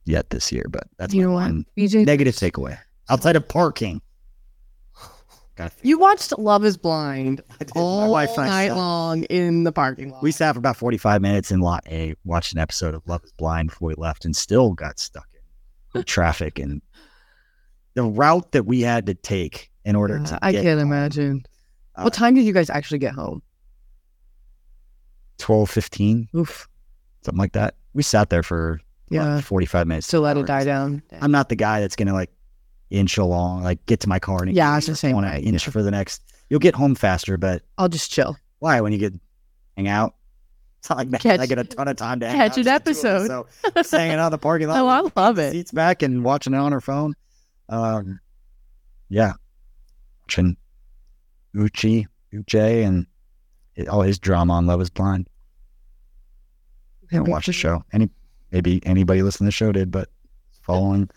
yet 0.07 0.29
this 0.29 0.51
year. 0.51 0.65
But 0.69 0.87
that's 0.97 1.13
You 1.13 1.23
know 1.23 1.33
what? 1.33 1.51
BJ, 1.77 2.05
negative 2.05 2.35
takeaway 2.35 2.77
outside 3.09 3.35
of 3.35 3.47
parking. 3.47 4.01
You 5.81 5.97
watched 5.97 6.37
Love 6.37 6.63
is 6.65 6.77
Blind 6.77 7.41
I 7.59 7.63
did. 7.63 7.73
My 7.75 7.81
all 7.81 8.11
wife 8.11 8.29
and 8.37 8.41
I 8.41 8.67
night 8.67 8.75
long 8.75 9.23
in 9.23 9.63
the 9.63 9.71
parking 9.71 10.11
lot. 10.11 10.21
We 10.21 10.31
sat 10.31 10.53
for 10.53 10.59
about 10.59 10.77
45 10.77 11.19
minutes 11.19 11.49
in 11.51 11.61
lot 11.61 11.83
A, 11.89 12.13
watched 12.23 12.53
an 12.53 12.59
episode 12.59 12.93
of 12.93 13.01
Love 13.07 13.23
is 13.23 13.31
Blind 13.33 13.69
before 13.69 13.87
we 13.87 13.95
left, 13.97 14.23
and 14.23 14.35
still 14.35 14.73
got 14.73 14.99
stuck 14.99 15.27
in 15.95 16.03
traffic 16.03 16.59
and 16.59 16.79
the 17.95 18.03
route 18.03 18.51
that 18.51 18.67
we 18.67 18.81
had 18.81 19.07
to 19.07 19.15
take 19.15 19.71
in 19.83 19.95
order 19.95 20.19
Uh, 20.19 20.25
to 20.27 20.39
I 20.43 20.51
get 20.51 20.61
can't 20.61 20.79
home, 20.79 20.91
imagine. 20.91 21.43
uh, 21.95 22.03
what 22.03 22.13
time 22.13 22.35
did 22.35 22.45
you 22.45 22.53
guys 22.53 22.69
actually 22.69 22.99
get 22.99 23.13
home? 23.15 23.41
12, 25.39 25.69
15, 25.71 26.29
Oof. 26.35 26.67
something 27.25 27.39
like 27.39 27.53
that. 27.53 27.73
We 27.95 28.03
sat 28.03 28.29
there 28.29 28.43
for 28.43 28.79
Yeah. 29.09 29.41
45 29.41 29.87
minutes. 29.87 30.07
To 30.07 30.19
let 30.19 30.37
it 30.37 30.45
die 30.45 30.63
down. 30.65 31.01
I'm 31.21 31.31
not 31.31 31.49
the 31.49 31.55
guy 31.55 31.79
that's 31.79 31.95
to 32.07 32.13
like 32.13 32.31
inch 32.89 33.17
along, 33.17 33.63
like 33.63 33.85
get 33.85 33.99
to 34.01 34.09
my 34.09 34.19
car 34.19 34.43
and 34.43 34.53
Yeah, 34.55 34.71
I 34.71 34.75
was 34.75 34.85
the 34.85 34.95
same 34.95 35.15
want 35.15 35.27
to 35.27 35.39
inch 35.41 35.65
for 35.67 35.81
the 35.83 35.91
next. 35.91 36.21
You'll 36.49 36.59
get 36.59 36.75
home 36.75 36.95
faster, 36.95 37.37
but 37.37 37.61
I'll 37.77 37.89
just 37.89 38.11
chill. 38.11 38.37
why 38.59 38.79
when 38.81 38.91
you 38.93 38.97
get 38.99 39.13
hang 39.75 39.87
out? 39.87 40.15
It's 40.79 40.89
not 40.89 40.97
like 40.99 41.09
man, 41.09 41.19
Catch- 41.19 41.39
I 41.39 41.45
get 41.47 41.57
a 41.59 41.63
ton 41.63 41.87
of 41.87 41.97
time 41.97 42.19
to 42.21 42.27
catch 42.27 42.57
an 42.57 42.63
just 42.63 42.83
the 42.85 42.93
two 42.93 42.99
of 42.99 43.05
us, 43.05 43.29
episode. 43.29 43.45
So 43.63 43.69
just 43.75 43.91
hanging 43.91 44.17
out 44.19 44.27
in 44.27 44.31
the 44.31 44.37
parking 44.37 44.67
lot. 44.69 44.79
Oh, 44.79 44.87
I 44.87 45.21
love 45.21 45.39
it. 45.39 45.51
Seats 45.51 45.71
back 45.71 46.01
and 46.03 46.23
watching 46.23 46.53
it 46.53 46.57
on 46.57 46.71
her 46.71 46.79
phone. 46.81 47.13
Um, 47.69 48.19
yeah, 49.09 49.33
watching 50.23 50.55
Uchi, 51.55 52.07
Uche, 52.33 52.85
and 52.85 53.07
all 53.89 54.01
his 54.01 54.19
drama 54.19 54.53
on 54.53 54.65
Love 54.67 54.81
Is 54.81 54.89
Blind. 54.89 55.27
Haven't 57.11 57.29
watched 57.31 57.45
the 57.47 57.53
show. 57.53 57.83
Any 57.93 58.09
maybe 58.57 58.81
anybody 58.87 59.21
listening 59.21 59.45
to 59.45 59.49
the 59.49 59.51
show 59.51 59.71
did, 59.71 59.91
but 59.91 60.09
following 60.63 61.07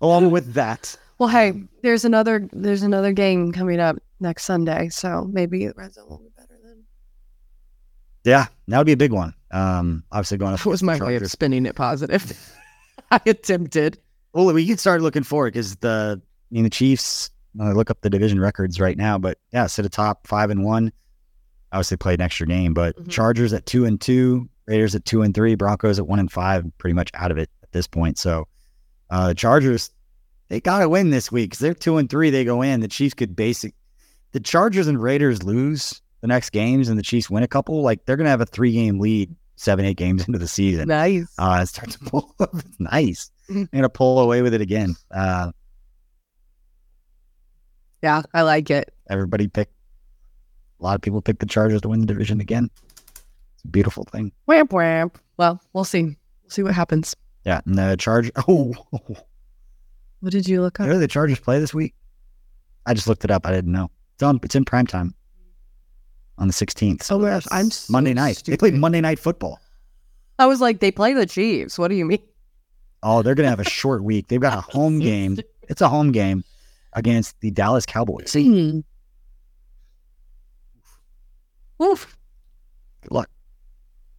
along 0.00 0.30
with 0.30 0.54
that. 0.54 0.96
Well, 1.18 1.28
hey, 1.28 1.52
there's 1.82 2.04
another 2.06 2.48
there's 2.52 2.82
another 2.82 3.12
game 3.12 3.52
coming 3.52 3.80
up 3.80 3.96
next 4.20 4.44
Sunday, 4.44 4.88
so 4.88 5.28
maybe 5.30 5.68
Red 5.76 5.92
Zone 5.92 6.08
will 6.08 6.18
be 6.18 6.30
better 6.36 6.58
then. 6.64 6.84
Yeah, 8.24 8.46
that 8.68 8.78
would 8.78 8.86
be 8.86 8.92
a 8.92 8.96
big 8.96 9.12
one. 9.12 9.34
Um, 9.50 10.04
obviously 10.10 10.38
going 10.38 10.54
up. 10.54 10.60
That 10.64 10.68
was 10.70 10.82
my 10.82 10.94
against 10.94 11.00
the 11.00 11.06
way 11.06 11.16
of 11.16 11.30
spinning 11.30 11.66
it 11.66 11.76
positive. 11.76 12.54
I 13.10 13.20
attempted. 13.26 13.98
Well, 14.32 14.52
we 14.52 14.66
can 14.66 14.78
start 14.78 15.00
looking 15.02 15.22
forward 15.22 15.52
because 15.52 15.76
the 15.76 16.20
I 16.20 16.54
mean 16.54 16.64
the 16.64 16.70
Chiefs. 16.70 17.30
I 17.60 17.72
look 17.72 17.90
up 17.90 18.00
the 18.02 18.10
division 18.10 18.38
records 18.40 18.80
right 18.80 18.96
now, 18.98 19.16
but 19.18 19.38
yeah, 19.52 19.66
sit 19.66 19.84
atop 19.86 20.26
five 20.26 20.50
and 20.50 20.64
one. 20.64 20.92
Obviously 21.72 21.96
played 21.98 22.20
an 22.20 22.24
extra 22.24 22.46
game, 22.46 22.72
but 22.74 22.96
Mhm. 22.96 23.10
Chargers 23.10 23.52
at 23.54 23.64
two 23.66 23.84
and 23.86 23.98
two, 24.00 24.48
Raiders 24.66 24.94
at 24.94 25.04
two 25.04 25.22
and 25.22 25.34
three, 25.34 25.54
Broncos 25.54 25.98
at 25.98 26.06
one 26.06 26.18
and 26.18 26.30
five, 26.30 26.64
pretty 26.78 26.94
much 26.94 27.10
out 27.14 27.30
of 27.30 27.38
it 27.38 27.50
at 27.62 27.72
this 27.72 27.86
point. 27.86 28.18
So 28.18 28.46
uh, 29.10 29.28
the 29.28 29.34
Chargers, 29.34 29.90
they 30.48 30.60
got 30.60 30.80
to 30.80 30.88
win 30.88 31.10
this 31.10 31.30
week 31.30 31.50
because 31.50 31.60
they're 31.60 31.74
two 31.74 31.98
and 31.98 32.10
three. 32.10 32.30
They 32.30 32.44
go 32.44 32.62
in. 32.62 32.80
The 32.80 32.88
Chiefs 32.88 33.14
could 33.14 33.36
basic. 33.36 33.74
The 34.32 34.40
Chargers 34.40 34.88
and 34.88 35.00
Raiders 35.00 35.42
lose 35.42 36.00
the 36.20 36.26
next 36.26 36.50
games, 36.50 36.88
and 36.88 36.98
the 36.98 37.02
Chiefs 37.02 37.30
win 37.30 37.42
a 37.42 37.48
couple. 37.48 37.82
Like 37.82 38.04
they're 38.04 38.16
gonna 38.16 38.30
have 38.30 38.40
a 38.40 38.46
three 38.46 38.72
game 38.72 38.98
lead, 38.98 39.34
seven 39.56 39.84
eight 39.84 39.96
games 39.96 40.24
into 40.26 40.38
the 40.38 40.48
season. 40.48 40.88
Nice. 40.88 41.32
Uh, 41.38 41.60
it 41.62 41.66
starts 41.66 41.96
to 41.96 42.04
pull 42.04 42.34
up. 42.40 42.54
Nice. 42.78 43.30
I'm 43.48 43.68
gonna 43.72 43.88
pull 43.88 44.18
away 44.18 44.42
with 44.42 44.54
it 44.54 44.60
again. 44.60 44.96
Uh, 45.10 45.52
yeah, 48.02 48.22
I 48.34 48.42
like 48.42 48.70
it. 48.70 48.92
Everybody 49.08 49.48
picked. 49.48 49.72
A 50.80 50.84
lot 50.84 50.94
of 50.94 51.00
people 51.00 51.22
picked 51.22 51.40
the 51.40 51.46
Chargers 51.46 51.80
to 51.82 51.88
win 51.88 52.00
the 52.00 52.06
division 52.06 52.40
again. 52.40 52.70
Beautiful 53.70 54.04
thing. 54.04 54.32
Whamp 54.48 54.70
whamp. 54.70 55.16
Well, 55.36 55.60
we'll 55.72 55.84
see. 55.84 56.02
We'll 56.04 56.50
see 56.50 56.62
what 56.62 56.74
happens. 56.74 57.14
Yeah, 57.44 57.60
and 57.66 57.76
the 57.76 57.96
Charge. 57.98 58.30
Oh, 58.48 58.74
What 60.20 60.32
did 60.32 60.48
you 60.48 60.60
look 60.62 60.78
where 60.78 60.88
up? 60.88 60.94
do 60.94 60.98
the 60.98 61.08
Chargers 61.08 61.38
play 61.40 61.58
this 61.60 61.74
week? 61.74 61.94
I 62.86 62.94
just 62.94 63.06
looked 63.06 63.24
it 63.24 63.30
up. 63.30 63.46
I 63.46 63.52
didn't 63.52 63.72
know. 63.72 63.90
It's 64.14 64.22
on. 64.22 64.40
It's 64.42 64.54
in 64.54 64.64
prime 64.64 64.86
time 64.86 65.14
on 66.38 66.48
the 66.48 66.54
16th. 66.54 67.10
Oh 67.12 67.18
my 67.18 67.30
gosh, 67.30 67.46
I'm 67.50 67.70
so 67.70 67.92
Monday 67.92 68.14
night. 68.14 68.42
They 68.46 68.56
played. 68.56 68.74
Monday 68.74 69.00
night 69.00 69.18
football. 69.18 69.58
I 70.38 70.46
was 70.46 70.60
like, 70.60 70.80
they 70.80 70.90
play 70.90 71.12
the 71.14 71.26
Chiefs. 71.26 71.78
What 71.78 71.88
do 71.88 71.94
you 71.94 72.04
mean? 72.04 72.22
Oh, 73.02 73.22
they're 73.22 73.34
gonna 73.34 73.48
have 73.50 73.60
a 73.60 73.64
short 73.70 74.02
week. 74.02 74.28
They've 74.28 74.40
got 74.40 74.56
a 74.58 74.60
home 74.60 74.98
game. 74.98 75.38
It's 75.68 75.80
a 75.80 75.88
home 75.88 76.12
game 76.12 76.44
against 76.94 77.38
the 77.40 77.50
Dallas 77.50 77.84
Cowboys. 77.86 78.32
Hmm. 78.32 78.80
Oof. 81.82 82.16
Good 83.02 83.12
luck. 83.12 83.30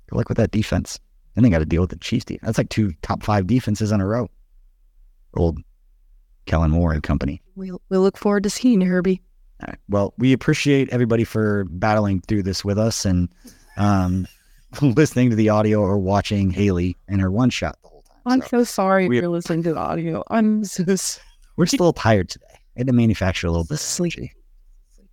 Good 0.10 0.18
luck 0.18 0.30
with 0.30 0.38
that 0.38 0.52
defense. 0.52 1.00
Then 1.36 1.44
they 1.44 1.50
got 1.50 1.60
to 1.60 1.66
deal 1.66 1.82
with 1.82 1.92
the 1.92 1.98
Chiefs 1.98 2.26
defense. 2.26 2.46
That's 2.46 2.58
like 2.58 2.70
two 2.70 2.94
top 3.02 3.24
five 3.24 3.46
defenses 3.48 3.92
in 3.92 4.02
a 4.02 4.06
row. 4.08 4.30
Old 5.36 5.60
Kellen 6.46 6.72
Moore 6.72 6.94
and 6.94 7.04
company. 7.04 7.42
We 7.56 7.72
we 7.90 7.98
look 7.98 8.18
forward 8.18 8.44
to 8.44 8.50
seeing 8.50 8.82
you, 8.82 8.88
Herbie. 8.88 9.22
All 9.62 9.68
right. 9.70 9.78
Well, 9.90 10.14
we 10.18 10.34
appreciate 10.34 10.90
everybody 10.90 11.24
for 11.24 11.66
battling 11.66 12.22
through 12.22 12.44
this 12.44 12.64
with 12.64 12.78
us 12.78 13.06
and 13.06 13.30
um, 13.76 14.28
listening 14.82 15.30
to 15.32 15.36
the 15.36 15.50
audio 15.50 15.80
or 15.82 15.98
watching 15.98 16.50
Hayley 16.52 16.96
and 17.08 17.20
her 17.22 17.32
one 17.32 17.50
shot 17.50 17.78
the 17.82 17.90
whole 17.90 18.04
time. 18.04 18.18
I'm 18.26 18.42
So 18.42 18.48
so 18.60 18.64
sorry 18.64 19.08
we, 19.08 19.18
you're 19.20 19.30
listening 19.30 19.64
to 19.64 19.74
the 19.74 19.80
audio. 19.80 20.24
I'm 20.30 20.64
so 20.64 20.84
s- 20.88 21.20
we're 21.56 21.66
just 21.66 21.80
a 21.80 21.84
little 21.84 21.94
tired 21.94 22.30
today. 22.30 22.46
I 22.52 22.80
had 22.82 22.88
to 22.88 22.94
manufacture 22.94 23.48
a 23.48 23.52
little 23.52 23.66
bit 23.66 23.80
Sleepy. 23.80 24.32
So 24.96 25.04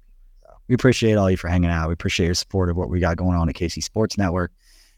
we 0.69 0.75
appreciate 0.75 1.15
all 1.15 1.31
you 1.31 1.37
for 1.39 1.49
hanging 1.49 1.71
out. 1.71 1.89
We 1.89 1.95
appreciate 1.95 2.27
your 2.27 2.35
support 2.35 2.69
of 2.71 2.77
what 2.77 2.89
we 2.91 3.01
got 3.01 3.17
going 3.17 3.37
on 3.37 3.49
at 3.49 3.55
KC 3.55 3.83
Sports 3.83 4.17
Network. 4.19 4.53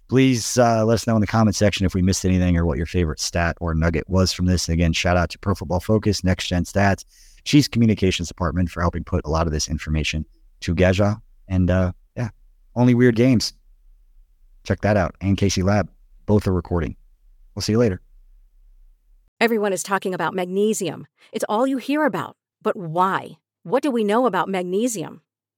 Please 0.09 0.57
uh, 0.57 0.84
let 0.84 0.94
us 0.94 1.07
know 1.07 1.16
in 1.16 1.20
the 1.20 1.26
comment 1.26 1.57
section 1.57 1.84
if 1.84 1.94
we 1.94 2.02
missed 2.02 2.24
anything 2.24 2.57
or 2.57 2.64
what 2.64 2.76
your 2.76 2.86
favorite 2.86 3.18
stat 3.18 3.57
or 3.61 3.74
nugget 3.74 4.09
was 4.09 4.32
from 4.32 4.46
this. 4.46 4.68
And 4.68 4.74
again, 4.74 4.92
shout 4.92 5.16
out 5.16 5.30
to 5.30 5.38
Pro 5.38 5.54
Football 5.54 5.80
Focus, 5.80 6.22
Next 6.22 6.46
Gen 6.46 6.64
Stats, 6.64 7.04
Chiefs 7.44 7.66
Communications 7.66 8.28
Department 8.28 8.70
for 8.70 8.80
helping 8.80 9.02
put 9.02 9.26
a 9.26 9.30
lot 9.30 9.46
of 9.46 9.52
this 9.52 9.68
information 9.68 10.24
to 10.61 10.74
Gaja. 10.74 11.20
And 11.48 11.70
uh, 11.70 11.92
yeah, 12.16 12.28
only 12.76 12.94
weird 12.94 13.16
games. 13.16 13.52
Check 14.64 14.80
that 14.82 14.96
out. 14.96 15.16
And 15.20 15.36
Casey 15.36 15.62
Lab. 15.62 15.90
Both 16.26 16.46
are 16.46 16.52
recording. 16.52 16.96
We'll 17.54 17.62
see 17.62 17.72
you 17.72 17.78
later. 17.78 18.00
Everyone 19.40 19.72
is 19.72 19.82
talking 19.82 20.14
about 20.14 20.34
magnesium. 20.34 21.07
It's 21.32 21.44
all 21.48 21.66
you 21.66 21.78
hear 21.78 22.04
about. 22.04 22.36
But 22.62 22.76
why? 22.76 23.38
What 23.64 23.82
do 23.82 23.90
we 23.90 24.02
know 24.02 24.26
about 24.26 24.48
magnesium? 24.48 25.22